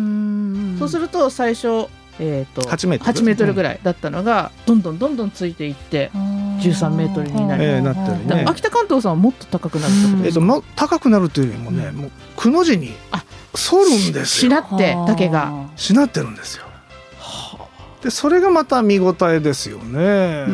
[0.79, 1.89] そうすると最初、
[2.21, 3.19] えー、と8メートル。
[3.19, 8.45] 8メートルぐらいだったのがどんどんどんどんついていって、13メートルになりええなったりね。
[8.47, 13.25] 秋田関東さんはもっと高くなるってことえっと、ですか、ま、高くなるというよりもね、もうくの字にあ
[13.55, 14.49] 反るんですよ。
[14.49, 15.69] しなって竹が。
[15.77, 16.65] しなってるんですよ。
[18.03, 20.47] でそれがまた見応えですよね。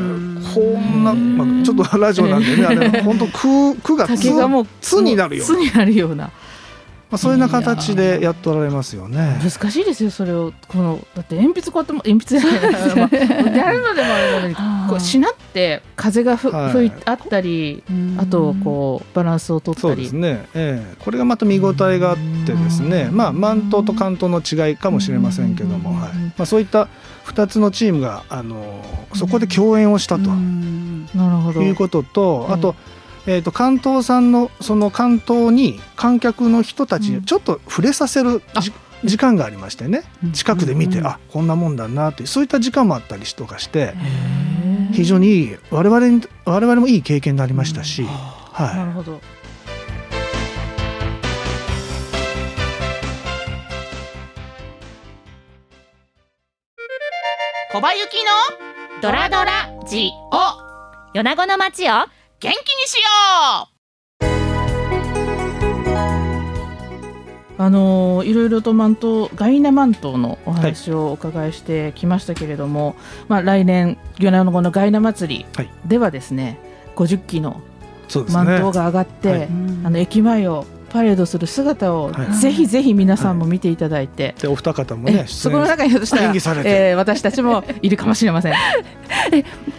[0.52, 6.32] こんな、まあ、ちょっとラジオなんでねあれ本当句句がつ竹がもうつになるような、つになるような
[7.08, 9.38] まあ、そういうな形でやっておられますよね。
[9.40, 10.52] 難しいですよそれを。
[10.66, 14.54] このだって鉛筆こうやっても鉛筆じゃないな、まあ、やるのでもあれなのに
[14.90, 16.72] こうしなって風がふ、はい。
[16.72, 17.84] 吹いあったり
[18.18, 19.94] あとこうバランスを取ったり。
[19.94, 23.08] そうですね、ええ、これがまた見応えがあってですね。
[23.12, 26.10] まあ満島と関東の違いかもしれませんけども、はい。
[26.10, 26.88] まあ、そういった
[27.26, 28.82] 2つのチームがあの
[29.14, 30.30] そこで共演をしたと。
[31.14, 31.62] なるほど。
[31.62, 32.54] いうことと、うん。
[32.54, 32.74] あと,、
[33.28, 38.72] えー、と関東産のその関東に観客の人たちにちょっと触れさせるじ
[39.04, 40.04] 時間がありましてね。
[40.32, 43.94] 近くで見て、あこんなもんだなというそういった時間もあったりとかして
[44.92, 49.20] 非常にいい我々に我々もいい経験になりましたし、なはるほど。
[57.72, 60.66] 小林幸のドラドラジオ。
[61.12, 61.92] 米子の街を
[62.46, 63.00] 元気にしよ
[63.64, 63.76] う。
[67.58, 72.94] あのーいろいろとマントガイナマントのお話をお伺いしてきましたけれども、
[73.26, 75.70] まあ来年米子のガイナ祭りはい。
[75.86, 76.60] ではですね、
[76.94, 77.62] 50機の
[78.08, 78.44] い、そうですね。
[78.44, 79.48] マントが上がって、はい。
[79.82, 80.66] あの駅前を
[80.96, 88.54] パレードする姿を、はいぜひぜひ皆さんも見ていただいて、でお二方もねえそこの中にひょっとしたら演技されてえー私たちもいるかもしれません。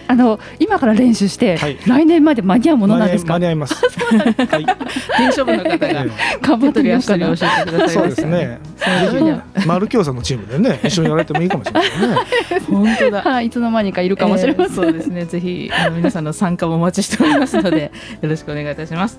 [0.07, 3.33] あの今から練習して、はい来年まで間に合うものなんですか？
[3.33, 3.73] 間に合います。
[3.75, 4.65] はい。
[5.17, 6.07] 伝承部の方がえ
[6.41, 8.59] 頑張ってみよう一人かな教えてくだえそうさいましたですね。
[9.65, 12.17] マルキョウさんのチームでね一緒にやられてもいいかもしれないね。
[12.69, 13.21] 本当だ。
[13.23, 15.25] はいいつの間にかいるかもしれません、えーそうですね。
[15.25, 17.91] ぜひあの皆さんの参加もお待ちしておりますので
[18.21, 19.17] よろしくお願いいたします。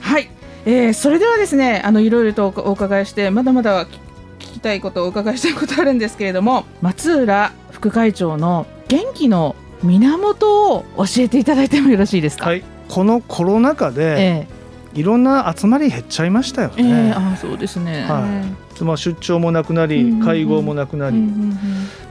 [0.00, 0.28] はい、
[0.64, 3.98] えーそれではですね、あのいろいろとおお伺いしてまだまだ聞
[4.38, 12.46] 聞きたいことお伺いしたいことあるんですけれども、松浦副会長の元気の源を教えていただいてもよろしいですか？
[12.46, 12.62] はい。
[12.88, 14.46] このコロナ禍でえ
[14.94, 17.12] いろんな集まり減っちゃいましたよーえーね。
[17.12, 18.02] あーそうですね。
[18.02, 18.44] は
[18.80, 18.84] い。
[18.84, 21.56] まあ出張もなくなり会合もなくなり、ま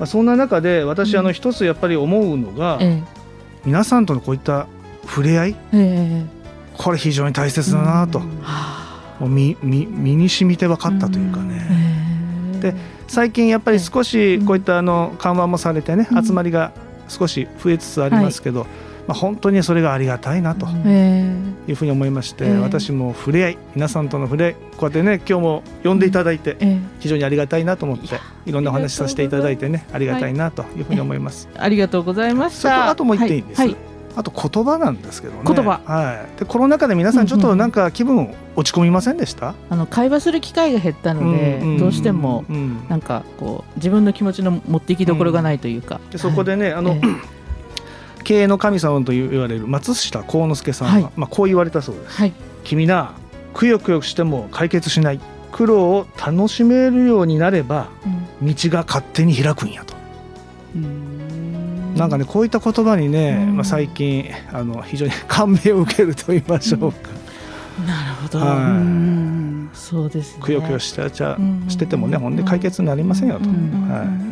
[0.02, 3.04] あそんな中で私あの一つやっぱり思うのがえ
[3.66, 4.68] 皆さんとのこういった
[5.06, 6.26] 触れ合いーえ
[6.78, 8.20] これ非常に大切だなと。
[8.20, 11.68] ーはもう身に染みて分かったというかあね。
[11.70, 12.58] え。
[12.58, 12.76] ーで
[13.08, 16.26] 最近やっぱり少しこういったあの緩和もされてね、うん。
[16.26, 16.72] 集まりが
[17.08, 18.66] 少し増えつつありますけど、
[19.08, 21.36] まあ、本当にそれがありがたいなとえ。
[21.68, 22.58] ーいうふうに思いまして、ええ。
[22.58, 28.08] 私も触れ合い皆さんとの触れ合いこうやってね今日も呼んでいただいてえー非常にありがたいなと思って
[28.46, 31.48] いろんなお話させていただいてねありがたいなというふうに思います。
[31.58, 32.90] ありがとうございました。
[32.90, 33.70] あともう一点いいです、はい。
[33.70, 35.42] はいあと言葉なんですけどね。
[35.46, 35.82] 言葉。
[35.86, 46.00] はい、でコロナ禍で皆さんちょっとなんか気分落ち込みませんでした、あの会話する機会が減ったので、んんどうしてもうんなんかこう自分の気持ちの持っていきどころがないというか。
[46.12, 47.02] でそこでね、あの、え
[48.24, 51.10] 経営の神様と言われる松下幸之助さんは、はい。
[51.16, 52.18] まあ、こう言われたそうです。
[52.18, 52.34] はい。
[52.64, 53.14] 君な
[53.54, 55.20] くよくよしても解決しない。
[55.52, 57.90] 苦労を楽しめるようになれば
[58.42, 59.96] 道が勝手に開くんやと。
[61.96, 63.56] なんかねこういった言葉にね、うん。
[63.58, 67.10] まあ、最近あの非常に 感銘を受けると言いましょうか、
[67.88, 68.40] なるほど。
[68.40, 68.82] は
[69.74, 69.76] い。
[69.78, 70.44] そうですね。
[70.44, 74.32] くよくよしてちゃうんしててもねほんで解決になりませんよと、はい。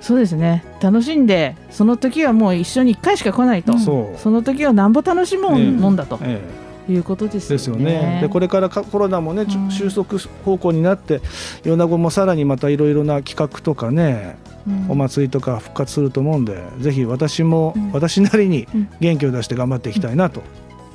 [0.00, 0.64] そうですね。
[0.82, 3.78] 楽しんでその時はもう一緒に一回しか来ないと。
[3.78, 5.70] その時はなんぼ楽しむええ。
[5.70, 6.18] もんだと。
[6.22, 6.40] え
[6.88, 7.54] いうことですよね。
[7.54, 8.18] えですよね。
[8.22, 11.20] でこれからかコロナもね、収束方向になって
[11.64, 14.36] 米子もさらにまたいろいろな企画とかね、
[14.66, 20.42] うんお祭りとか復活すると思うんでぜひ私も、うん私なりにうん元気を出して頑張っていきたいなと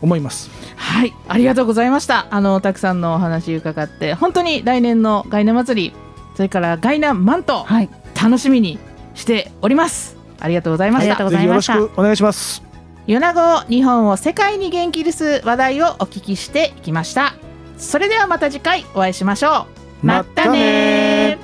[0.02, 0.50] 思います。
[0.76, 2.28] はい、ありがとうございました。
[2.30, 5.94] あのたくさんのお話伺って、本当に来年のガイナ祭り、
[6.36, 8.80] それからガイナマント、はい楽しみに
[9.14, 10.16] しております。
[10.40, 12.65] ありがとうございましたよろしくお願いします。
[13.08, 17.36] 米子日本を世界に元気にす話題をお聞きしていきました。
[17.78, 19.68] それではまた次回お会いしましょ
[20.04, 20.06] う。
[20.08, 21.38] またね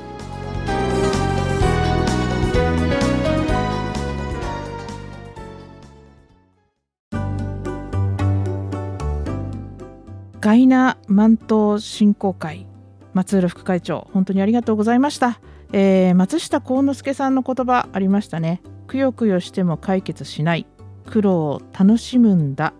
[10.39, 12.65] ガイナ万東振興会
[13.13, 15.39] 松浦副会長本当にありがとうございました、
[15.71, 20.65] えー松下幸之助さんの言葉ありましたねくよくよしても解決しない
[21.11, 22.73] 苦労を楽しむんだ。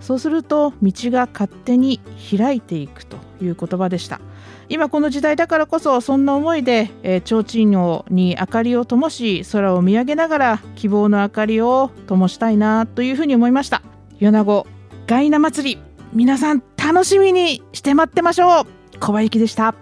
[0.00, 2.00] そうすると道が勝手に
[2.36, 4.20] 開いていくという言葉でした。
[4.68, 13.82] 今この時代だからこそそんな思いで、えー、提灯をに明かりを灯し空を見上げながら希望の明かりを灯したいなというふうに思いました。
[14.18, 14.66] 米子
[15.06, 15.82] ガイナ祭り
[16.12, 18.98] 皆さん楽しみにして待ってましょう。
[18.98, 19.81] 小林でした。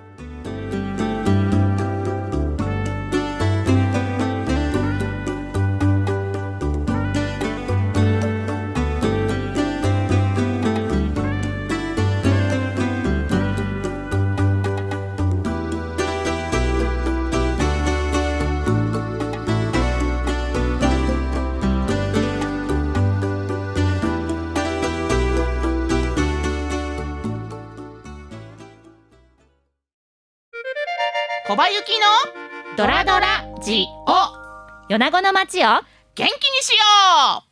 [31.50, 34.88] 小林幸のドラドラジオ。
[34.88, 35.66] 米子の街を。
[35.66, 35.82] 元
[36.14, 36.28] 気に
[36.62, 37.49] しよ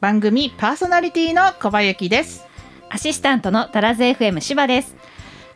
[0.00, 2.46] 番組パーソナリティの小林幸です。
[2.88, 4.94] アシスタントのタラズ FM 芝です。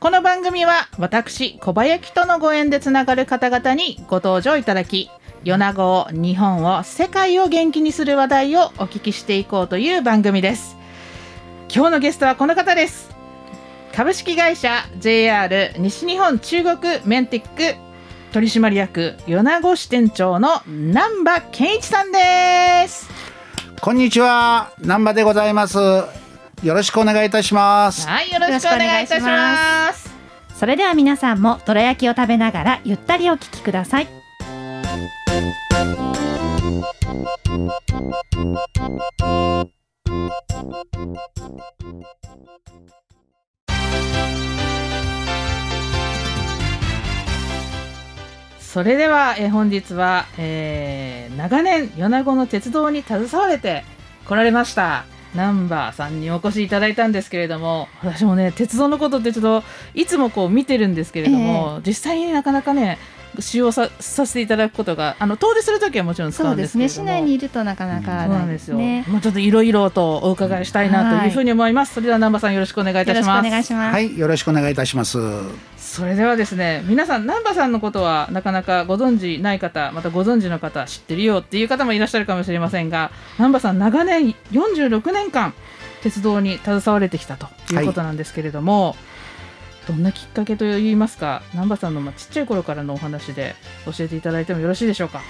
[0.01, 5.10] この番組は私小林とのご縁でつながる方々にご登場いただき
[5.44, 10.77] 米子を日本を世界を元気にする話題をお聞きしていこうという番組です。
[11.73, 13.10] 今日のゲストはこの方です。
[13.94, 17.77] 株式会社 JR 西日本中国メンティック
[18.32, 23.22] 取締役米子支店長の南波健一さんです
[23.84, 25.76] こんにちは、南波でございます。
[25.76, 26.06] よ
[26.62, 28.06] ろしくお願いいたします。
[28.06, 30.09] はいよろしくお願いいたします
[30.54, 34.06] それでは皆さんもどら焼きを食べながらゆったりお聞きください
[48.73, 53.85] それでは、えー本日は、えー長年米子の鉄道に携われて
[54.27, 55.05] 来られました
[55.35, 59.62] ナンバーさんにお越しいただいたんですけれども私もね鉄道のことってちょっと
[59.93, 62.97] いつもこう見てるんですけれども、実際になかなかね
[63.38, 67.04] 使用ささせていただくことがあの遠出するときはもちろん使そううんでですすけれども。
[67.06, 67.12] ね。
[67.12, 69.04] 市内にいるとなかなかなそうないんですよ、ね。
[69.09, 75.18] もうちょっといろいろとお伺いしたいなというふうに思います、それでは南波さんよろしくお願いいたよろしくおします願いします、はい、よろしくお願いいたします。
[75.76, 85.52] それではですね皆さん南波さんのことはなかなかご存知ない方またご存知の方知ってるよっていう方もいらっしゃるかもしれませんが南波さん長年46年間
[86.02, 88.96] 鉄道に携われてきたということなんですけれども、
[89.88, 93.54] どんなきっかけといいますか南波さんのまあちっちゃい頃からのお話で
[93.84, 95.20] 教えていただいてもよろしいでしょうか？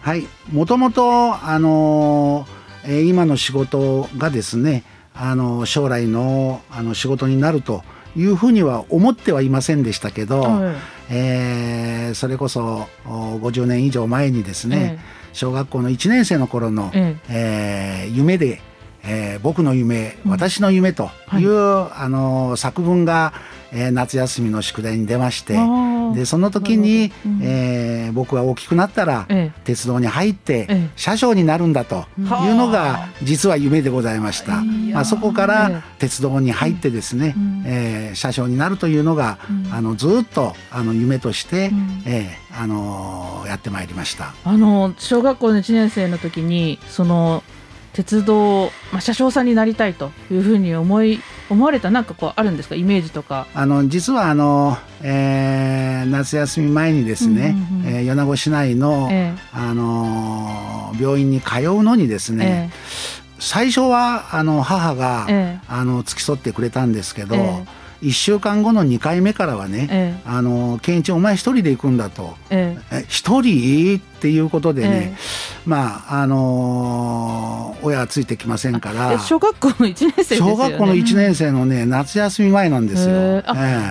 [0.00, 4.84] はい、もともと、あのーえー今の仕事がですね、
[5.14, 7.82] あのー将来のあの仕事になると
[8.16, 10.74] いうふうには思ってはいませんでしたけど、はい。
[11.10, 14.98] えーそれこそお50年以上前にですね、
[15.32, 18.04] 小学校の1年生の頃の、ええ。
[18.04, 18.60] えー夢で、
[19.04, 20.30] えー僕の夢、うん。
[20.32, 23.32] 私の夢という、はあの作文が、
[23.74, 25.58] えー夏休みの宿題に出まして
[26.14, 27.40] でその時に、うん。
[27.42, 30.90] えー僕は大きくなったら、え鉄道に入って、ええ。
[30.94, 34.62] 車掌になるんだというのが実は夢でございました。
[34.62, 35.46] まあ、そこかえ。
[35.48, 37.62] ら鉄道に入ってですね、うん。
[37.66, 39.72] えー車掌になるというのが、うん。
[39.74, 42.02] あのずっとあの夢として、うん。
[42.06, 44.32] えーあのーやってまいりました。
[44.44, 47.42] あの小学校の1年生の時にその
[47.94, 52.74] 鉄道、まあ、車掌さんになりたいというふうに思い思われたなんかこうあるんですか？
[52.74, 53.46] イメージとか。
[53.54, 57.94] あの実はあの、えー夏休み前にですね、うんうんうん。
[57.94, 62.70] えー米子市内の、えあのー病院に通うのにですえね、
[63.38, 65.64] 最初はあの母が、ええ。
[65.68, 67.64] あの付き添ってくれたんですけど、え
[68.04, 72.36] 1週間後の2回目からはね、えあの健一お前一人で行くんだと。
[72.50, 72.98] ええ。
[72.98, 73.98] え一人？
[73.98, 75.16] っていうことでね、え
[75.66, 79.12] まああのー親はついてきませんから。
[79.12, 80.52] え小学校の1年生ですよね。
[80.52, 83.14] 小学校の1年生のね夏休み前なんですよ。
[83.14, 83.42] え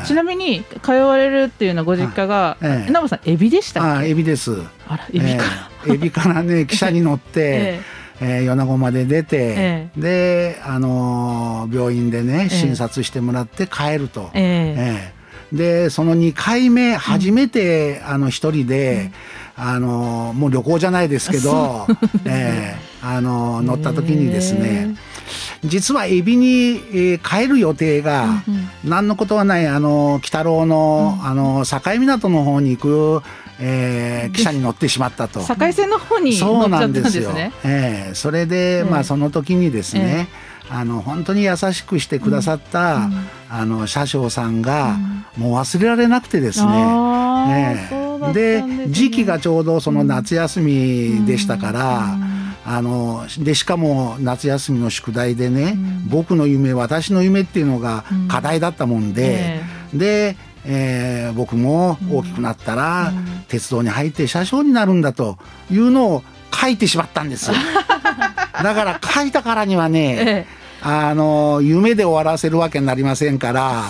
[0.04, 0.06] え。
[0.06, 4.56] ちなみに通われるっていうのはご実家が、ええさんエビでしたあエビです。
[4.88, 5.44] あらエビか、
[5.88, 5.94] ええ。
[5.94, 7.80] エビからね汽車に乗って、
[8.24, 14.30] ええー米子まで出て、えで、あのー病院でねえ診察してもらって帰ると。
[14.34, 14.76] ええ。
[14.78, 15.24] ええ。
[15.56, 19.12] でその2回目初めて、あの一人で、
[19.56, 21.86] あのもう旅行じゃないですけど、
[22.26, 24.96] ええあの 乗った時にですね
[25.64, 28.44] 実はエビに、えー帰る予定が、
[28.84, 32.82] 何のことはないあの鬼太郎の,、あの境港の方に行
[33.22, 33.24] く、
[33.60, 35.40] えー、汽車に乗ってしまったと。
[35.40, 37.34] 境線の方に乗そうなんですすよ。
[37.34, 37.52] ね。
[37.64, 38.84] ええそれで、ええ。
[38.84, 40.28] まあその時にですね、
[40.70, 43.10] あの本当に優しくしてくださった、
[43.50, 44.98] あの車掌さんが、
[45.38, 48.14] もう忘れられなくてですね。
[48.34, 52.18] で時期がちょうどその夏休みでしたから、
[52.66, 55.78] あのでしかも夏休みの宿題でね、
[56.08, 59.62] 僕の夢私の夢っていうのが課題だったもんで、
[59.94, 63.12] で、えー僕も大きくなったら、
[63.48, 65.38] 鉄道に入って車掌になるんだと
[65.72, 66.24] いうのを
[66.54, 67.56] 書いてしまったんですよ。
[68.64, 70.46] だから書いたからにはね、え
[70.82, 73.84] あの夢で終わらせるわけになりませんから、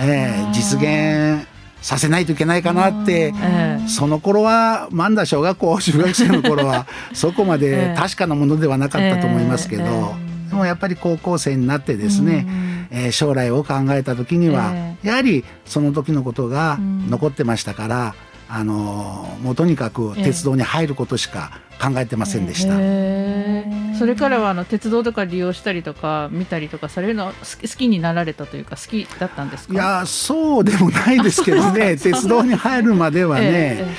[0.00, 1.46] えー実現
[1.80, 3.88] させないといけないかなって、ええ。
[3.88, 12.46] その頃はまだ小学校中学生の頃は そこまえでえ確かなものではなかったと思いますけど、えでもやっぱり高校生になってですね、
[12.90, 18.14] えー将来を考えた時には、えやはりその時のことが残ってましたから、
[18.52, 20.24] あのーもうとにかくええ。
[20.24, 22.74] 鉄道に入ることしか考えてませんでした。
[22.78, 29.74] へーそれからはあの鉄道とか利用したりとか見たりとかされるの好き好きになられたというか好きだったんですか？
[29.74, 33.94] いやそうでもないですけどね 鉄道に入るまではね、ええ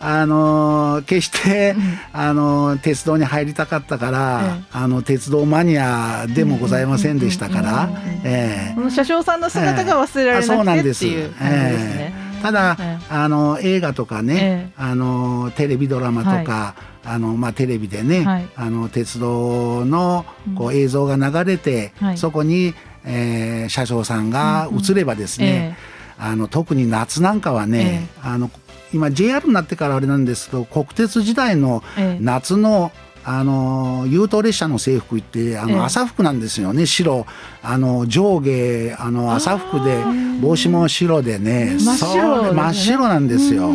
[0.00, 1.76] あのー決して、
[2.12, 4.64] あのー鉄道に入りたかったから、ええ。
[4.72, 7.88] あの鉄道マニアでもございませんでしたから、
[8.24, 8.74] ええ。
[8.74, 12.14] この車掌さんの姿が忘れられなくてっていう感じですね。
[12.44, 13.06] ええただ、ええ。
[13.14, 14.72] あの映画とかね、ええ。
[14.76, 18.48] あのテレビドラマとか、あのまあ、テレビでね、はい。
[18.56, 20.24] あの鉄道の
[20.56, 22.18] こう映像が流れて、はい。
[22.18, 25.76] そこに、えー車掌さんが映ればですね、
[26.18, 28.50] あの特に夏なんかはね、あの
[28.92, 32.24] 今 JR になってからあれなんですけど国鉄時代のええ。
[32.24, 32.92] 夏の
[33.24, 35.74] あの優等列車の制服ってあええ。
[35.74, 37.26] の朝服なんですよね白。
[37.62, 40.02] あの上下あの朝服で
[40.40, 42.52] 帽子も白でね真っ白ね。
[42.52, 43.70] 真っ白なんですよ。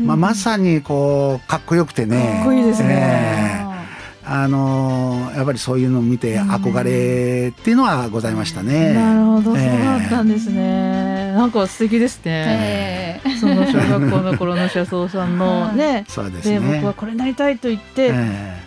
[0.00, 2.34] まあ、まさにこうかっこよくてね。
[2.38, 3.58] かっこいいですね。
[3.58, 3.74] ええ。
[4.26, 8.94] あのやっぱりそういうのを見て憧れっていうのはございましたね。
[8.94, 11.32] なるほど、そうええだったんですね。
[11.32, 13.20] なんか素敵ですね。
[13.24, 16.04] えその小学校の頃の車掌さんのね。
[16.08, 18.63] そうですで、ね僕はこれになりたいと言って、ええ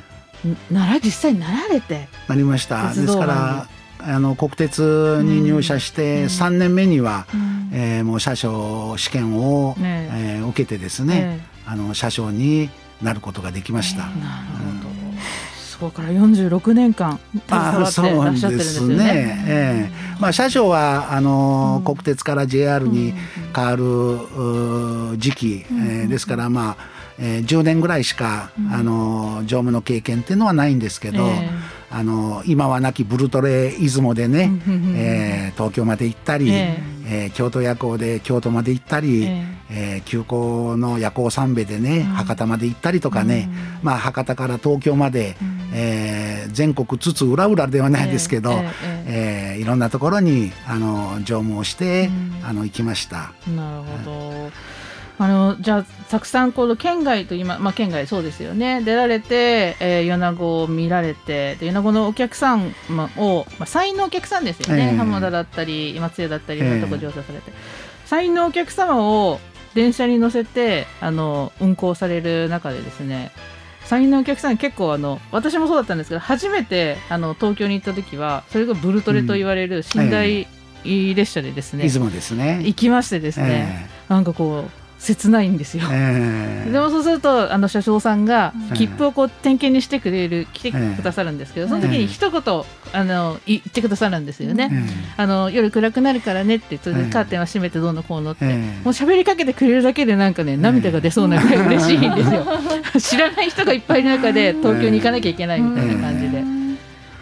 [0.71, 2.07] なら実際になられて。
[2.27, 2.93] なりました。
[2.93, 3.67] ですから
[3.99, 7.25] あの国鉄に入社して3年目には、
[7.71, 10.39] えーもう車掌試験を、ねえ。
[10.41, 12.69] ー受けてですね、あの車掌に
[13.01, 14.03] なることができました。
[14.03, 14.11] なる
[14.81, 14.97] ほど。
[15.57, 19.43] そこから46年間携わってらっしゃってるんですよね。
[19.47, 20.17] ええ。
[20.19, 23.13] まあ車掌はあの、国鉄から JR に
[23.55, 31.49] 変わる、うー時期、えーですからまあ、えー10年ぐらいしか、あの乗務の経験っていうのはないんですけど、え
[31.89, 36.77] あの今はなきブルトレ出雲でね、うんうんうんえー東京まで行ったり、え
[37.09, 37.25] え。
[37.27, 39.95] ー京都夜行で京都まで行ったり、ええ。
[39.97, 43.49] ー急行の夜行三べでね、博多まで行ったりとかね、
[43.81, 45.35] まあ、博多から東京まで、
[45.73, 48.59] えー全国津々浦々ではないですけど、ええ
[49.07, 52.09] ええーいろんなところにあの乗務をして、
[52.43, 53.31] あの行きました。
[53.55, 54.51] なるほど。
[55.19, 58.81] あのじゃあたくさんこの県外と今、まあ、県外そうですよね。
[58.81, 64.97] 出られて、えー、米子を見られてで米子のお客さんまを、まあ、才能お客さんですよね、ええ。
[64.97, 66.69] 浜田だったり松江だったりいええ。
[66.69, 67.51] ろんなとこ乗車されて、
[68.05, 69.39] 才能お客様を
[69.73, 73.31] 電車に乗せてあの運行される中でですね
[73.85, 80.47] 才能お客さん結構あの私もそうだったんですけど初めてあの東京に行った時はそれがブルトレと言われる寝台
[80.83, 82.61] 列車でですね、出雲ですね。
[82.63, 85.83] 行きましてですね、なんかこう切ないんですよ。
[85.91, 92.41] えーでもそうするとあの車掌さんがええ切符をこう点検にしてくれる来てくださるんですけど、その時に一言
[92.93, 94.69] あの言ってくださるんですよね。
[95.15, 97.09] あの夜暗くなるからねってそれでええ。
[97.09, 98.53] カーテンは閉めてどうのこうのって、ええ。
[98.53, 102.45] もう喋りかけてくれるだけでなんかね涙が出そうなぐらい嬉しいんですよ。
[102.99, 106.43] 知らない人がいっぱいいる中で東京に行かなきゃいけないみたいな感じで。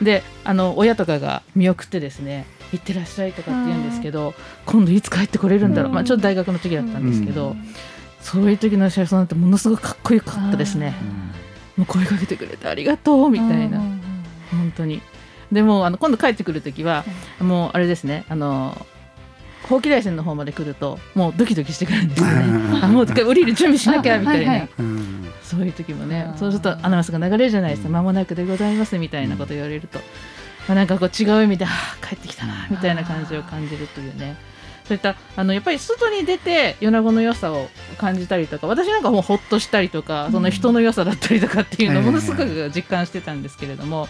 [0.01, 2.45] であの親とかが見送ってですね
[2.75, 4.33] 行ってらっしゃいとかって言うんですけど、
[4.65, 7.55] 今度いつ帰ってこれるんだろう、まあ、ちょっと大学の時だったんですけど、
[8.21, 10.93] そういう時の車掌さんってものすごくかっこよかったですね。
[11.77, 13.79] もう声かけてくれてありがとうみたいな、
[14.51, 15.01] 本当に。
[15.51, 17.05] でもあの今度帰ってくる時は、
[17.39, 18.85] もうあれですねあの
[19.69, 22.79] ほうき台線の方まで来るともうドキドキしてくるんですよね。
[22.81, 25.25] あもう降りる準備しなきゃみたいな、はいはいうん。
[25.43, 27.89] そういう時もねそうするとアナウンスが流れるじゃないですか。
[27.89, 29.99] 間もなくでございますみたいなこと言われると、
[30.67, 34.35] まあ、なんかこう違う意味で、はあ、帰ってきたなみたいな感じを感じるというね。
[34.87, 44.07] そういったあのやっぱり外に出て米子の良さを感じたりとか私なんかもうほっとしたりとかその人の良さだったりとかっていうのをものすごく実感してたんですけれども、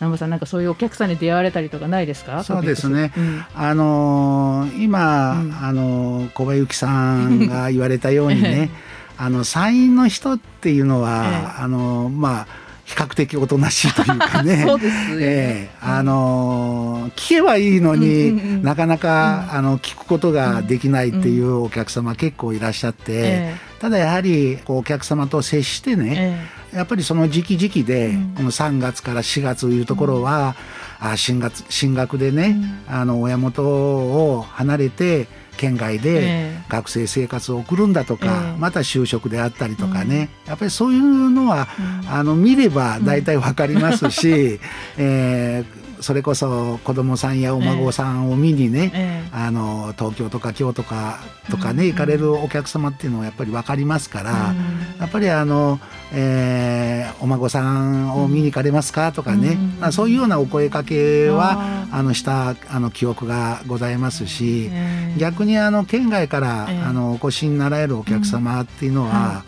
[0.00, 2.44] 南部さんなんかそういうお客さんに出会われたりとかないですか？
[2.44, 3.10] そうですね。
[3.16, 3.44] うん。
[3.54, 5.54] あのー今、うん。
[5.62, 8.70] あのー小林幸さんが言われたようにね
[9.16, 11.24] あの参院の人っていうのは、
[11.56, 11.62] ええ。
[11.62, 14.64] あのーまあ比較的おとなしいというかね。
[14.66, 15.16] そうですよ。
[15.18, 15.76] ねええ。
[15.82, 18.62] あのー聞けばいいのに、うんうんうん。
[18.62, 28.34] なかなか、あの聞くことができないっていうお客様結構いらっしゃって、えただやはりこうお客様と接してえね、えやっぱりその時期時期で、うん。
[28.36, 30.56] この3月から4月というところは、
[30.98, 32.56] あ進学進学でね、
[32.88, 35.28] あの親元を離れて
[35.58, 38.58] 県外でえ学生生活を送るんだとか、ええ。
[38.58, 42.10] また就職であったりとかね、やっぱりそういうのは、うん。
[42.10, 44.60] あの見れば大体わかりますし、
[44.96, 49.28] えーそれこそ子供さんやお孫さんを見にね、ええ。
[49.32, 51.18] あの東京とか京都か
[51.50, 54.56] とかね、うん行かれるお客様っていうのはやっぱり分かりますから、うん
[55.00, 55.80] やっぱりあの、
[56.12, 65.18] えーお孫さんを見に行かれますかとかね、うんまあ、そういうようなお声かけはああのしたあの記憶がございますし、ええ。
[65.18, 66.78] 逆にあの県外から、ええ。
[66.80, 69.44] あのお越しになられるお客様っていうのは、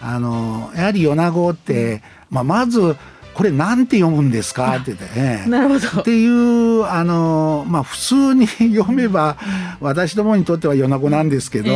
[0.00, 2.96] あのやはり米子って、まあ、まず
[3.34, 4.76] これなんて読むんですか？
[4.76, 5.44] って言ってね。
[5.48, 6.00] なるほど。
[6.00, 9.36] っていうあのまあ普通に読めば
[9.80, 11.70] 私どもにとっては米子なんですけど、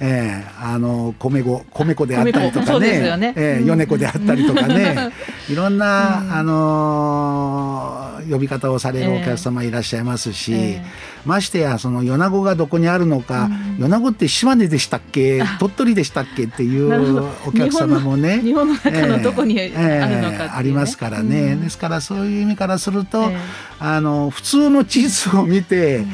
[0.00, 0.44] ええ。
[0.44, 3.06] えあの米子米子であったりとかね。
[3.06, 3.34] よね。
[3.36, 5.12] え米子であったりとかね。
[5.48, 6.32] いろんな、うん。
[6.32, 10.82] あの呼び方をされるお客様いらっしゃいますし、え
[11.24, 15.42] ましてやその米子がどこにあるのか、米子って島根でしたっけ？
[15.60, 16.44] 鳥取でしたっけ？
[16.44, 18.40] っていうお客様もね。
[18.42, 20.38] 日本の中のどこにあるのかね。
[20.42, 20.48] ええ。
[20.52, 21.62] ありますからね、うん。
[21.62, 23.36] ですからそういう意味からすると、ええ。
[23.80, 26.04] あの普通の地図を見て、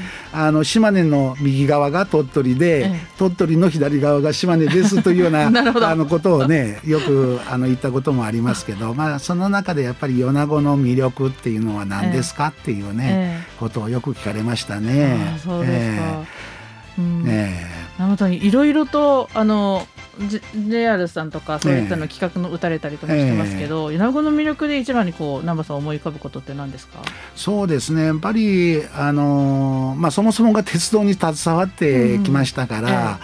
[0.41, 3.01] あの島根の右側が鳥取で、ええ。
[3.19, 5.47] 鳥取の左側が島根ですというような
[5.91, 15.29] あのことをねよくあの言ったこともありますけど、まあ、その中でやっぱり米子の魅力っていうのは何ですかっていうね、えことをよく聞かれましたえね。
[15.33, 16.03] ああそうですか、
[16.99, 17.25] うん。
[17.27, 19.87] ええ本当にいろいろとあの
[20.29, 26.99] ジ JR さんとかそういったのええ企画の打たれたりとかしてますけど、米子の魅力で一番にこう南波さん思い浮かぶことって何ですか？
[27.37, 28.07] そうですね。
[28.07, 33.21] やっぱりあの、まあ、そもそもが鉄道に携わってきましたから、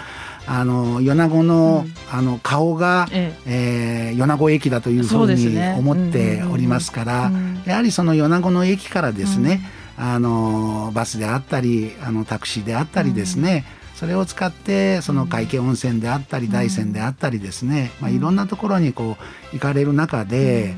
[0.46, 4.12] あの米子の,、あの顔が、ええ。
[4.14, 9.62] ー米子駅だというふそううに思っておりますから、うんやはりその米子の駅からですね、
[9.96, 13.64] あのバスであったりあのタクシーであったりですね、
[13.94, 19.16] それを使ってその海家温泉であったり大山であったりですね、まあ、いろんなところにこ
[19.52, 20.74] う行かれる中で、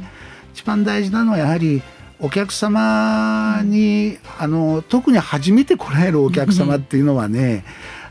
[0.55, 1.83] 一番大事なのはやはり
[2.19, 7.65] お客様に、あの特に初めて来られるお客様っていうのはね、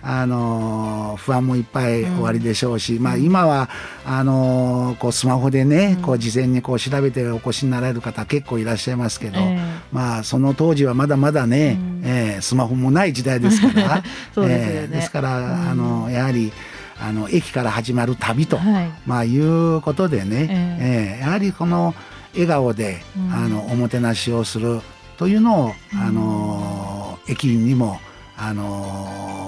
[0.07, 3.69] あの不安もいっぱいおありでしょうし、まあ、今は
[4.05, 9.57] あのこうスマホでね、こう事前にこう調べてお越しになられる方結構いらっしゃいますけど、え
[9.91, 14.03] まあ、その当時はまだまだね、えースマホもない時代ですから
[14.35, 14.79] そうですよね。
[14.83, 16.53] えーですから、あのやはり
[16.99, 18.91] あの駅から始まる旅と、はい。
[19.07, 20.47] まあ、いうことでね、
[20.79, 21.23] ええ。
[21.23, 21.95] ーやはりこの
[22.33, 23.33] 笑顔で、うん。
[23.33, 24.81] あのおもてなしをする
[25.17, 27.99] というのを、あの駅員にも、
[28.37, 29.44] あの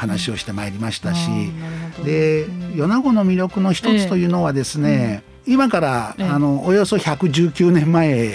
[0.00, 1.28] 話をしてまいりましたし、
[2.04, 6.26] でうん米子の魅力の一つというのはですね、今から、ええ。
[6.26, 8.32] あのおよそ119年前、え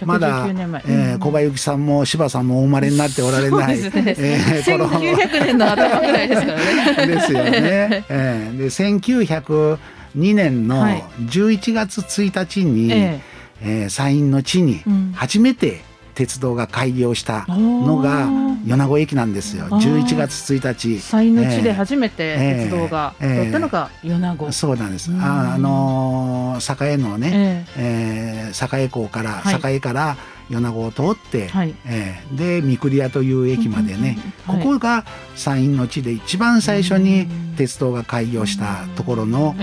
[0.00, 3.90] えまだ119年前、えー小林さんも柴さんもお生まれになっておられない、ね。
[3.94, 7.14] えー頃1900年の頭ぐらいですからね。
[7.14, 8.04] ですよね。
[8.08, 11.04] えーで1902年のはい。
[11.20, 13.20] 11月1日に、え
[13.62, 13.86] え。
[13.86, 15.12] ー山陰の地にうん。
[15.14, 15.82] 初めて
[16.18, 18.28] 鉄道が開業したのが
[18.66, 19.66] 米子駅なんですよ。
[19.70, 20.98] あー11月1日。
[21.00, 24.50] 山陰の地で初めてええ鉄道がええ通ったのが米子。
[24.50, 25.12] そうなんです。
[25.12, 30.16] うんああのー栄のね、ええー栄港から、はい栄から
[30.50, 31.74] 米子を通って、えはい。
[31.86, 34.18] えーで三栗屋という駅までね、
[34.48, 35.04] ここが
[35.36, 39.54] 山陰の地で一番最初に鉄道が開業したところの、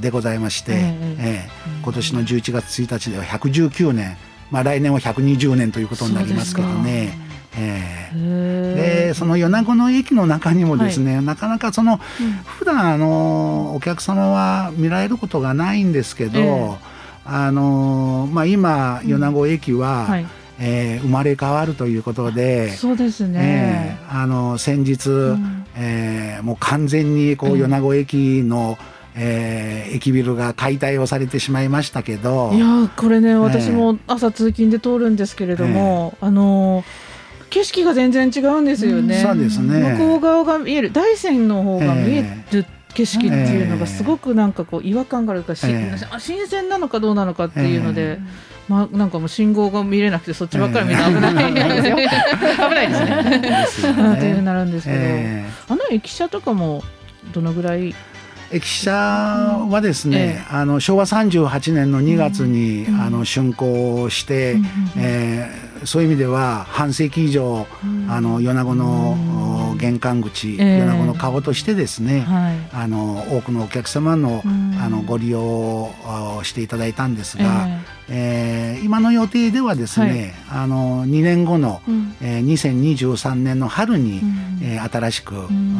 [0.00, 4.16] でございまして、えええー今年の11月1日では119年、
[4.52, 7.18] まあ、来年は120年ということになりますけどね。
[7.18, 11.98] えーへでその米子の駅の中にもですね、なかなかその
[12.46, 16.74] 普段あのお客様は見られることがないんですけど、ええ。
[17.24, 20.26] あのまあ、今米子駅は、はい。
[20.58, 23.98] えー生まれ変わるということで、そうですえね。
[24.08, 25.66] ーあの先日、ん。
[25.74, 28.78] えーもう完全にこうええ米子駅の、
[29.16, 32.50] えー駅ビルが解体をされてしまいましたけど。
[32.54, 37.12] いやーこれね私も朝通勤で通るんですけれども、あのー
[37.52, 39.16] 景色が全然違うんですよね。
[39.16, 39.92] そうですね。
[39.92, 42.64] 向こう側が見える大山の方が見える
[42.94, 46.06] 景色っていうのがすごくなんかこう違和感があるかし、ええ。
[46.10, 48.18] あ新鮮なのかどうなのかっていうので、
[48.68, 53.38] まあなんかもう信号が見れなくてそっちばっかり見て危ない、 危ないですね。
[53.38, 54.42] ですよ っていうふうにね。
[54.42, 56.82] なるんですけど、えあの駅舎とかも
[57.34, 57.94] どのぐらいえ
[58.52, 64.56] 駅舎はですね、えあの昭和38年の2月に、うんあの竣工して、
[64.96, 67.66] えーそういう意味では半世紀以上、
[68.08, 70.78] あの米子の、お玄関口、ええ。
[70.86, 72.56] 米子の顔としてですね、はい。
[72.72, 74.78] あの多くのお客様の,、うん。
[74.80, 77.66] あのご利用をあしていただいたんですが、
[78.08, 78.80] ええ。
[78.80, 82.16] ー今の予定ではですね、あの2年後の、えうん。
[82.20, 84.60] えー2023年の春に、うん。
[84.62, 85.38] えー新しく、ん。
[85.38, 85.72] うん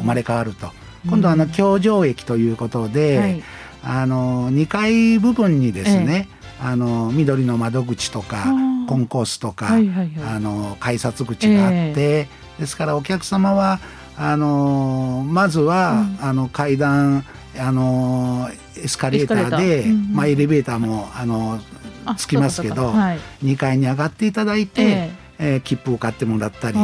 [0.00, 0.70] 生まれ変わると
[1.06, 3.42] 今度はあの橋上駅ということで、はい。
[3.82, 6.28] あの2階部分にですね、
[6.60, 8.44] あの緑の窓口とか
[8.86, 10.34] コンコースとか、はいはいはい。
[10.36, 12.28] あの改札口があって、
[12.58, 13.80] ですからお客様は
[14.16, 17.24] あのまずは、あの階段
[17.58, 20.14] あのエスカレーターでーうんうん。
[20.14, 21.58] まあ、エレベーターもあの
[22.04, 23.18] あつきますけどはい。
[23.42, 25.10] 2階に上がっていただいて、
[25.40, 26.80] ええー切符を買ってもらったり、え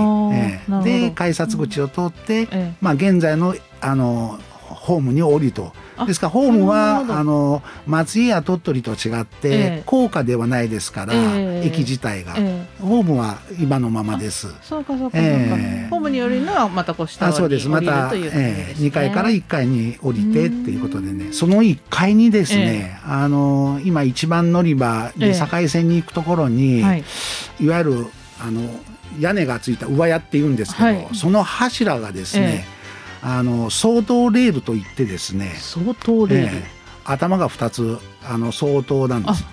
[0.68, 0.82] ー。
[0.82, 5.72] で改札口を通って、えまあ、現在のあのホームに降りと。
[5.98, 9.82] あですからホームはあの松江や鳥取と違って、ええ。
[9.86, 11.66] 高架ではないですから、ええ。
[11.66, 12.82] 駅自体が、ええ。
[12.82, 14.48] ホームは今のままです。
[14.62, 15.88] そうかそうかそうか、ええ。
[15.88, 17.68] ホームによるのはまたこう下にあそうです。
[17.68, 18.88] ま降りるた、ということえですね。
[18.88, 21.32] 2階から1階に降りてっていうことでね。
[21.32, 25.32] その1階にですね、あの今一番乗り場ええ。
[25.32, 27.04] で境線に行くところに、はい。
[27.60, 28.06] い、わゆる
[28.40, 28.62] あの
[29.18, 31.08] 屋根がついた上屋っていうんですけど、はい。
[31.14, 32.76] その柱がですね、え
[33.22, 36.76] あの相当レールといってですね、相当レール、ええ
[37.08, 37.98] 頭が2つ
[38.28, 39.44] あの相当なんであす。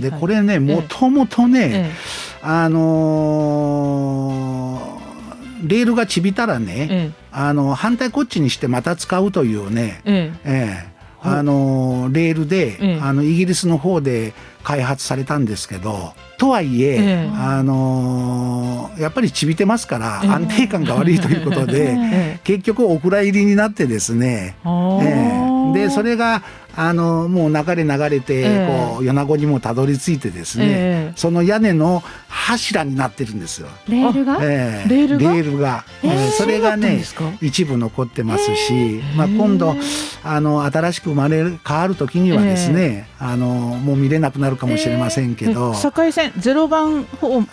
[0.00, 1.90] でこれねもともとね、え。
[2.42, 5.04] あのー
[5.66, 7.24] レールがちびたらね、ええ。
[7.32, 10.50] あの反対こっちにしてまた使うというね、ええ。
[10.50, 10.93] ええ
[11.24, 13.00] あのレールで、ええ。
[13.00, 17.30] あのイギリスの方で開発されたんですけどとはいえ、ええ。
[17.34, 20.30] あのやっぱりちびてますから、ええ。
[20.30, 24.56] 安定感が悪いということで、え結局お蔵入りになってですね、
[25.74, 26.42] でそれが
[26.76, 28.94] あのもう流れ流れて、ええ。
[28.94, 31.12] こう米子にもたどり着いてですね、ええ。
[31.16, 33.68] その屋根の柱になってるんですよ。
[33.88, 34.38] レールが？
[34.40, 35.32] えールが？
[35.32, 35.84] レールが。
[36.36, 37.02] それがね
[37.40, 39.74] 一部残ってますし、まあ、今度
[40.22, 47.06] あの新しく生まれる変わる時にはですね、あのもう見れなくなるかもしれませんけど、え境線ゼロ番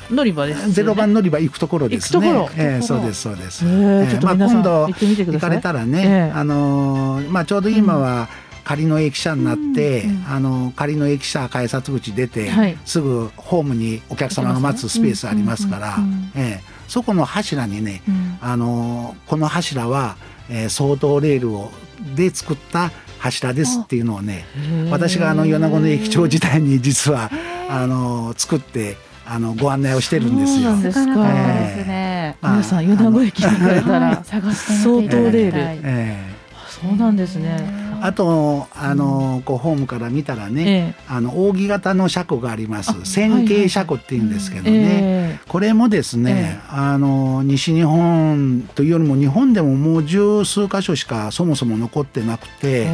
[0.10, 2.32] 乗り場ですゼロ番乗り場行くところですね。
[2.32, 3.66] 行ええそうですそうです。
[3.66, 6.32] ええええちょっと皆さんまあ、今度行かれたらね、ええ。
[6.34, 8.30] あのーまあちょうど今は
[8.64, 12.78] 仮の駅舎になって、うんうんあの仮の駅舎改札口出て、はい。
[12.86, 15.98] すぐホームにお客様が待つスペースありますから、
[16.36, 16.64] ええ。
[16.88, 18.38] そこの柱にね、うん。
[18.42, 20.16] あのーこの柱は、
[20.50, 21.72] えー、相当レールを
[22.16, 24.46] で作った柱ですっていうのをね
[24.90, 27.30] 私があの米子の駅長時代に実は
[27.70, 30.74] あのー作ってあのご案内をしてるんですよ。
[30.74, 30.84] そう。
[30.84, 31.06] ですか。
[31.06, 32.38] なかったですね。
[32.42, 35.32] まあ皆さん米子駅に行かれたはいら探してみていただきたい。
[35.32, 35.82] 相当レール。
[35.84, 36.18] え
[36.68, 37.58] そうなんですね。
[37.62, 42.92] えあとあのーこうホームから見たらね、えあの扇形の車庫があります。
[42.92, 52.88] あ線形車庫っていうんですけどえね、えこれもですね、あの西日本というよりも日本でももう十数箇所しかそもそも残ってなくて、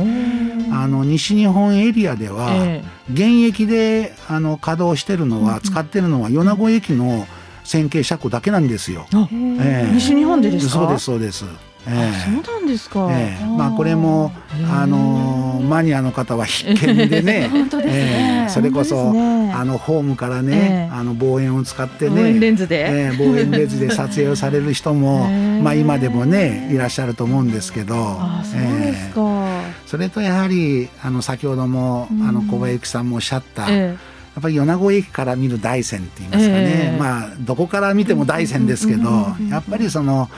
[0.72, 7.26] あの西日本エリアでは、え現役であの稼働してるのは、使ってるのは米子駅の
[7.64, 9.06] 線形車庫だけなんですよ。
[9.14, 9.94] あええ。
[9.94, 10.72] 西日本でですか？
[10.74, 11.46] そうですそうです。
[11.88, 13.46] えそうなんですか、ええ。
[13.46, 14.32] まあこれも
[14.70, 17.48] あのマニアの方は必見でね。
[17.52, 17.94] 本当ですね。
[17.96, 18.50] ええ。
[18.50, 19.54] それこそ、ね。
[19.54, 20.96] あのホームからね、ええ。
[20.96, 25.30] あの望遠を使って望遠レねンズで、ええ望遠レンズで撮影をされる人も
[25.64, 27.96] まあ今でもねいらっしゃると思うんですけど。
[27.96, 29.74] あそうですか、ええ。
[29.86, 32.28] それとやはりあの先ほどもうん。
[32.28, 33.96] あの小林さんもおっしゃった、え
[34.38, 37.00] やっぱり米子駅から見る大山って言いますかね、ええ。
[37.00, 39.10] まあどこから見ても大山ですけど、
[39.50, 40.30] やっぱりその、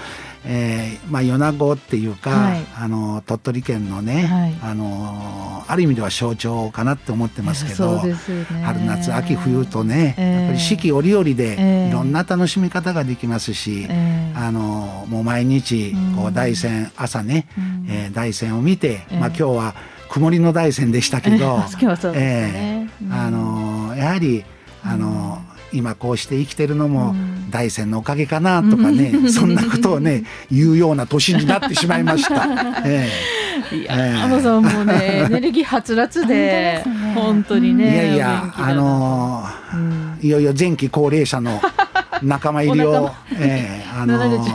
[0.46, 2.66] えーまあ、米子っていうか、はい。
[2.78, 4.56] あの鳥取県のね、はい。
[4.62, 8.14] あのある意味では象徴かなって思ってえますけどね。
[8.64, 16.28] 春夏秋冬とね、ええやっぱり四季折々でええいろんな楽しみ方ができますし、ええあのもう毎日こうん。
[16.28, 17.86] う大山朝ね、うん。
[17.90, 19.76] えー大山を見て、ええまあ、今日は
[20.10, 24.44] 曇りの大山でしたけど、ええ今日はそうですね、うんあのやはり
[24.84, 25.42] あの、
[25.74, 27.36] 今こうして生きてるのもうん。
[27.52, 32.46] 大山のおかげかなとかね、 そんなことをね言うような年になってしまいました。
[32.86, 33.10] え
[33.74, 34.42] いや、ええ。
[34.42, 36.84] さんもね、 エネルギーはつらつで、
[37.16, 37.94] 本当にえね。
[37.94, 39.44] いやいやあの
[39.74, 40.20] うん。
[40.22, 41.60] いよいよ前期高齢者の
[42.22, 43.10] 仲間入りを
[43.40, 44.50] えーあのなられち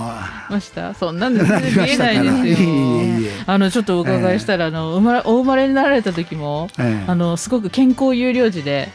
[0.50, 0.94] ました？
[0.94, 2.44] そんなんで全然見えないですよ。
[2.44, 3.30] いえいえいえ。
[3.46, 7.10] あのちょっとお伺いしたら、あの生まれお生まれになられた時も、ええ。
[7.10, 8.88] あのすごく健康有料児で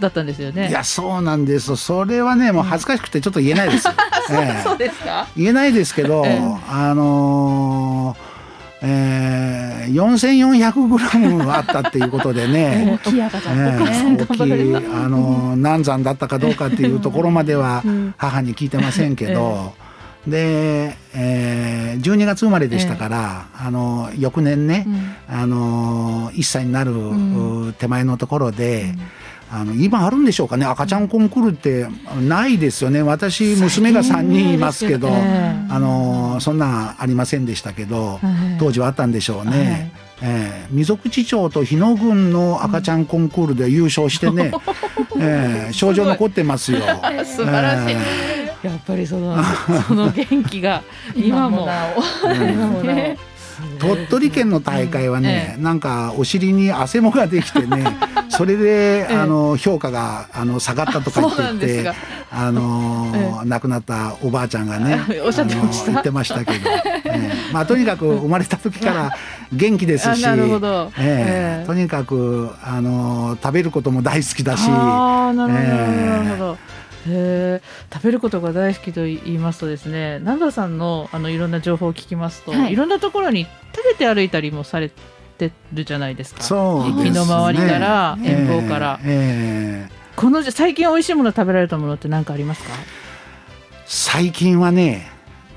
[0.00, 0.68] だったんですよね。
[0.68, 3.88] いやそうなんですそれはねもう恥ずかしくてちょっと言えないです、
[4.32, 4.62] ええ。
[4.64, 5.26] そうですか？
[5.36, 6.40] 言えないですけど、ええ。
[6.68, 8.30] あのー
[8.82, 12.98] えー、4400グラムあったっていうことでね。
[13.04, 18.14] 大きい赤ちゃん、ええさん頑大きいあの難産だったかどうかっていうところまではうん。
[18.16, 19.74] 母に聞いてませんけど、
[20.26, 24.86] で、えー、12月生まれでしたから、あの翌年ね、
[25.28, 27.74] あの1歳になる、ん。
[27.78, 28.94] 手前のところで。
[29.52, 30.64] あの今あるんでしょうかね。
[30.64, 31.86] 赤ちゃんコンクールって
[32.20, 33.02] ないですよね。
[33.02, 38.58] 私娘が3人いますけど、ねあのそんなんありませんでしたけど、はい。
[38.58, 39.50] 当時はあったんでしょうね。
[39.50, 40.30] はい。
[40.32, 44.52] えー溝口町と日野郡の赤ちゃんコンクールで優勝してね、
[45.18, 46.80] えー賞状残ってますよ。
[47.26, 47.96] 素晴らしい。
[47.96, 49.36] えやっぱりその
[49.88, 50.82] その元気が
[51.16, 51.68] 今も。
[52.22, 53.20] 今もなお
[53.78, 57.84] 鳥取県の大会はね、なんかお尻に汗もができてね
[58.28, 61.92] それで、あの評価があの下がったとか言ってて
[62.30, 65.90] あの、亡くなったおばあちゃんがね おっしゃってました。
[65.90, 67.32] 言ってましたけど、ええ。
[67.52, 69.12] まあとにかく 生まれた時から
[69.52, 70.24] 元気ですし
[70.98, 76.79] えとにかくあの食べることも大好きだしああなるほど、え。
[77.08, 77.62] へえ
[77.92, 82.72] 食べることが大好きと言いますとですね南田さんのあのいろんな情報を聞きますと、はい。
[82.72, 84.90] い、ろんなところに食べて歩いたりもされ
[85.38, 86.42] てるじゃないですか。
[86.42, 87.02] そうですね。
[87.08, 89.88] 駅の周りから遠方から、ええ。
[89.88, 92.74] ええこの最近美味しいもの食べられたものって何かありますか？
[93.86, 95.10] 最近はね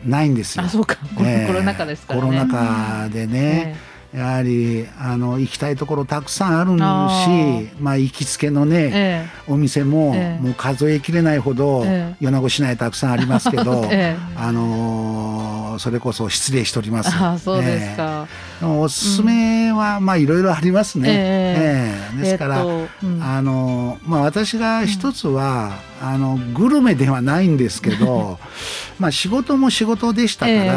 [0.05, 0.63] ないんですよ。
[0.63, 0.95] あそうか。
[1.15, 1.47] コロ,、ええ。
[1.47, 2.25] コロナ禍ですからね。
[2.25, 3.75] コロナ禍でね、
[4.13, 7.69] やはりあの行きたいところたくさんあるあしー。
[7.79, 10.43] まあ行きつけのね、えお店も、ええ。
[10.43, 14.17] もう数えきれないほど、え米子市内たくさんありますけど、 ええ。
[14.35, 17.09] あのーそれこそ失礼しております。
[17.15, 18.27] ああそうですか、
[18.61, 18.67] ええ。
[18.67, 21.09] おすすめは、まあいろいろありますね。
[21.09, 23.23] えええですから、えっとうん。
[23.23, 25.71] あのまあ、私が一つは、
[26.01, 28.37] あのグルメではないんですけど
[28.99, 30.71] まあ仕事も仕事でしたから、ええ。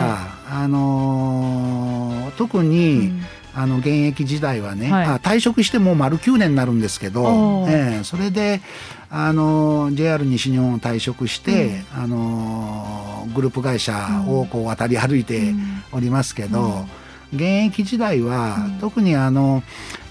[0.49, 1.96] あの
[2.37, 3.13] 特に、
[3.55, 5.07] あの現役時代はね、はい。
[5.07, 8.61] あ退職してもう丸9年になるんですけどええそれで
[9.09, 13.95] あの JR 西日本を退職して、あのグループ会社
[14.29, 15.55] をこう渡り歩いて
[15.93, 16.87] おりますけど、
[17.33, 19.63] 現役時代は、特にあの、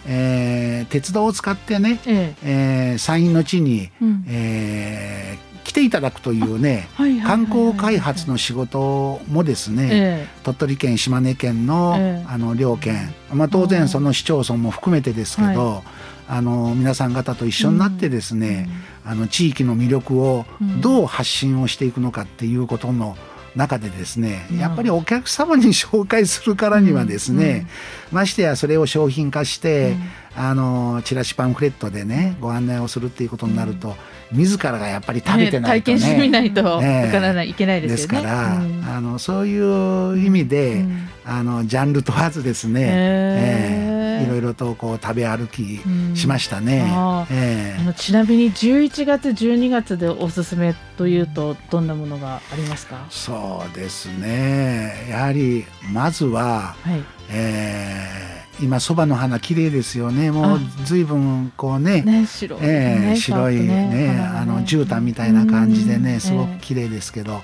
[0.08, 2.92] えー鉄道を使ってね、ええ。
[2.92, 4.26] えー山陰の地に、うん。
[4.28, 6.88] えー来ていただくというね
[7.26, 12.26] 観光開発の仕事もですね、え鳥取県島根県の,、ええ。
[12.30, 15.84] あの両県、まあ、当然その市町村も含めてですけど、
[16.28, 18.70] あの皆さん方と一緒になってですね、
[19.04, 20.46] あの地域の魅力を
[20.82, 23.18] どう発信をしていくのかっていうことの
[23.56, 24.58] 中でですね、うん。
[24.60, 27.68] やっぱりお客様に紹介するからにはですね、
[28.12, 29.96] ましてやそれを商品化して、
[30.36, 33.96] あのチラシパンフレットでねご案内をするっていうことになると、
[34.32, 36.00] 自らがやっぱり食べてないとね。
[36.00, 38.26] 体験してみないとええわからない、いけないでですすよね。
[38.28, 38.84] から、うん。
[38.88, 41.10] あのそういう意味で、うん。
[41.26, 45.82] あのジャンル問わずですね、へえええいろいろとこう食べ歩き
[46.14, 46.86] しましたね。
[46.88, 53.06] あええあのちなみに11月12月でおすすめというとどんなものがありますか？
[53.10, 55.08] そうですね。
[55.10, 57.04] やはりまずは、はい。
[57.32, 60.32] えー今そばの花綺麗ですよね。
[60.32, 62.60] もうあ随分こうねね白い。
[62.62, 67.42] ええね白いねあの絨毯みたいな感じでうんねすごええく綺麗ですけど、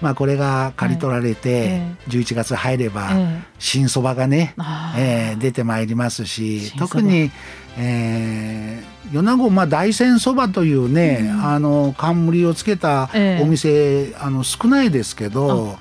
[0.00, 3.42] まあこれが刈り取られて、え11月入れば、ええ。
[3.58, 4.54] 新そばがね、
[4.96, 7.30] えー出てまいりますし特に、
[7.76, 13.42] えー、米子、まあ、大山そばというね、あの冠をつけたええ。
[13.42, 15.78] お店、あの少ないですけど、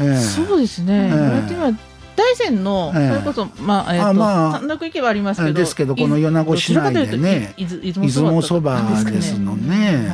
[0.00, 0.16] ええ。
[0.16, 1.10] そうですね。
[1.12, 3.04] ええ大山のそえ。
[3.04, 10.10] えれこそまあえっとあまあ単独行けばありますけどですけどこの米子市内でね出雲そばですのね。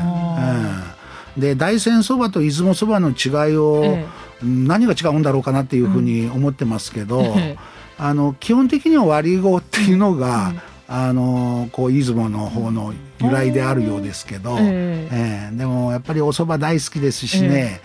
[1.36, 4.06] で大山そばと出雲そばの違いを、え
[4.42, 7.56] 何が違うんだろうかなっていうふうに思ってますけど、ええ。
[7.98, 10.54] あの基本的には割り語っていうのが、
[10.88, 15.50] あのこう出雲の方の由来であるようですけど、ええ。
[15.52, 17.80] えでもやっぱりお蕎麦大好きですしね、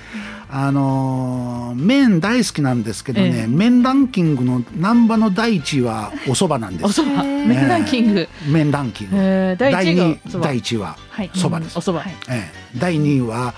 [0.50, 3.48] あの麺大好きなんですけどね、ええ。
[3.48, 6.86] 麺ランキングの難波の第一位はお蕎麦なんです。
[6.86, 8.28] おそば麺ランキング。
[8.48, 11.30] 麺ランキング、ええ第一位第一位ははい。
[11.34, 12.10] 蕎麦です、お蕎麦。
[12.30, 12.80] ええ。
[12.80, 13.54] 第二位は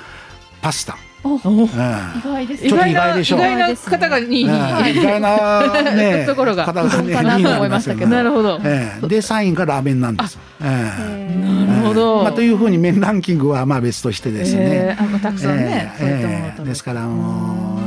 [0.62, 0.98] パスタ
[1.36, 3.38] 意外です意外でしょ。
[3.38, 4.50] 意外な方が2位に、うん。
[4.50, 9.08] 意外なねところが方がねかなと2位にな思いましたけどなるほど、ええ。
[9.08, 10.40] で3位がラーメンなんです。
[10.62, 11.68] ええ。
[11.68, 17.80] なるほど、まあ、というふうに麺ランキングはまあ別としてですね、たくさんね、ですからも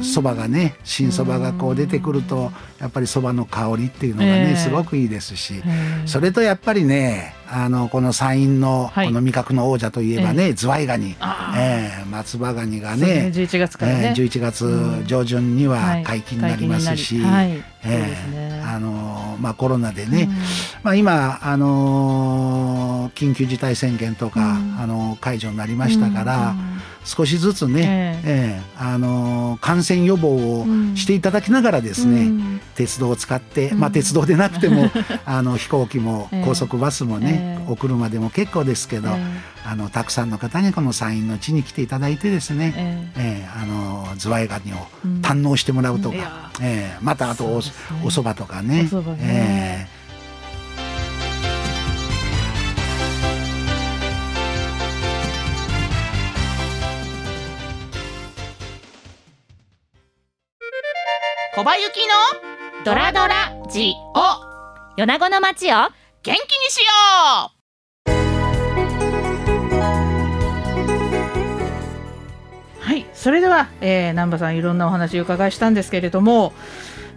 [0.00, 4.56] うそばがね新そばがこう出てくるとやっぱりそばの香りっていうのがね、ええ。
[4.56, 9.06] すごくいいですし、えーそれとやっぱりねあのこの山陰のはい。
[9.06, 11.16] この味覚の王者といえばね、ズワイガニ、
[11.56, 16.04] ええ松葉ガニがねね11月からね、ええ11月上旬にははい。
[16.04, 20.28] 解禁になりますし、はえあのまあ、コロナでね、
[20.82, 24.76] まあ、今、あの緊急事態宣言とか、うん。
[24.80, 26.76] あの解除になりましたから、うん
[27.06, 28.62] 少しずつね、ええ。
[28.76, 30.66] あの感染予防を
[30.96, 33.80] していただきながらですね、うん鉄道を使って、うん。
[33.80, 34.90] まあ、鉄道でなくても
[35.24, 36.44] あの飛行機もええ。
[36.44, 37.72] 高速バスもね、ええ。
[37.72, 39.22] お車でも結構ですけど、え
[39.64, 43.44] あのたくさんの方にこの山陰の地に来ていただいてですね、ええ。
[43.44, 45.20] えあのズワイガニをうん。
[45.22, 46.50] 堪能してもらうとか、いや。
[46.60, 47.64] ええまたあとお,、ね。
[48.04, 48.88] お蕎麦とかね。
[49.20, 50.06] ええ。
[61.56, 62.45] 小林幸の
[62.86, 64.96] ドラドラジオ。
[64.96, 65.90] 米子の街を元
[66.22, 66.36] 気に
[66.70, 66.84] しよ
[68.04, 68.10] う。
[72.78, 76.52] はいそれでは、えー、南波さんいろんなお話を伺いしたんですけれども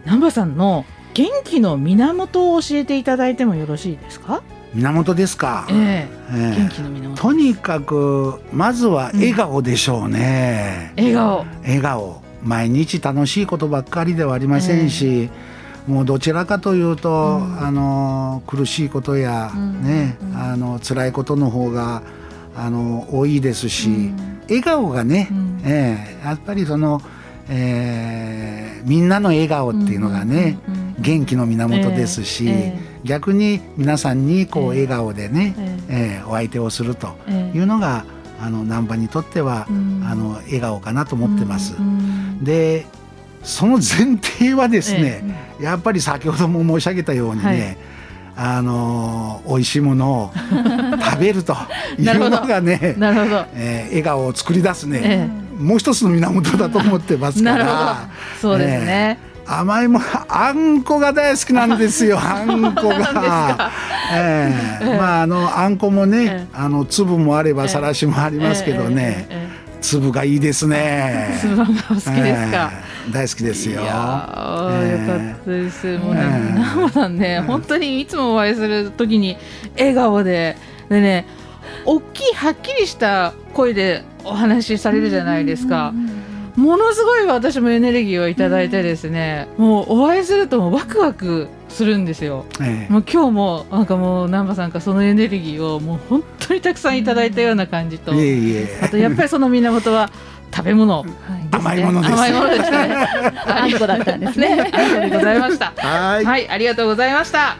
[0.05, 4.41] 南波さんの元気の源を教えていただいてもよろしいですか、
[4.73, 5.67] 源ですか。
[5.69, 10.93] ええー、え元気の源とにかくまずは笑顔でしょうね。
[10.97, 11.45] 笑顔。
[11.61, 12.23] 笑顔。
[12.41, 15.29] 毎日楽しいことばっかりではありませんし、
[15.87, 17.59] もうどちらかというと、うん。
[17.61, 19.81] あの苦しいことや、うん。
[19.83, 20.35] ね、うん。
[20.37, 22.03] あの辛いことの方が
[22.55, 24.41] あの多いですし、うん。
[24.47, 25.61] 笑顔がね、うん。
[25.65, 27.01] ええやっぱりその、
[27.49, 30.57] えーみんなの笑顔っていうのがね、
[30.99, 34.85] 元気の源ですし、え逆に皆さんにこうええ。
[34.85, 35.53] 笑顔でね、
[35.89, 36.25] ええ。
[36.25, 37.57] ーお相手をするとええ。
[37.57, 38.05] いうのが
[38.41, 40.01] あの難波にとっては、うん。
[40.09, 41.75] あの笑顔かなと思ってます。
[41.77, 42.43] うん。
[42.43, 42.85] で
[43.43, 45.23] その前提はですね、
[45.59, 47.77] やっぱり先ほども申し上げたようにね、
[48.35, 50.31] あの美味しいものを
[51.11, 51.55] 食べると
[51.97, 58.07] いうのがね、なるほど、えー笑顔を作り出すね、えもう一つの源だと思ってますから。
[58.41, 58.49] ど。
[58.49, 63.71] そうですね、甘いものあんこが大好きなんですよ あんこが。
[64.13, 64.97] ええ。
[64.97, 66.47] まああのあんこもね、ええ。
[66.53, 69.49] あの粒もあればさらしもありますけどね、ええ。
[69.75, 70.77] え粒がいいですね。
[70.77, 71.39] えええ。
[71.39, 72.25] つばがお好きですか、え
[72.95, 73.81] え大好きですよ。
[73.81, 75.97] いやー、ええよかったです。
[75.97, 79.37] もうね、ええ南波さんね、本当にいつもお会いするときに
[79.77, 80.57] 笑顔で、
[80.89, 81.25] でね、
[81.85, 85.93] 大きいはっきりした声でお話しされるじゃないですか。
[86.55, 92.45] ものすごい私もエネルギーをいただいてですね、もうお会いするともうワクワクするんですよ。
[92.61, 98.11] ええもう今日もなんかもう南波さんからそのエネルギーをもう本当にたくさんいただいたような感じと。
[98.11, 100.11] あとやっぱりその源は
[100.53, 101.49] 食べ物ですね。
[101.51, 103.07] 甘いものです甘いものですね。
[103.45, 104.55] あんこだったんですね。
[104.55, 105.73] ね、ありがとうございました。
[105.77, 106.25] はい。
[106.25, 107.57] はい、ありがとうございました。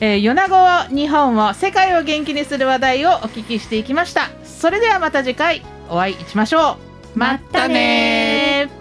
[0.00, 4.30] えー、米子を日本を世界を元気にする話題をお聞きしていきました。
[4.44, 6.78] それではまた次回お会いしましょ
[7.14, 7.18] う。
[7.18, 8.77] またね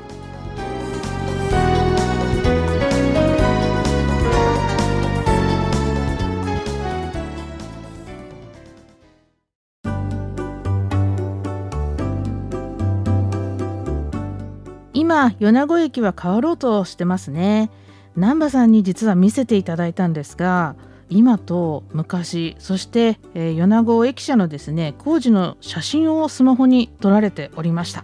[15.07, 17.69] 今米子駅は変わろうとしてますね。
[18.17, 20.75] 南波さんに実は見せていただいたんですが
[21.07, 28.03] 今と昔そして、えー米子駅舎のですね工事の写真をスマホに撮られておりました。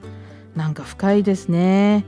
[0.56, 2.06] なんか深いですね。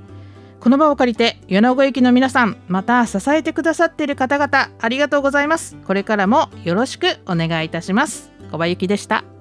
[0.61, 5.75] この場を借りて米子駅の皆さんまた支えてくださっている方々ありがとうございます。
[5.85, 8.31] これからもよろしくお願いいたします。
[8.49, 9.34] 小林でした。